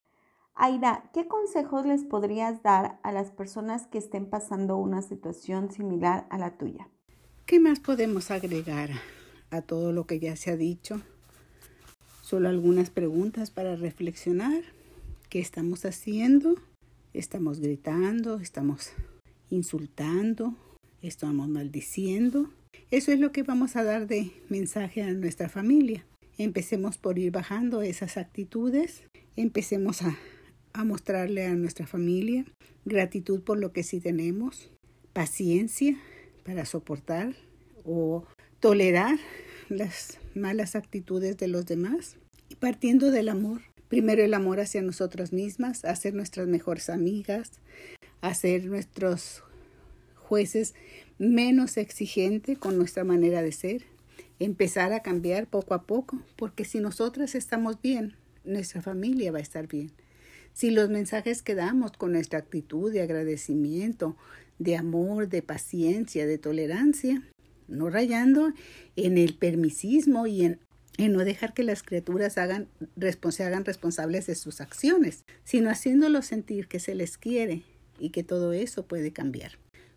Aida, 0.56 1.10
¿qué 1.14 1.26
consejos 1.28 1.86
les 1.86 2.04
podrías 2.04 2.62
dar 2.62 3.00
a 3.04 3.14
las 3.14 3.32
personas 3.32 3.88
que 3.88 3.98
estén 3.98 4.30
pasando 4.30 4.76
una 4.76 5.02
situación 5.02 5.72
similar 5.72 6.28
a 6.30 6.38
la 6.38 6.58
tuya? 6.58 6.90
¿Qué 7.46 7.60
más 7.60 7.80
podemos 7.80 8.30
agregar 8.30 8.90
a 9.52 9.62
todo 9.62 9.94
lo 9.94 10.06
que 10.06 10.20
ya 10.20 10.36
se 10.36 10.52
ha 10.52 10.58
dicho? 10.58 11.02
Solo 12.22 12.50
algunas 12.50 12.90
preguntas 12.90 13.52
para 13.52 13.76
reflexionar. 13.78 14.62
¿Qué 15.30 15.40
estamos 15.40 15.86
haciendo? 15.86 16.56
Estamos 17.20 17.60
gritando, 17.60 18.40
estamos 18.40 18.94
insultando, 19.50 20.56
estamos 21.02 21.50
maldiciendo. 21.50 22.50
Eso 22.92 23.12
es 23.12 23.20
lo 23.20 23.34
que 23.34 23.44
vamos 23.44 23.76
a 23.76 23.84
dar 23.84 24.08
de 24.08 24.32
mensaje 24.48 25.02
a 25.02 25.12
nuestra 25.12 25.50
familia. 25.50 26.06
Empecemos 26.38 26.98
por 26.98 27.20
ir 27.20 27.34
bajando 27.34 27.82
esas 27.82 28.16
actitudes, 28.16 29.04
empecemos 29.36 30.02
a, 30.02 30.18
a 30.72 30.86
mostrarle 30.86 31.46
a 31.46 31.56
nuestra 31.56 31.86
familia 31.86 32.46
gratitud 32.86 33.42
por 33.42 33.60
lo 33.60 33.74
que 33.74 33.84
sí 33.84 34.00
tenemos, 34.00 34.72
paciencia 35.12 35.98
para 36.46 36.64
soportar 36.64 37.36
o 37.84 38.24
tolerar 38.62 39.20
las 39.68 40.20
malas 40.36 40.74
actitudes 40.74 41.36
de 41.38 41.50
los 41.50 41.66
demás 41.66 42.16
y 42.48 42.56
partiendo 42.56 43.12
del 43.12 43.28
amor 43.28 43.69
Primero 43.90 44.24
el 44.24 44.36
amor 44.36 44.60
hacia 44.60 44.84
nosotras 44.84 45.34
mismas, 45.34 45.84
hacer 45.84 46.14
nuestras 46.14 46.48
mejores 46.48 46.92
amigas, 46.92 47.54
hacer 48.22 48.66
nuestros 48.66 49.44
jueces 50.16 50.76
menos 51.18 51.76
exigentes 51.76 52.60
con 52.60 52.78
nuestra 52.78 53.04
manera 53.04 53.42
de 53.42 53.52
ser, 53.52 53.84
empezar 54.38 54.94
a 54.94 55.02
cambiar 55.02 55.48
poco 55.48 55.74
a 55.74 55.84
poco, 55.84 56.22
porque 56.36 56.66
si 56.66 56.80
nosotras 56.80 57.34
estamos 57.34 57.82
bien, 57.82 58.14
nuestra 58.44 58.84
familia 58.84 59.32
va 59.32 59.40
a 59.40 59.42
estar 59.42 59.68
bien. 59.68 59.92
Si 60.54 60.70
los 60.70 60.90
mensajes 60.90 61.42
que 61.42 61.56
damos 61.56 61.92
con 61.94 62.12
nuestra 62.12 62.38
actitud 62.38 62.94
de 62.94 63.02
agradecimiento, 63.02 64.16
de 64.60 64.78
amor, 64.78 65.30
de 65.30 65.42
paciencia, 65.42 66.28
de 66.28 66.38
tolerancia, 66.38 67.24
no 67.68 67.90
rayando 67.90 68.54
en 68.96 69.18
el 69.18 69.36
permisismo 69.36 70.28
y 70.28 70.46
en, 70.46 70.60
no 71.08 71.24
dejar 71.24 71.54
que 71.54 71.64
las 71.64 71.82
criaturas 71.82 72.38
hagan, 72.38 72.68
se 73.30 73.44
hagan 73.44 73.64
responsables 73.64 74.28
de 74.28 74.36
sus 74.36 74.60
acciones, 74.60 75.24
sino 75.46 75.70
haciéndolos 75.70 76.26
sentir 76.26 76.68
que 76.68 76.80
se 76.80 76.94
les 76.94 77.18
quiere 77.18 77.64
y 78.00 78.10
que 78.10 78.24
todo 78.24 78.52
eso 78.52 78.86
puede 78.86 79.12
cambiar. 79.14 79.54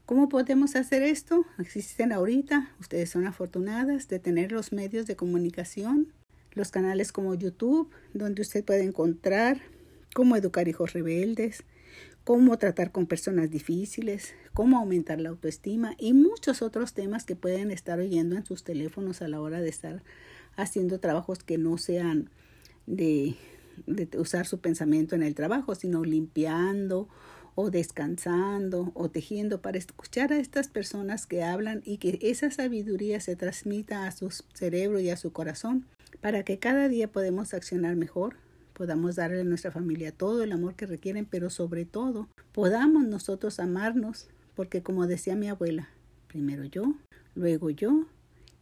¿Cómo 0.06 0.28
podemos 0.28 0.76
hacer 0.76 1.02
esto? 1.02 1.44
Existen 1.58 2.12
ahorita, 2.12 2.70
ustedes 2.78 3.10
son 3.10 3.26
afortunadas 3.26 4.08
de 4.08 4.18
tener 4.20 4.52
los 4.52 4.72
medios 4.72 5.06
de 5.06 5.16
comunicación, 5.16 6.12
los 6.52 6.70
canales 6.70 7.12
como 7.12 7.34
YouTube, 7.34 7.90
donde 8.12 8.42
usted 8.42 8.64
puede 8.64 8.84
encontrar 8.84 9.60
cómo 10.14 10.36
educar 10.36 10.68
hijos 10.68 10.92
rebeldes, 10.92 11.64
cómo 12.24 12.58
tratar 12.58 12.92
con 12.92 13.06
personas 13.06 13.50
difíciles, 13.50 14.34
cómo 14.54 14.78
aumentar 14.78 15.20
la 15.20 15.30
autoestima 15.30 15.94
y 15.98 16.12
muchos 16.12 16.62
otros 16.62 16.94
temas 16.94 17.24
que 17.24 17.36
pueden 17.36 17.70
estar 17.70 17.98
oyendo 17.98 18.36
en 18.36 18.44
sus 18.44 18.64
teléfonos 18.64 19.22
a 19.22 19.28
la 19.28 19.40
hora 19.40 19.60
de 19.60 19.68
estar 19.68 20.02
haciendo 20.56 21.00
trabajos 21.00 21.42
que 21.42 21.58
no 21.58 21.78
sean 21.78 22.30
de, 22.86 23.36
usar 24.18 24.46
su 24.46 24.60
pensamiento 24.60 25.14
en 25.14 25.22
el 25.22 25.34
trabajo, 25.34 25.74
sino 25.74 26.04
limpiando 26.04 27.08
o 27.54 27.70
descansando 27.70 28.92
o 28.94 29.10
tejiendo 29.10 29.60
para 29.60 29.78
escuchar 29.78 30.32
a 30.32 30.38
estas 30.38 30.68
personas 30.68 31.26
que 31.26 31.42
hablan 31.42 31.82
y 31.84 31.98
que 31.98 32.18
esa 32.22 32.50
sabiduría 32.50 33.20
se 33.20 33.36
transmita 33.36 34.06
a 34.06 34.12
su 34.12 34.30
cerebro 34.54 35.00
y 35.00 35.10
a 35.10 35.16
su 35.16 35.32
corazón 35.32 35.86
para 36.20 36.44
que 36.44 36.58
cada 36.58 36.88
día 36.88 37.10
podamos 37.10 37.52
accionar 37.52 37.96
mejor, 37.96 38.36
podamos 38.72 39.16
darle 39.16 39.40
a 39.40 39.44
nuestra 39.44 39.70
familia 39.70 40.12
todo 40.12 40.42
el 40.42 40.52
amor 40.52 40.74
que 40.74 40.86
requieren, 40.86 41.26
pero 41.26 41.50
sobre 41.50 41.84
todo 41.84 42.28
podamos 42.52 43.04
nosotros 43.04 43.60
amarnos, 43.60 44.28
porque 44.54 44.82
como 44.82 45.06
decía 45.06 45.36
mi 45.36 45.48
abuela, 45.48 45.90
primero 46.28 46.64
yo, 46.64 46.94
luego 47.34 47.70
yo 47.70 48.06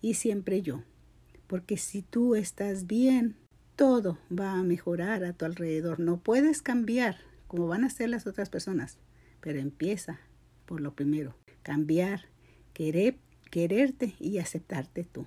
y 0.01 0.15
siempre 0.15 0.63
yo. 0.63 0.83
Porque 1.51 1.79
si 1.79 2.03
tú 2.03 2.37
estás 2.37 2.87
bien, 2.87 3.35
todo 3.75 4.21
va 4.31 4.53
a 4.53 4.63
mejorar 4.63 5.25
a 5.25 5.33
tu 5.33 5.45
alrededor. 5.45 5.99
No 5.99 6.21
puedes 6.21 6.63
cambiar 6.63 7.17
como 7.49 7.67
van 7.67 7.83
a 7.83 7.91
ser 7.91 8.09
las 8.09 8.29
otras 8.29 8.49
personas, 8.49 8.99
pero 9.41 9.59
empieza 9.59 10.21
por 10.65 10.81
lo 10.81 10.95
primero, 10.95 11.35
cambiar, 11.65 12.27
querer, 12.73 13.17
quererte 13.51 14.15
y 14.21 14.39
aceptarte 14.39 15.03
tú. 15.03 15.27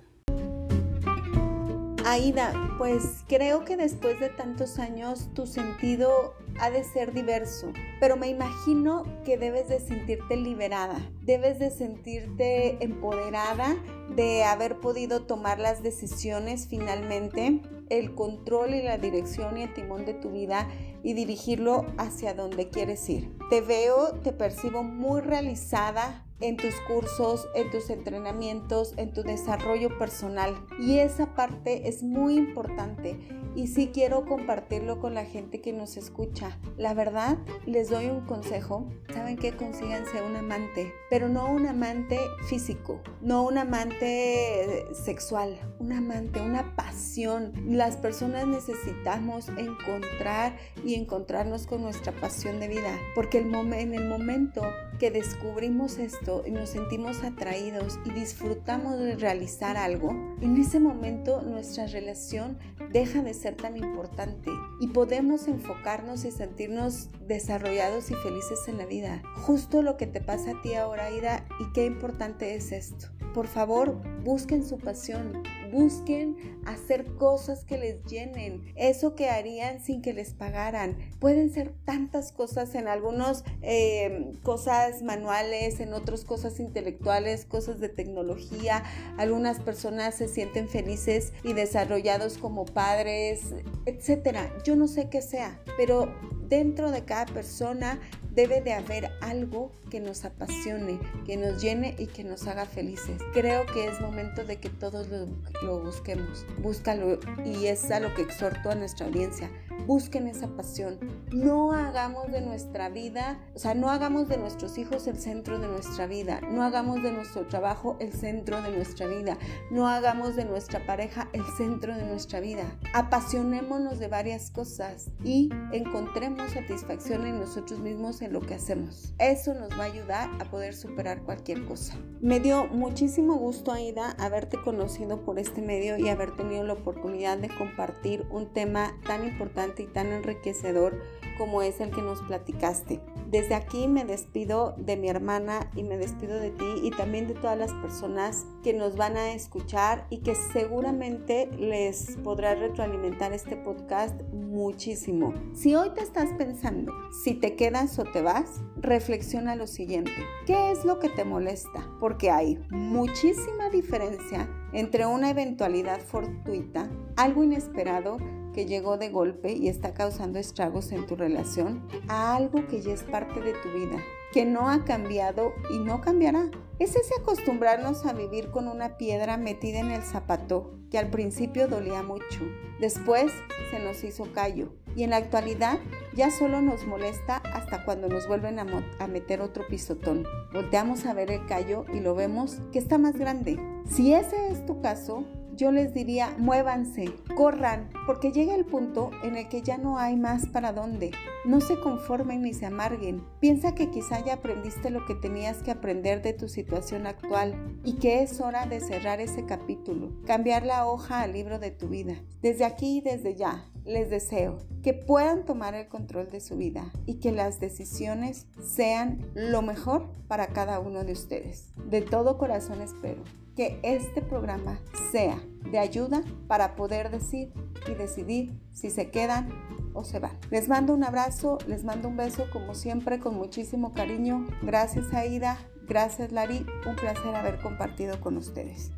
Aida, 2.06 2.52
pues 2.76 3.24
creo 3.28 3.64
que 3.64 3.78
después 3.78 4.20
de 4.20 4.28
tantos 4.28 4.78
años 4.78 5.30
tu 5.32 5.46
sentido 5.46 6.34
ha 6.60 6.68
de 6.68 6.84
ser 6.84 7.14
diverso, 7.14 7.72
pero 7.98 8.18
me 8.18 8.28
imagino 8.28 9.04
que 9.24 9.38
debes 9.38 9.70
de 9.70 9.80
sentirte 9.80 10.36
liberada, 10.36 10.98
debes 11.22 11.58
de 11.58 11.70
sentirte 11.70 12.76
empoderada 12.84 13.74
de 14.14 14.44
haber 14.44 14.80
podido 14.80 15.22
tomar 15.22 15.58
las 15.58 15.82
decisiones 15.82 16.66
finalmente, 16.68 17.62
el 17.88 18.14
control 18.14 18.74
y 18.74 18.82
la 18.82 18.98
dirección 18.98 19.56
y 19.56 19.62
el 19.62 19.72
timón 19.72 20.04
de 20.04 20.12
tu 20.12 20.30
vida 20.30 20.68
y 21.02 21.14
dirigirlo 21.14 21.86
hacia 21.96 22.34
donde 22.34 22.68
quieres 22.68 23.08
ir. 23.08 23.34
Te 23.48 23.62
veo, 23.62 24.20
te 24.22 24.32
percibo 24.32 24.82
muy 24.82 25.22
realizada, 25.22 26.23
en 26.40 26.56
tus 26.56 26.74
cursos, 26.82 27.48
en 27.54 27.70
tus 27.70 27.90
entrenamientos, 27.90 28.94
en 28.96 29.12
tu 29.12 29.22
desarrollo 29.22 29.98
personal. 29.98 30.54
Y 30.78 30.98
esa 30.98 31.34
parte 31.34 31.88
es 31.88 32.02
muy 32.02 32.36
importante 32.36 33.18
y 33.54 33.68
sí 33.68 33.90
quiero 33.92 34.24
compartirlo 34.26 34.98
con 34.98 35.14
la 35.14 35.24
gente 35.24 35.60
que 35.60 35.72
nos 35.72 35.96
escucha. 35.96 36.58
La 36.76 36.92
verdad, 36.92 37.38
les 37.66 37.88
doy 37.88 38.06
un 38.06 38.26
consejo. 38.26 38.88
Saben 39.12 39.36
que 39.36 39.56
consíganse 39.56 40.22
un 40.22 40.36
amante, 40.36 40.92
pero 41.08 41.28
no 41.28 41.46
un 41.46 41.66
amante 41.66 42.18
físico, 42.48 43.00
no 43.20 43.46
un 43.46 43.58
amante 43.58 44.86
sexual, 45.04 45.58
un 45.78 45.92
amante, 45.92 46.40
una 46.40 46.74
pasión. 46.74 47.52
Las 47.66 47.96
personas 47.96 48.46
necesitamos 48.46 49.48
encontrar 49.50 50.56
y 50.84 50.94
encontrarnos 50.94 51.66
con 51.66 51.82
nuestra 51.82 52.12
pasión 52.12 52.58
de 52.58 52.68
vida, 52.68 52.98
porque 53.14 53.38
el 53.38 53.54
en 53.54 53.94
el 53.94 54.08
momento 54.08 54.62
que 54.98 55.12
descubrimos 55.12 55.98
esto 55.98 56.23
y 56.46 56.50
nos 56.50 56.70
sentimos 56.70 57.22
atraídos 57.22 57.98
y 58.04 58.10
disfrutamos 58.10 58.98
de 58.98 59.16
realizar 59.16 59.76
algo, 59.76 60.10
en 60.40 60.56
ese 60.56 60.80
momento 60.80 61.42
nuestra 61.42 61.86
relación 61.86 62.58
deja 62.92 63.22
de 63.22 63.34
ser 63.34 63.56
tan 63.56 63.76
importante 63.76 64.50
y 64.80 64.88
podemos 64.88 65.48
enfocarnos 65.48 66.24
y 66.24 66.30
sentirnos 66.30 67.10
desarrollados 67.26 68.10
y 68.10 68.14
felices 68.14 68.60
en 68.68 68.78
la 68.78 68.86
vida. 68.86 69.22
Justo 69.42 69.82
lo 69.82 69.96
que 69.96 70.06
te 70.06 70.20
pasa 70.20 70.52
a 70.52 70.62
ti 70.62 70.74
ahora, 70.74 71.10
Ida, 71.10 71.46
y 71.60 71.72
qué 71.72 71.84
importante 71.84 72.54
es 72.54 72.72
esto. 72.72 73.08
Por 73.34 73.46
favor, 73.46 74.00
busquen 74.22 74.64
su 74.64 74.78
pasión, 74.78 75.42
busquen 75.74 76.36
hacer 76.64 77.04
cosas 77.16 77.64
que 77.64 77.76
les 77.76 78.02
llenen, 78.04 78.72
eso 78.76 79.14
que 79.14 79.28
harían 79.28 79.82
sin 79.82 80.00
que 80.02 80.12
les 80.12 80.32
pagaran. 80.32 80.96
Pueden 81.18 81.52
ser 81.52 81.74
tantas 81.84 82.32
cosas 82.32 82.74
en 82.74 82.88
algunos 82.88 83.44
eh, 83.60 84.32
cosas 84.42 85.02
manuales, 85.02 85.80
en 85.80 85.92
otras 85.92 86.24
cosas 86.24 86.60
intelectuales, 86.60 87.44
cosas 87.44 87.80
de 87.80 87.88
tecnología. 87.88 88.84
Algunas 89.18 89.60
personas 89.60 90.14
se 90.14 90.28
sienten 90.28 90.68
felices 90.68 91.32
y 91.42 91.52
desarrollados 91.52 92.38
como 92.38 92.64
padres, 92.64 93.54
etcétera. 93.84 94.52
Yo 94.64 94.76
no 94.76 94.86
sé 94.86 95.08
qué 95.10 95.22
sea, 95.22 95.60
pero 95.76 96.14
dentro 96.48 96.90
de 96.90 97.04
cada 97.04 97.26
persona 97.26 98.00
debe 98.34 98.60
de 98.60 98.72
haber 98.72 99.10
algo 99.20 99.70
que 99.90 100.00
nos 100.00 100.24
apasione, 100.24 100.98
que 101.24 101.36
nos 101.36 101.62
llene 101.62 101.94
y 101.98 102.06
que 102.06 102.24
nos 102.24 102.46
haga 102.46 102.66
felices. 102.66 103.20
Creo 103.32 103.64
que 103.66 103.86
es 103.86 104.00
momento 104.00 104.44
de 104.44 104.58
que 104.58 104.70
todos 104.70 105.08
lo, 105.08 105.80
busquemos. 105.80 106.44
Búscalo 106.58 107.18
y 107.44 107.66
es 107.66 107.90
a 107.90 108.00
lo 108.00 108.12
que 108.14 108.22
exhorto 108.22 108.70
a 108.70 108.74
nuestra 108.74 109.06
audiencia 109.06 109.50
busquen 109.86 110.28
esa 110.28 110.48
pasión. 110.48 110.98
No 111.32 111.72
hagamos 111.72 112.30
de 112.30 112.40
nuestra 112.40 112.88
vida, 112.88 113.38
o 113.54 113.58
sea, 113.58 113.74
no 113.74 113.90
hagamos 113.90 114.28
de 114.28 114.36
nuestros 114.36 114.78
hijos 114.78 115.06
el 115.06 115.16
centro 115.16 115.58
de 115.58 115.68
nuestra 115.68 116.06
vida, 116.06 116.40
no 116.50 116.62
hagamos 116.62 117.02
de 117.02 117.12
nuestro 117.12 117.46
trabajo 117.46 117.96
el 118.00 118.12
centro 118.12 118.60
de 118.62 118.70
nuestra 118.70 119.06
vida, 119.06 119.38
no 119.70 119.88
hagamos 119.88 120.36
de 120.36 120.44
nuestra 120.44 120.84
pareja 120.86 121.28
el 121.32 121.44
centro 121.56 121.94
de 121.94 122.04
nuestra 122.04 122.40
vida. 122.40 122.64
Apasionémonos 122.94 123.98
de 123.98 124.08
varias 124.08 124.50
cosas 124.50 125.10
y 125.24 125.50
encontremos 125.72 126.52
satisfacción 126.52 127.26
en 127.26 127.38
nosotros 127.38 127.80
mismos 127.80 128.22
en 128.22 128.32
lo 128.32 128.40
que 128.40 128.54
hacemos. 128.54 129.14
Eso 129.18 129.54
nos 129.54 129.70
va 129.78 129.84
a 129.84 129.86
ayudar 129.86 130.30
a 130.40 130.50
poder 130.50 130.74
superar 130.74 131.22
cualquier 131.22 131.64
cosa. 131.66 131.94
Me 132.20 132.40
dio 132.40 132.66
muchísimo 132.66 133.36
gusto, 133.36 133.72
Aida, 133.72 134.14
haberte 134.18 134.60
conocido 134.60 135.24
por 135.24 135.38
este 135.38 135.60
medio 135.60 135.98
y 135.98 136.08
haber 136.08 136.36
tenido 136.36 136.64
la 136.64 136.74
oportunidad 136.74 137.38
de 137.38 137.48
compartir 137.48 138.26
un 138.30 138.52
tema 138.52 138.94
tan 139.06 139.24
importante 139.24 139.73
y 139.82 139.86
tan 139.86 140.12
enriquecedor 140.12 141.00
como 141.38 141.62
es 141.62 141.80
el 141.80 141.90
que 141.90 142.02
nos 142.02 142.22
platicaste. 142.22 143.00
Desde 143.28 143.54
aquí 143.54 143.88
me 143.88 144.04
despido 144.04 144.74
de 144.76 144.96
mi 144.96 145.08
hermana 145.08 145.70
y 145.74 145.82
me 145.82 145.96
despido 145.96 146.38
de 146.38 146.50
ti 146.50 146.80
y 146.82 146.90
también 146.90 147.26
de 147.26 147.34
todas 147.34 147.58
las 147.58 147.72
personas 147.74 148.46
que 148.62 148.72
nos 148.72 148.96
van 148.96 149.16
a 149.16 149.32
escuchar 149.32 150.06
y 150.10 150.18
que 150.18 150.34
seguramente 150.34 151.48
les 151.58 152.16
podrá 152.22 152.54
retroalimentar 152.54 153.32
este 153.32 153.56
podcast 153.56 154.14
muchísimo. 154.32 155.34
Si 155.54 155.74
hoy 155.74 155.90
te 155.90 156.02
estás 156.02 156.30
pensando 156.38 156.92
si 157.24 157.34
te 157.34 157.56
quedas 157.56 157.98
o 157.98 158.04
te 158.04 158.22
vas, 158.22 158.62
reflexiona 158.76 159.56
lo 159.56 159.66
siguiente. 159.66 160.12
¿Qué 160.46 160.70
es 160.70 160.84
lo 160.84 160.98
que 160.98 161.08
te 161.08 161.24
molesta? 161.24 161.88
Porque 162.00 162.30
hay 162.30 162.58
muchísima 162.70 163.70
diferencia 163.70 164.48
entre 164.72 165.06
una 165.06 165.30
eventualidad 165.30 166.00
fortuita, 166.00 166.90
algo 167.16 167.44
inesperado, 167.44 168.18
que 168.54 168.66
llegó 168.66 168.96
de 168.96 169.10
golpe 169.10 169.52
y 169.52 169.68
está 169.68 169.92
causando 169.92 170.38
estragos 170.38 170.92
en 170.92 171.06
tu 171.06 171.16
relación 171.16 171.86
a 172.08 172.36
algo 172.36 172.66
que 172.66 172.80
ya 172.80 172.92
es 172.92 173.02
parte 173.02 173.40
de 173.40 173.52
tu 173.52 173.70
vida, 173.70 174.02
que 174.32 174.46
no 174.46 174.70
ha 174.70 174.84
cambiado 174.84 175.52
y 175.70 175.78
no 175.78 176.00
cambiará. 176.00 176.50
Es 176.78 176.96
ese 176.96 177.14
acostumbrarnos 177.20 178.06
a 178.06 178.12
vivir 178.12 178.50
con 178.50 178.68
una 178.68 178.96
piedra 178.96 179.36
metida 179.36 179.80
en 179.80 179.90
el 179.90 180.02
zapato 180.02 180.78
que 180.90 180.98
al 180.98 181.10
principio 181.10 181.68
dolía 181.68 182.02
mucho, 182.02 182.40
después 182.80 183.32
se 183.70 183.80
nos 183.80 184.02
hizo 184.04 184.32
callo 184.32 184.72
y 184.96 185.02
en 185.02 185.10
la 185.10 185.16
actualidad 185.16 185.78
ya 186.14 186.30
solo 186.30 186.60
nos 186.60 186.86
molesta 186.86 187.38
hasta 187.38 187.84
cuando 187.84 188.08
nos 188.08 188.28
vuelven 188.28 188.58
a, 188.58 189.06
meter 189.08 189.40
otro 189.40 189.66
pisotón. 189.66 190.24
Volteamos 190.52 191.04
a 191.06 191.14
ver 191.14 191.30
el 191.30 191.44
callo 191.46 191.84
y 191.92 192.00
lo 192.00 192.14
vemos 192.14 192.58
que 192.72 192.78
está 192.78 192.98
más 192.98 193.16
grande. 193.16 193.58
Si 193.88 194.14
ese 194.14 194.48
es 194.48 194.64
tu 194.66 194.80
caso, 194.80 195.24
yo 195.56 195.72
les 195.72 195.94
diría, 195.94 196.34
muévanse, 196.38 197.12
corran, 197.36 197.88
porque 198.06 198.32
llega 198.32 198.54
el 198.54 198.64
punto 198.64 199.10
en 199.22 199.36
el 199.36 199.48
que 199.48 199.62
ya 199.62 199.78
no 199.78 199.98
hay 199.98 200.16
más 200.16 200.46
para 200.46 200.72
dónde. 200.72 201.12
No 201.44 201.60
se 201.60 201.78
conformen 201.78 202.42
ni 202.42 202.54
se 202.54 202.66
amarguen. 202.66 203.24
Piensa 203.40 203.74
que 203.74 203.90
quizá 203.90 204.24
ya 204.24 204.34
aprendiste 204.34 204.90
lo 204.90 205.04
que 205.06 205.14
tenías 205.14 205.62
que 205.62 205.70
aprender 205.70 206.22
de 206.22 206.32
tu 206.32 206.48
situación 206.48 207.06
actual 207.06 207.54
y 207.84 207.94
que 207.94 208.22
es 208.22 208.40
hora 208.40 208.66
de 208.66 208.80
cerrar 208.80 209.20
ese 209.20 209.44
capítulo, 209.44 210.12
cambiar 210.26 210.64
la 210.64 210.86
hoja 210.86 211.20
al 211.20 211.32
libro 211.32 211.58
de 211.58 211.70
tu 211.70 211.88
vida. 211.88 212.14
Desde 212.40 212.64
aquí 212.64 212.98
y 212.98 213.00
desde 213.00 213.34
ya, 213.34 213.66
les 213.84 214.08
deseo 214.08 214.58
que 214.82 214.94
puedan 214.94 215.44
tomar 215.44 215.74
el 215.74 215.88
control 215.88 216.30
de 216.30 216.40
su 216.40 216.56
vida 216.56 216.90
y 217.06 217.14
que 217.14 217.32
las 217.32 217.60
decisiones 217.60 218.46
sean 218.62 219.26
lo 219.34 219.62
mejor 219.62 220.10
para 220.26 220.48
cada 220.48 220.78
uno 220.80 221.04
de 221.04 221.12
ustedes. 221.12 221.72
De 221.76 222.00
todo 222.00 222.38
corazón 222.38 222.80
espero 222.80 223.22
que 223.54 223.78
este 223.82 224.22
programa 224.22 224.80
sea 225.12 225.38
de 225.70 225.78
ayuda 225.78 226.22
para 226.46 226.76
poder 226.76 227.10
decir 227.10 227.52
y 227.88 227.94
decidir 227.94 228.52
si 228.72 228.90
se 228.90 229.10
quedan 229.10 229.48
o 229.94 230.04
se 230.04 230.18
van. 230.18 230.38
Les 230.50 230.68
mando 230.68 230.92
un 230.94 231.04
abrazo, 231.04 231.58
les 231.66 231.84
mando 231.84 232.08
un 232.08 232.16
beso 232.16 232.44
como 232.52 232.74
siempre 232.74 233.20
con 233.20 233.36
muchísimo 233.36 233.94
cariño. 233.94 234.46
Gracias 234.62 235.12
Aida, 235.14 235.58
gracias 235.86 236.32
Lari, 236.32 236.66
un 236.86 236.96
placer 236.96 237.34
haber 237.34 237.60
compartido 237.60 238.20
con 238.20 238.36
ustedes. 238.36 238.90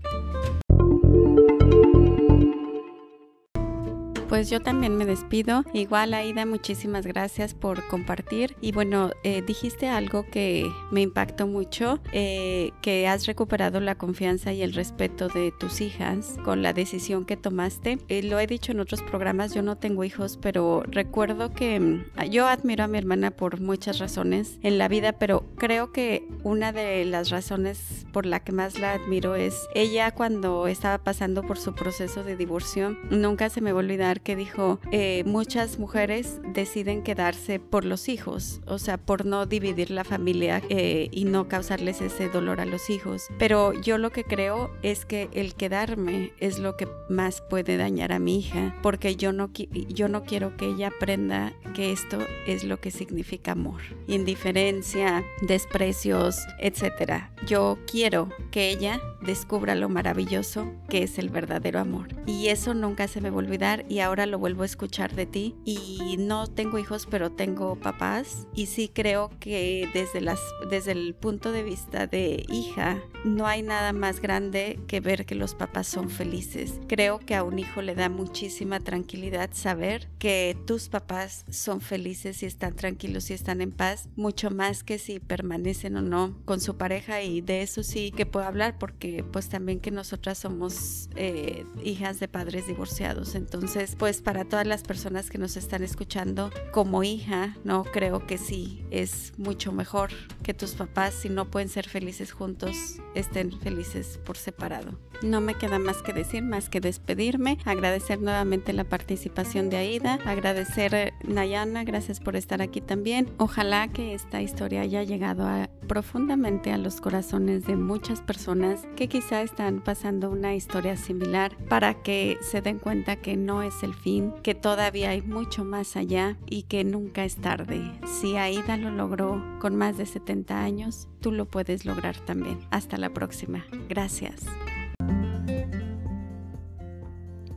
Pues 4.28 4.50
yo 4.50 4.60
también 4.60 4.96
me 4.96 5.06
despido. 5.06 5.64
Igual 5.72 6.12
Aida, 6.12 6.46
muchísimas 6.46 7.06
gracias 7.06 7.54
por 7.54 7.86
compartir. 7.86 8.56
Y 8.60 8.72
bueno, 8.72 9.12
eh, 9.22 9.42
dijiste 9.46 9.88
algo 9.88 10.26
que 10.28 10.68
me 10.90 11.00
impactó 11.00 11.46
mucho, 11.46 12.00
eh, 12.12 12.72
que 12.82 13.06
has 13.06 13.26
recuperado 13.26 13.78
la 13.78 13.94
confianza 13.94 14.52
y 14.52 14.62
el 14.62 14.72
respeto 14.72 15.28
de 15.28 15.52
tus 15.52 15.80
hijas 15.80 16.38
con 16.44 16.62
la 16.62 16.72
decisión 16.72 17.24
que 17.24 17.36
tomaste. 17.36 17.98
Eh, 18.08 18.24
lo 18.24 18.40
he 18.40 18.48
dicho 18.48 18.72
en 18.72 18.80
otros 18.80 19.00
programas, 19.02 19.54
yo 19.54 19.62
no 19.62 19.76
tengo 19.76 20.02
hijos, 20.02 20.38
pero 20.42 20.82
recuerdo 20.88 21.52
que 21.52 21.78
mm, 21.78 22.28
yo 22.28 22.48
admiro 22.48 22.82
a 22.82 22.88
mi 22.88 22.98
hermana 22.98 23.30
por 23.30 23.60
muchas 23.60 24.00
razones 24.00 24.58
en 24.62 24.76
la 24.76 24.88
vida, 24.88 25.12
pero 25.12 25.44
creo 25.56 25.92
que 25.92 26.26
una 26.42 26.72
de 26.72 27.04
las 27.04 27.30
razones 27.30 28.06
por 28.12 28.26
la 28.26 28.40
que 28.40 28.50
más 28.50 28.80
la 28.80 28.94
admiro 28.94 29.36
es 29.36 29.56
ella 29.74 30.10
cuando 30.10 30.66
estaba 30.66 30.98
pasando 30.98 31.42
por 31.44 31.58
su 31.58 31.76
proceso 31.76 32.24
de 32.24 32.36
divorcio, 32.36 32.96
nunca 33.10 33.50
se 33.50 33.60
me 33.60 33.70
va 33.70 33.78
a 33.78 33.84
olvidar 33.84 34.15
que 34.20 34.36
dijo, 34.36 34.80
eh, 34.92 35.22
muchas 35.26 35.78
mujeres 35.78 36.40
deciden 36.52 37.02
quedarse 37.02 37.60
por 37.60 37.84
los 37.84 38.08
hijos, 38.08 38.60
o 38.66 38.78
sea, 38.78 38.98
por 38.98 39.26
no 39.26 39.46
dividir 39.46 39.90
la 39.90 40.04
familia 40.04 40.62
eh, 40.68 41.08
y 41.10 41.24
no 41.24 41.48
causarles 41.48 42.00
ese 42.00 42.28
dolor 42.28 42.60
a 42.60 42.66
los 42.66 42.90
hijos. 42.90 43.24
Pero 43.38 43.72
yo 43.72 43.98
lo 43.98 44.10
que 44.10 44.24
creo 44.24 44.70
es 44.82 45.04
que 45.04 45.28
el 45.32 45.54
quedarme 45.54 46.32
es 46.40 46.58
lo 46.58 46.76
que 46.76 46.88
más 47.08 47.40
puede 47.40 47.76
dañar 47.76 48.12
a 48.12 48.18
mi 48.18 48.38
hija, 48.38 48.74
porque 48.82 49.16
yo 49.16 49.32
no, 49.32 49.50
yo 49.52 50.08
no 50.08 50.24
quiero 50.24 50.56
que 50.56 50.66
ella 50.66 50.88
aprenda 50.88 51.52
que 51.74 51.92
esto 51.92 52.18
es 52.46 52.64
lo 52.64 52.80
que 52.80 52.90
significa 52.90 53.52
amor, 53.52 53.82
indiferencia, 54.06 55.24
desprecios, 55.42 56.38
etc. 56.58 57.24
Yo 57.46 57.78
quiero 57.90 58.28
que 58.50 58.70
ella 58.70 59.00
descubra 59.20 59.74
lo 59.74 59.88
maravilloso 59.88 60.72
que 60.88 61.02
es 61.02 61.18
el 61.18 61.28
verdadero 61.28 61.80
amor. 61.80 62.08
Y 62.26 62.48
eso 62.48 62.74
nunca 62.74 63.08
se 63.08 63.20
me 63.20 63.30
va 63.30 63.36
a 63.36 63.38
olvidar 63.38 63.84
y 63.88 64.00
ahora 64.00 64.05
lo 64.14 64.38
vuelvo 64.38 64.62
a 64.62 64.66
escuchar 64.66 65.14
de 65.14 65.26
ti. 65.26 65.54
Y 65.64 66.16
no 66.18 66.46
tengo 66.46 66.78
hijos, 66.78 67.06
pero 67.10 67.30
tengo 67.32 67.76
papás. 67.76 68.46
Y 68.54 68.66
sí 68.66 68.88
creo 68.92 69.30
que 69.40 69.88
desde, 69.92 70.20
las, 70.20 70.40
desde 70.70 70.92
el 70.92 71.14
punto 71.14 71.50
de 71.50 71.62
vista 71.62 72.06
de 72.06 72.46
hija, 72.48 73.02
no 73.24 73.46
hay 73.46 73.62
nada 73.62 73.92
más 73.92 74.20
grande 74.20 74.78
que 74.86 75.00
ver 75.00 75.26
que 75.26 75.34
los 75.34 75.54
papás 75.54 75.88
son 75.88 76.08
felices. 76.10 76.80
Creo 76.86 77.18
que 77.18 77.34
a 77.34 77.42
un 77.42 77.58
hijo 77.58 77.82
le 77.82 77.94
da 77.94 78.08
muchísima 78.08 78.80
tranquilidad 78.80 79.50
saber 79.52 80.08
que 80.18 80.56
tus 80.66 80.88
papás 80.88 81.44
son 81.50 81.80
felices 81.80 82.42
y 82.42 82.46
están 82.46 82.76
tranquilos 82.76 83.30
y 83.30 83.34
están 83.34 83.60
en 83.60 83.72
paz, 83.72 84.08
mucho 84.16 84.50
más 84.50 84.84
que 84.84 84.98
si 84.98 85.18
permanecen 85.18 85.96
o 85.96 86.02
no 86.02 86.36
con 86.44 86.60
su 86.60 86.76
pareja. 86.76 87.22
Y 87.22 87.40
de 87.40 87.62
eso 87.62 87.82
sí 87.82 88.12
que 88.12 88.26
puedo 88.26 88.46
hablar 88.46 88.78
porque 88.78 89.24
pues 89.24 89.48
también 89.48 89.80
que 89.80 89.90
nosotras 89.90 90.38
somos 90.38 91.08
eh, 91.16 91.64
hijas 91.82 92.20
de 92.20 92.28
padres 92.28 92.66
divorciados. 92.66 93.34
Entonces, 93.34 93.95
pues 93.98 94.20
para 94.20 94.44
todas 94.44 94.66
las 94.66 94.82
personas 94.82 95.30
que 95.30 95.38
nos 95.38 95.56
están 95.56 95.82
escuchando, 95.82 96.50
como 96.72 97.02
hija, 97.02 97.56
no 97.64 97.84
creo 97.84 98.26
que 98.26 98.38
sí 98.38 98.84
es 98.90 99.32
mucho 99.38 99.72
mejor 99.72 100.10
que 100.46 100.54
tus 100.54 100.74
papás, 100.74 101.12
si 101.12 101.28
no 101.28 101.50
pueden 101.50 101.68
ser 101.68 101.88
felices 101.88 102.30
juntos, 102.30 103.00
estén 103.16 103.50
felices 103.50 104.20
por 104.24 104.36
separado. 104.36 104.96
No 105.22 105.40
me 105.40 105.54
queda 105.54 105.80
más 105.80 106.02
que 106.02 106.12
decir, 106.12 106.44
más 106.44 106.68
que 106.68 106.78
despedirme, 106.78 107.58
agradecer 107.64 108.20
nuevamente 108.20 108.72
la 108.72 108.84
participación 108.84 109.70
de 109.70 109.78
Aida, 109.78 110.20
agradecer 110.24 110.94
eh, 110.94 111.14
Nayana, 111.24 111.82
gracias 111.82 112.20
por 112.20 112.36
estar 112.36 112.62
aquí 112.62 112.80
también. 112.80 113.28
Ojalá 113.38 113.88
que 113.88 114.14
esta 114.14 114.40
historia 114.40 114.82
haya 114.82 115.02
llegado 115.02 115.48
profundamente 115.88 116.70
a 116.70 116.78
los 116.78 117.00
corazones 117.00 117.64
de 117.64 117.76
muchas 117.76 118.20
personas 118.20 118.86
que 118.94 119.08
quizá 119.08 119.42
están 119.42 119.82
pasando 119.82 120.30
una 120.30 120.54
historia 120.54 120.96
similar 120.96 121.56
para 121.68 122.02
que 122.02 122.38
se 122.42 122.60
den 122.60 122.78
cuenta 122.78 123.16
que 123.16 123.36
no 123.36 123.62
es 123.62 123.82
el 123.82 123.94
fin, 123.94 124.32
que 124.44 124.54
todavía 124.54 125.10
hay 125.10 125.22
mucho 125.22 125.64
más 125.64 125.96
allá 125.96 126.36
y 126.46 126.64
que 126.64 126.84
nunca 126.84 127.24
es 127.24 127.36
tarde. 127.36 127.98
Si 128.20 128.36
Aida 128.36 128.76
lo 128.76 128.90
logró 128.90 129.42
con 129.60 129.74
más 129.74 129.96
de 129.96 130.06
70 130.06 130.35
años, 130.44 131.08
tú 131.20 131.32
lo 131.32 131.46
puedes 131.46 131.84
lograr 131.84 132.18
también. 132.20 132.60
Hasta 132.70 132.96
la 132.96 133.12
próxima. 133.12 133.66
Gracias. 133.88 134.44